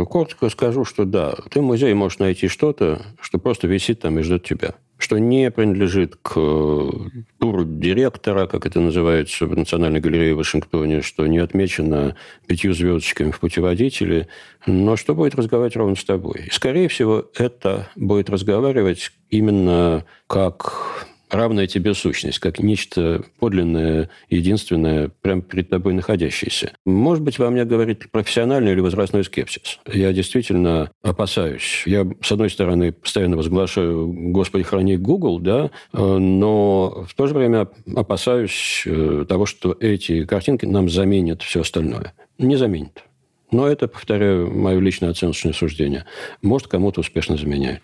Коротко 0.06 0.48
скажу, 0.48 0.84
что 0.84 1.04
да, 1.04 1.36
ты 1.50 1.60
в 1.60 1.62
музее 1.62 1.94
можешь 1.94 2.18
найти 2.18 2.48
что-то, 2.48 3.06
что 3.20 3.38
просто 3.38 3.68
висит 3.68 4.00
там 4.00 4.18
и 4.18 4.22
ждет 4.22 4.42
тебя 4.42 4.74
что 4.96 5.18
не 5.18 5.50
принадлежит 5.50 6.16
к 6.22 6.34
э, 6.36 6.90
туру 7.38 7.64
директора, 7.64 8.46
как 8.46 8.64
это 8.64 8.80
называется 8.80 9.44
в 9.46 9.54
Национальной 9.54 10.00
галерее 10.00 10.34
в 10.34 10.38
Вашингтоне, 10.38 11.02
что 11.02 11.26
не 11.26 11.38
отмечено 11.38 12.16
пятью 12.46 12.72
звездочками 12.72 13.32
в 13.32 13.40
путеводителе, 13.40 14.28
но 14.66 14.96
что 14.96 15.14
будет 15.14 15.34
разговаривать 15.34 15.76
ровно 15.76 15.96
с 15.96 16.04
тобой. 16.04 16.44
И, 16.46 16.50
скорее 16.50 16.88
всего, 16.88 17.28
это 17.34 17.88
будет 17.96 18.30
разговаривать 18.30 19.10
именно 19.30 20.06
как 20.28 21.06
равная 21.30 21.66
тебе 21.66 21.94
сущность, 21.94 22.38
как 22.38 22.58
нечто 22.58 23.24
подлинное, 23.38 24.10
единственное, 24.28 25.10
прямо 25.20 25.42
перед 25.42 25.68
тобой 25.70 25.94
находящееся. 25.94 26.72
Может 26.84 27.22
быть, 27.22 27.38
во 27.38 27.50
мне 27.50 27.64
говорит 27.64 28.10
профессиональный 28.10 28.72
или 28.72 28.80
возрастной 28.80 29.24
скепсис. 29.24 29.80
Я 29.92 30.12
действительно 30.12 30.90
опасаюсь. 31.02 31.82
Я, 31.86 32.06
с 32.20 32.32
одной 32.32 32.50
стороны, 32.50 32.92
постоянно 32.92 33.36
возглашаю 33.36 34.12
«Господи, 34.32 34.64
храни 34.64 34.96
Google», 34.96 35.38
да, 35.38 35.70
но 35.92 37.04
в 37.08 37.14
то 37.14 37.26
же 37.26 37.34
время 37.34 37.68
опасаюсь 37.94 38.82
э, 38.86 39.24
того, 39.28 39.46
что 39.46 39.76
эти 39.80 40.24
картинки 40.24 40.66
нам 40.66 40.88
заменят 40.88 41.42
все 41.42 41.60
остальное. 41.60 42.12
Не 42.38 42.56
заменят. 42.56 43.04
Но 43.50 43.68
это, 43.68 43.86
повторяю, 43.86 44.50
мое 44.50 44.80
личное 44.80 45.10
оценочное 45.10 45.52
суждение. 45.52 46.04
Может, 46.42 46.66
кому-то 46.66 47.00
успешно 47.00 47.36
заменяет. 47.36 47.82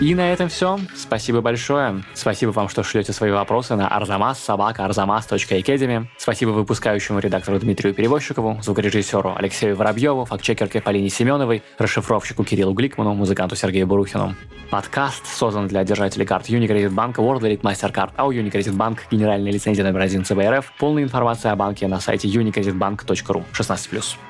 И 0.00 0.14
на 0.14 0.32
этом 0.32 0.48
все. 0.48 0.78
Спасибо 0.96 1.42
большое. 1.42 2.02
Спасибо 2.14 2.50
вам, 2.50 2.68
что 2.68 2.82
шлете 2.82 3.12
свои 3.12 3.30
вопросы 3.30 3.76
на 3.76 3.86
arzamas 3.86 4.34
собака 4.34 4.84
arzamas.academy. 4.84 6.06
Спасибо 6.16 6.50
выпускающему 6.50 7.18
редактору 7.18 7.58
Дмитрию 7.58 7.92
Перевозчикову, 7.92 8.58
звукорежиссеру 8.62 9.34
Алексею 9.36 9.76
Воробьеву, 9.76 10.24
фактчекерке 10.24 10.80
Полине 10.80 11.10
Семеновой, 11.10 11.62
расшифровщику 11.78 12.44
Кириллу 12.44 12.72
Гликману, 12.72 13.12
музыканту 13.14 13.56
Сергею 13.56 13.86
Бурухину. 13.86 14.34
Подкаст 14.70 15.26
создан 15.26 15.66
для 15.66 15.84
держателей 15.84 16.24
карт 16.24 16.48
Unicredit 16.48 16.90
Bank, 16.94 17.16
World 17.16 17.42
Elite 17.42 17.60
MasterCard, 17.60 18.12
у 18.24 18.32
Unicredit 18.32 18.76
Bank 18.76 19.00
генеральная 19.10 19.52
лицензия 19.52 19.84
номер 19.84 20.00
один 20.00 20.24
ЦБРФ. 20.24 20.72
Полная 20.78 21.02
информация 21.02 21.52
о 21.52 21.56
банке 21.56 21.88
на 21.88 22.00
сайте 22.00 22.28
unicreditbank.ru 22.28 23.44
16+. 23.52 24.29